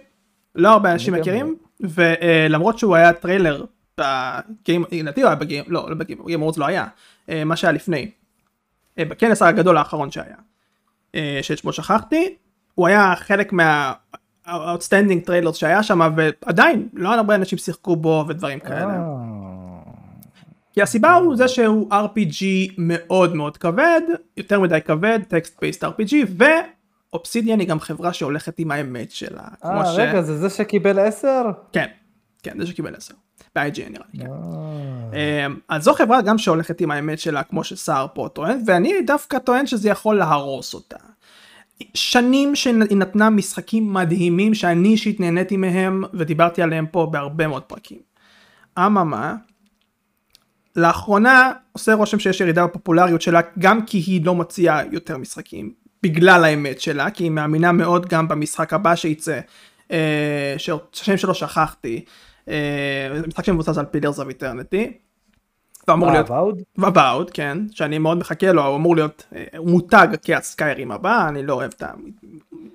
לא 0.56 0.70
הרבה 0.70 0.92
אנשים 0.92 1.14
מכירים, 1.14 1.56
ולמרות 1.80 2.80
שהוא 2.80 2.96
היה 2.96 3.14
טריילר 3.14 3.66
ב 3.98 4.12
game, 4.12 4.86
לדעתי 4.92 5.22
הוא 5.22 5.28
היה 5.28 5.36
ב 5.36 5.40
game, 5.40 5.64
לא, 5.68 5.90
לא 5.90 5.96
ב 5.96 6.00
game, 6.00 6.20
ב 6.24 6.27
game 6.27 6.42
לא 6.58 6.66
היה, 6.66 6.88
אה, 7.30 7.44
מה 7.44 7.56
שהיה 7.56 7.72
לפני, 7.72 8.12
אה, 9.00 9.06
בכנס 9.06 9.42
הגדול 9.42 9.78
האחרון 9.78 10.12
שהיה, 10.12 10.36
אה, 10.36 10.42
שאת 11.42 11.58
שמו 11.58 11.74
שכחתי, 11.74 12.36
הוא 12.76 12.88
היה 12.88 13.14
חלק 13.16 13.54
מה... 13.54 13.94
outstanding 14.48 15.28
trailers 15.28 15.54
שהיה 15.54 15.84
שם 15.84 16.00
ועדיין 16.16 16.88
לא 16.94 17.14
הרבה 17.14 17.36
אנשים 17.36 17.58
שיחקו 17.58 17.96
בו 17.96 18.26
ודברים 18.28 18.60
כאלה. 18.60 18.94
אה, 18.94 19.02
כי 20.74 20.82
הסיבה 20.82 21.14
הוא 21.14 21.36
זה 21.36 21.48
שהוא 21.48 21.90
RPG 21.92 22.46
מאוד 22.78 23.36
מאוד 23.36 23.58
כבד, 23.58 24.02
יותר 24.38 24.60
מדי 24.60 24.80
כבד, 24.86 25.20
טקסט 25.28 25.62
בייסט 25.62 25.84
RPG, 25.84 26.14
ואופסידיאן 27.14 27.60
היא 27.60 27.68
גם 27.68 27.80
חברה 27.80 28.14
שהולכת 28.14 28.60
עם 28.60 28.72
האמת 28.72 29.12
שלה. 29.12 29.44
אה, 29.66 29.86
ש... 29.86 29.98
רגע, 29.98 30.22
זה 30.22 30.38
זה 30.38 30.50
שקיבל 30.50 31.00
10? 31.00 31.44
כן, 31.72 31.88
כן, 32.44 32.60
זה 32.60 32.68
שקיבל 32.68 32.96
10. 32.96 33.14
ב-IGN 33.56 33.90
נראה 33.90 34.06
לי, 34.14 34.24
כן. 35.12 35.52
אז 35.70 35.84
זו 35.84 35.94
חברה 35.94 36.22
גם 36.22 36.38
שהולכת 36.38 36.82
עם 36.82 36.92
האמת 36.92 37.20
שלה, 37.20 37.44
כמו 37.44 37.64
שסער 37.64 38.08
פה 38.14 38.30
טוען, 38.34 38.62
ואני 38.66 39.02
דווקא 39.08 39.40
טוען 39.40 39.68
שזה 39.68 39.90
יכול 39.90 40.18
להרוס 40.18 40.74
אותה. 40.74 40.98
שנים 41.94 42.56
שהיא 42.56 42.74
נתנה 42.74 43.30
משחקים 43.30 43.94
מדהימים 43.94 44.54
שאני 44.54 44.90
אישית 44.90 45.20
נהניתי 45.20 45.58
מהם 45.58 46.04
ודיברתי 46.14 46.62
עליהם 46.62 46.86
פה 46.92 47.08
בהרבה 47.12 47.48
מאוד 47.48 47.64
פרקים. 47.64 48.00
אממה, 48.80 49.36
לאחרונה 50.76 51.52
עושה 51.72 51.94
רושם 51.94 52.20
שיש 52.20 52.42
ירידה 52.42 52.68
בפופולריות 52.68 53.22
שלה 53.22 53.42
גם 53.60 53.86
כי 53.86 53.98
היא 53.98 54.26
לא 54.26 54.36
מוציאה 54.36 54.82
יותר 54.92 55.18
משחקים 55.18 55.74
בגלל 56.04 56.44
האמת 56.44 56.82
שלה 56.82 57.10
כי 57.10 57.24
היא 57.24 57.32
מאמינה 57.32 57.72
מאוד 57.72 58.06
גם 58.06 58.28
במשחק 58.28 58.74
הבא 58.74 58.96
שייצא 58.96 59.40
אה, 59.92 60.56
שהשם 60.58 61.18
שלו 61.18 61.34
שכחתי 61.34 62.06
משחק 63.28 63.46
שמבוסס 63.46 63.78
על 63.78 63.86
Pillars 63.86 64.20
of 64.20 64.30
Eternity. 64.30 64.94
ואמור 65.88 66.10
אה, 66.10 66.14
להיות? 66.14 66.30
Avowed 66.88 67.32
כן 67.32 67.58
שאני 67.72 67.98
מאוד 67.98 68.18
מחכה 68.18 68.52
לו 68.52 68.66
הוא 68.66 68.76
אמור 68.76 68.96
להיות 68.96 69.26
אה, 69.36 69.44
הוא 69.58 69.70
מותג 69.70 70.08
כ 70.22 70.39
Skyrim 70.39 70.92
הבא 70.92 71.28
אני 71.30 71.44
לא 71.46 71.54
אוהב 71.54 71.72
את 71.78 71.84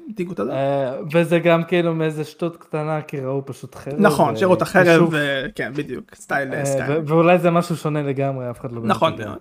המתיגות 0.08 0.40
הזאת. 0.40 0.52
אה, 0.52 0.92
וזה 1.12 1.38
גם 1.38 1.64
כאילו 1.64 1.94
מאיזה 1.94 2.24
שטות 2.24 2.56
קטנה, 2.56 3.02
כי 3.02 3.20
ראו 3.20 3.46
פשוט 3.46 3.74
חרב. 3.74 3.94
נכון 3.98 4.34
ו- 4.34 4.36
שירות 4.36 4.62
החרב 4.62 5.14
כן 5.54 5.72
בדיוק 5.74 6.14
style 6.14 6.54
אה, 6.54 6.64
Skyrim. 6.64 7.02
ואולי 7.06 7.38
זה 7.38 7.50
משהו 7.50 7.76
שונה 7.76 8.02
לגמרי, 8.02 8.50
אף 8.50 8.60
אחד 8.60 8.72
לא... 8.72 8.80
נכון. 8.84 9.12
מאוד. 9.18 9.38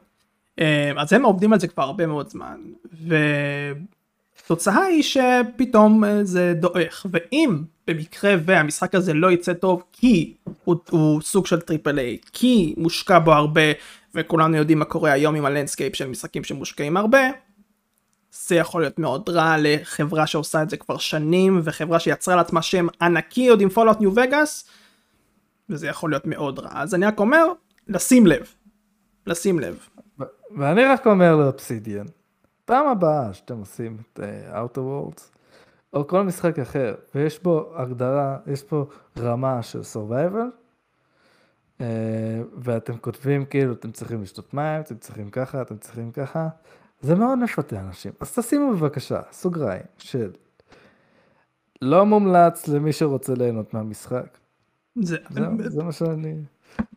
אה, 0.60 0.91
אז 0.98 1.14
הם 1.14 1.24
עובדים 1.24 1.53
על 1.53 1.60
זה 1.60 1.68
כבר 1.68 1.84
הרבה 1.84 2.06
מאוד 2.06 2.30
זמן 2.30 2.60
ותוצאה 4.45 4.84
היא 4.84 5.03
שפתאום 5.03 6.03
אה, 6.03 6.24
זה 6.24 6.53
דועך 6.53 7.06
ואם 7.12 7.62
במקרה 7.88 8.36
והמשחק 8.45 8.95
הזה 8.95 9.14
לא 9.14 9.32
יצא 9.32 9.53
טוב 9.53 9.84
כי 9.91 10.34
הוא, 10.64 10.76
הוא 10.90 11.22
סוג 11.22 11.45
של 11.45 11.62
triple 11.61 11.99
A 11.99 12.18
כי 12.34 12.76
מושקע 12.78 13.20
בו 13.20 13.34
הרבה 13.34 13.62
וכולנו 14.16 14.57
יודעים 14.57 14.80
מה 14.80 14.86
קורה 14.86 15.12
היום 15.12 15.36
עם 15.36 15.45
ה 15.45 15.51
landscape 15.51 15.95
של 15.95 16.07
משחקים 16.07 16.44
שמושקעים 16.44 16.98
הרבה 16.98 17.20
זה 18.32 18.56
יכול 18.56 18.82
להיות 18.82 18.99
מאוד 18.99 19.30
רע 19.30 19.56
לחברה 19.60 20.28
שעושה 20.28 20.62
את 20.62 20.70
זה 20.70 20.78
כבר 20.78 20.98
שנים 20.98 21.62
וחברה 21.64 21.99
שיצרה 21.99 22.36
לעצמה 22.36 22.62
שם 22.62 22.88
ענקי 23.02 23.48
עוד 23.48 23.62
עם 23.62 23.70
Fallout 23.69 23.99
New 23.99 24.11
Vegas 24.11 24.69
וזה 25.70 25.88
יכול 25.88 26.10
להיות 26.10 26.26
מאוד 26.26 26.60
רע. 26.60 26.70
אז 26.74 26.95
אני 26.95 27.06
רק 27.06 27.20
אומר 27.20 27.45
לשים 27.88 28.28
לב. 28.28 28.48
לשים 29.28 29.60
לב. 29.60 29.88
ואני 30.57 30.84
רק 30.84 31.07
אומר 31.07 31.36
לאובסידיאן, 31.36 32.06
פעם 32.66 32.88
הבאה 32.88 33.34
שאתם 33.34 33.57
עושים 33.57 33.98
את 34.14 34.20
אה, 34.24 34.64
Outer 34.64 34.78
Worlds, 34.78 35.22
או 35.95 36.07
כל 36.07 36.23
משחק 36.23 36.59
אחר, 36.59 36.95
ויש 37.15 37.43
בו 37.43 37.72
הגדרה, 37.76 38.38
יש 38.47 38.63
פה 38.63 38.85
רמה 39.17 39.63
של 39.63 39.81
survival, 39.81 40.65
אה, 41.81 41.85
ואתם 42.57 42.97
כותבים 42.97 43.45
כאילו 43.45 43.73
אתם 43.73 43.91
צריכים 43.91 44.22
לשתות 44.22 44.53
מים, 44.53 44.81
אתם 44.81 44.95
צריכים 44.95 45.30
ככה, 45.30 45.61
אתם 45.61 45.77
צריכים 45.77 46.11
ככה, 46.11 46.47
זה 47.01 47.15
מאוד 47.15 47.39
מפתה 47.39 47.80
אנשים. 47.80 48.11
אז 48.19 48.35
תשימו 48.39 48.73
בבקשה 48.73 49.22
סוגריים 49.31 49.84
של 49.97 50.31
לא 51.81 52.05
מומלץ 52.05 52.67
למי 52.67 52.93
שרוצה 52.93 53.34
ליהנות 53.34 53.73
מהמשחק. 53.73 54.38
זה, 54.95 55.17
זהו, 55.30 55.43
זה 55.65 55.84
מה 55.84 55.91
שאני... 55.91 56.35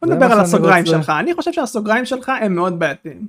בוא 0.00 0.08
זה 0.08 0.14
נדבר 0.14 0.32
על 0.32 0.40
הסוגריים 0.40 0.84
רוצה. 0.84 0.98
שלך 0.98 1.12
אני 1.20 1.34
חושב 1.34 1.52
שהסוגריים 1.52 2.04
שלך 2.04 2.32
הם 2.40 2.54
מאוד 2.54 2.78
בעייתיים. 2.78 3.28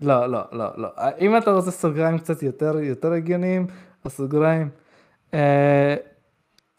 לא, 0.00 0.26
לא, 0.26 0.40
לא, 0.52 0.68
לא. 0.76 0.88
אם 1.20 1.36
אתה 1.36 1.50
רוצה 1.50 1.70
סוגריים 1.70 2.18
קצת 2.18 2.42
יותר, 2.42 2.78
יותר 2.78 3.12
הגיוניים, 3.12 3.66
הסוגריים, 4.04 4.68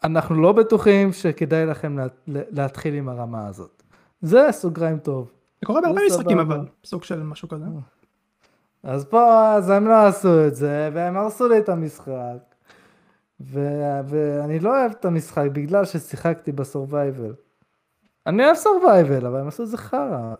אנחנו 0.04 0.42
לא 0.42 0.52
בטוחים 0.52 1.12
שכדאי 1.12 1.66
לכם 1.66 1.98
לה, 1.98 2.06
להתחיל 2.26 2.94
עם 2.94 3.08
הרמה 3.08 3.46
הזאת. 3.46 3.82
זה 4.20 4.48
סוגריים 4.50 4.98
טוב. 4.98 5.32
זה 5.60 5.66
קורה 5.66 5.80
בהרבה 5.80 6.00
משחקים. 6.06 6.38
אבל 6.38 6.60
סוג 6.84 7.04
של 7.04 7.22
משהו 7.22 7.48
כזה. 7.48 7.64
אז 8.82 9.04
פה, 9.04 9.54
אז 9.54 9.70
הם 9.70 9.88
לא 9.88 10.06
עשו 10.06 10.46
את 10.46 10.54
זה, 10.54 10.90
והם 10.92 11.16
הרסו 11.16 11.48
לי 11.48 11.58
את 11.58 11.68
המשחק. 11.68 12.38
ו- 13.40 14.00
ואני 14.08 14.58
לא 14.58 14.80
אוהב 14.80 14.90
את 14.90 15.04
המשחק 15.04 15.48
בגלל 15.52 15.84
ששיחקתי 15.84 16.52
ב 16.52 16.60
survival. 16.60 17.34
אני 18.26 18.44
אוהב 18.44 18.56
survival, 18.56 19.26
אבל 19.26 19.40
הם 19.40 19.48
עשו 19.48 19.62
את 19.62 19.68
זה 19.68 19.76
חרא. 19.76 20.34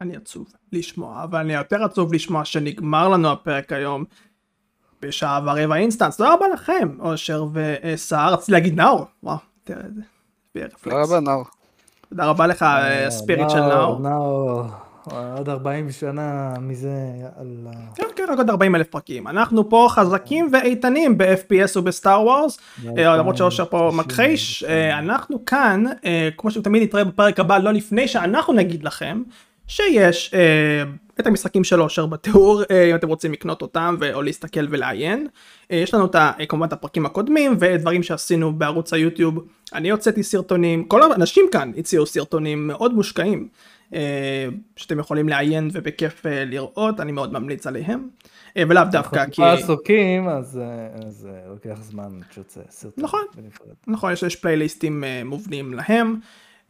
אני 0.00 0.16
עצוב 0.16 0.52
לשמוע 0.72 1.24
אבל 1.24 1.38
אני 1.38 1.54
יותר 1.54 1.84
עצוב 1.84 2.14
לשמוע 2.14 2.44
שנגמר 2.44 3.08
לנו 3.08 3.32
הפרק 3.32 3.72
היום. 3.72 4.04
בשעה 5.02 5.40
ורבע 5.44 5.76
instance 5.76 6.16
תודה 6.16 6.34
רבה 6.34 6.48
לכם 6.48 6.88
אושר 7.00 7.44
וסער 7.52 8.32
רציתי 8.32 8.52
להגיד 8.52 8.76
נאור 8.76 9.06
וואו 9.22 9.36
תראה 9.64 9.80
את 9.80 9.94
זה. 9.94 10.02
תודה 10.82 11.02
רבה, 11.02 11.20
נאור. 11.20 11.44
תודה 12.08 12.26
רבה 12.26 12.46
לך 12.46 12.62
אה, 12.62 13.10
spirit 13.10 13.50
של 13.50 13.60
נאור. 13.60 13.98
נאור. 14.00 14.64
עוד 15.36 15.48
40 15.48 15.90
שנה 15.90 16.54
מזה, 16.60 16.88
יאללה. 16.88 17.70
כן, 17.94 18.04
כן, 18.16 18.24
רק 18.28 18.38
עוד 18.38 18.50
40 18.50 18.74
אלף 18.74 18.86
פרקים. 18.86 19.28
אנחנו 19.28 19.70
פה 19.70 19.86
חזקים 19.90 20.48
ואיתנים 20.52 21.18
ב-FPS 21.18 21.76
וב 21.78 21.93
Star 21.93 22.22
Wars, 22.22 22.58
אה, 22.98 23.16
למרות 23.16 23.36
שאושר 23.36 23.64
פה 23.64 23.90
מכחיש, 23.94 24.64
אה, 24.64 24.98
אנחנו 24.98 25.44
כאן, 25.44 25.84
אה, 26.04 26.28
כמו 26.36 26.50
שתמיד 26.50 26.82
נתראה 26.82 27.04
בפרק 27.04 27.40
הבא, 27.40 27.58
לא 27.58 27.72
לפני 27.72 28.08
שאנחנו 28.08 28.52
נגיד 28.52 28.84
לכם, 28.84 29.22
שיש 29.66 30.34
אה, 30.34 30.82
את 31.20 31.26
המשחקים 31.26 31.64
של 31.64 31.82
אושר 31.82 32.06
בתיאור, 32.06 32.62
אה, 32.70 32.90
אם 32.90 32.94
אתם 32.94 33.08
רוצים 33.08 33.32
לקנות 33.32 33.62
אותם 33.62 33.96
או 34.14 34.22
להסתכל 34.22 34.66
ולעיין. 34.70 35.26
אה, 35.70 35.76
יש 35.76 35.94
לנו 35.94 36.06
את 36.06 36.16
אה, 36.16 36.46
כמובן 36.48 36.66
את 36.66 36.72
הפרקים 36.72 37.06
הקודמים 37.06 37.56
ודברים 37.60 38.02
שעשינו 38.02 38.52
בערוץ 38.52 38.92
היוטיוב. 38.92 39.38
אני 39.74 39.90
הוצאתי 39.90 40.22
סרטונים, 40.22 40.84
כל 40.84 41.02
האנשים 41.02 41.44
כאן 41.52 41.72
הציעו 41.78 42.06
סרטונים 42.06 42.66
מאוד 42.66 42.94
מושקעים, 42.94 43.48
שאתם 44.76 44.98
יכולים 44.98 45.28
לעיין 45.28 45.70
ובכיף 45.72 46.22
לראות, 46.24 47.00
אני 47.00 47.12
מאוד 47.12 47.32
ממליץ 47.32 47.66
עליהם. 47.66 48.08
ולאו 48.58 48.82
דווקא 48.90 49.16
אנחנו 49.16 49.32
כי... 49.32 49.42
טיפה 49.42 49.52
עסוקים, 49.52 50.28
אז 50.28 50.60
אה, 50.62 51.48
לוקח 51.48 51.78
זמן 51.82 52.20
שיוצא 52.34 52.60
סרטון. 52.70 53.04
נכון. 53.04 53.20
נכון, 53.86 54.12
יש, 54.12 54.36
פלייליסטים 54.36 55.04
מובנים 55.24 55.74
להם. 55.74 56.16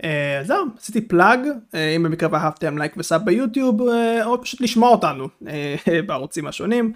אה, 0.02 0.04
זהו, 0.42 0.66
עשיתי 0.78 1.00
plug, 1.00 1.38
אה, 1.46 1.76
אם 1.96 2.02
במקרה 2.02 2.28
ואהבתם 2.32 2.78
לייק 2.78 2.94
ו 2.96 3.03
sub 3.03 3.24
ביוטיוב, 3.24 3.80
אה, 3.80 3.92
או 4.24 4.42
פשוט 4.42 4.60
לשמוע 4.60 4.90
אותנו 4.90 5.28
בערוצים 6.06 6.46
השונים. 6.46 6.92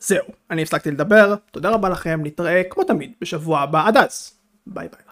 זהו, 0.00 0.24
אני 0.50 0.62
הפסקתי 0.62 0.90
לדבר, 0.90 1.34
תודה 1.50 1.70
רבה 1.70 1.88
לכם, 1.88 2.20
נתראה 2.22 2.62
כמו 2.70 2.84
תמיד 2.84 3.12
בשבוע 3.20 3.60
הבא, 3.60 3.86
עד 3.86 3.96
אז, 3.96 4.32
ביי 4.66 4.88
ביי. 4.88 5.09